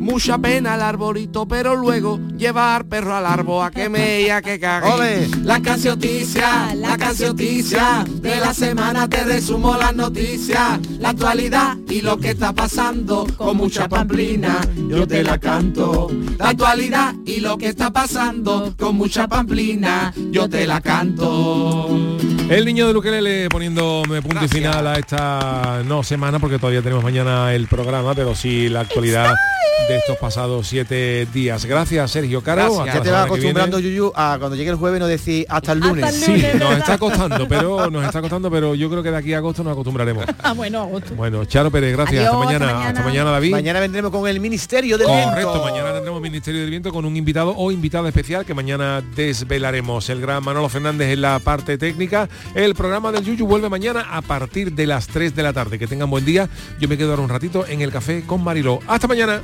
mucha 0.02 0.36
pena 0.36 0.74
el 0.74 0.82
arbolito, 0.82 1.46
pero 1.46 1.76
luego 1.76 2.18
llevar 2.36 2.84
perro 2.86 3.14
al 3.14 3.24
árbol 3.24 3.64
a 3.64 3.70
que 3.70 3.88
me 3.88 4.22
y 4.22 4.28
a 4.28 4.42
que 4.42 4.58
cague. 4.58 5.28
La 5.42 5.62
cancioticia, 5.62 6.74
la 6.74 6.98
cancioticia, 6.98 8.04
de 8.06 8.36
la 8.36 8.52
semana 8.52 9.08
te 9.08 9.22
resumo 9.24 9.76
las 9.76 9.94
noticias, 9.94 10.80
la 10.98 11.10
actualidad 11.10 11.76
y 11.88 12.00
lo 12.00 12.18
que 12.18 12.30
está 12.30 12.52
pasando 12.52 13.26
con 13.36 13.56
mucha 13.56 13.88
pamplina, 13.88 14.60
yo 14.88 15.06
te 15.06 15.22
la 15.22 15.38
canto. 15.38 16.10
La 16.38 16.48
actualidad 16.50 17.14
y 17.24 17.40
lo 17.40 17.56
que 17.56 17.68
está 17.68 17.92
pasando 17.92 18.74
con 18.76 18.96
mucha 18.96 19.28
pamplina, 19.28 20.12
yo 20.30 20.48
te 20.48 20.66
la 20.66 20.80
canto. 20.80 22.18
El 22.50 22.64
niño 22.64 22.88
de 22.88 22.92
Luquelele 22.92 23.48
poniéndome 23.48 24.20
punto 24.20 24.44
y 24.44 24.48
final 24.48 24.86
a 24.86 24.98
esta 24.98 25.82
no 25.86 26.02
semana 26.02 26.40
porque 26.40 26.58
todavía 26.58 26.82
tenemos 26.82 27.04
mañana 27.04 27.54
el 27.54 27.68
programa, 27.68 28.14
pero 28.14 28.34
sí 28.34 28.68
la 28.68 28.80
actualidad 28.80 29.32
de 29.92 29.98
estos 29.98 30.16
pasados 30.16 30.66
siete 30.68 31.26
días. 31.34 31.66
Gracias, 31.66 32.10
Sergio 32.10 32.42
Caro. 32.42 32.86
Ya 32.86 33.02
te 33.02 33.10
vas 33.10 33.26
acostumbrando, 33.26 33.78
Yuyu, 33.78 34.10
a 34.14 34.36
cuando 34.38 34.56
llegue 34.56 34.70
el 34.70 34.76
jueves 34.76 34.98
no 35.00 35.06
decir 35.06 35.44
hasta 35.50 35.72
el 35.72 35.80
lunes. 35.80 36.14
sí, 36.14 36.42
nos 36.58 36.78
está 36.78 36.96
costando, 36.96 37.46
pero 37.46 37.90
nos 37.90 38.04
está 38.04 38.22
costando, 38.22 38.50
pero 38.50 38.74
yo 38.74 38.88
creo 38.88 39.02
que 39.02 39.10
de 39.10 39.18
aquí 39.18 39.34
a 39.34 39.38
agosto 39.38 39.62
nos 39.62 39.72
acostumbraremos. 39.72 40.24
Ah, 40.44 40.54
bueno, 40.54 40.80
agosto. 40.82 41.14
Bueno, 41.14 41.44
Charo 41.44 41.70
Pérez, 41.70 41.92
gracias. 41.92 42.24
hasta, 42.24 42.36
mañana. 42.36 42.88
hasta 42.88 43.02
mañana. 43.02 43.30
David. 43.30 43.52
Mañana 43.52 43.78
vendremos 43.78 44.10
con 44.10 44.26
el 44.26 44.40
Ministerio 44.40 44.98
del 44.98 45.06
Viento. 45.06 45.30
Correcto, 45.30 45.62
mañana 45.62 45.92
tendremos 45.92 46.20
Ministerio 46.20 46.62
del 46.62 46.70
Viento 46.70 46.90
con 46.90 47.04
un 47.04 47.16
invitado 47.16 47.54
o 47.56 47.70
invitada 47.70 48.08
especial 48.08 48.44
que 48.44 48.54
mañana 48.54 49.02
desvelaremos. 49.14 50.08
El 50.08 50.20
gran 50.20 50.42
Manolo 50.42 50.68
Fernández 50.68 51.12
en 51.12 51.20
la 51.20 51.38
parte 51.38 51.78
técnica. 51.78 52.28
El 52.54 52.74
programa 52.74 53.12
del 53.12 53.24
Yuyu 53.24 53.46
vuelve 53.46 53.68
mañana 53.68 54.06
a 54.10 54.20
partir 54.20 54.72
de 54.72 54.86
las 54.86 55.06
3 55.06 55.36
de 55.36 55.42
la 55.42 55.52
tarde. 55.52 55.78
Que 55.78 55.86
tengan 55.86 56.10
buen 56.10 56.24
día. 56.24 56.48
Yo 56.80 56.88
me 56.88 56.98
quedo 56.98 57.10
ahora 57.10 57.22
un 57.22 57.28
ratito 57.28 57.64
en 57.66 57.82
el 57.82 57.92
café 57.92 58.24
con 58.26 58.42
Mariló. 58.42 58.80
Hasta 58.88 59.06
mañana. 59.06 59.42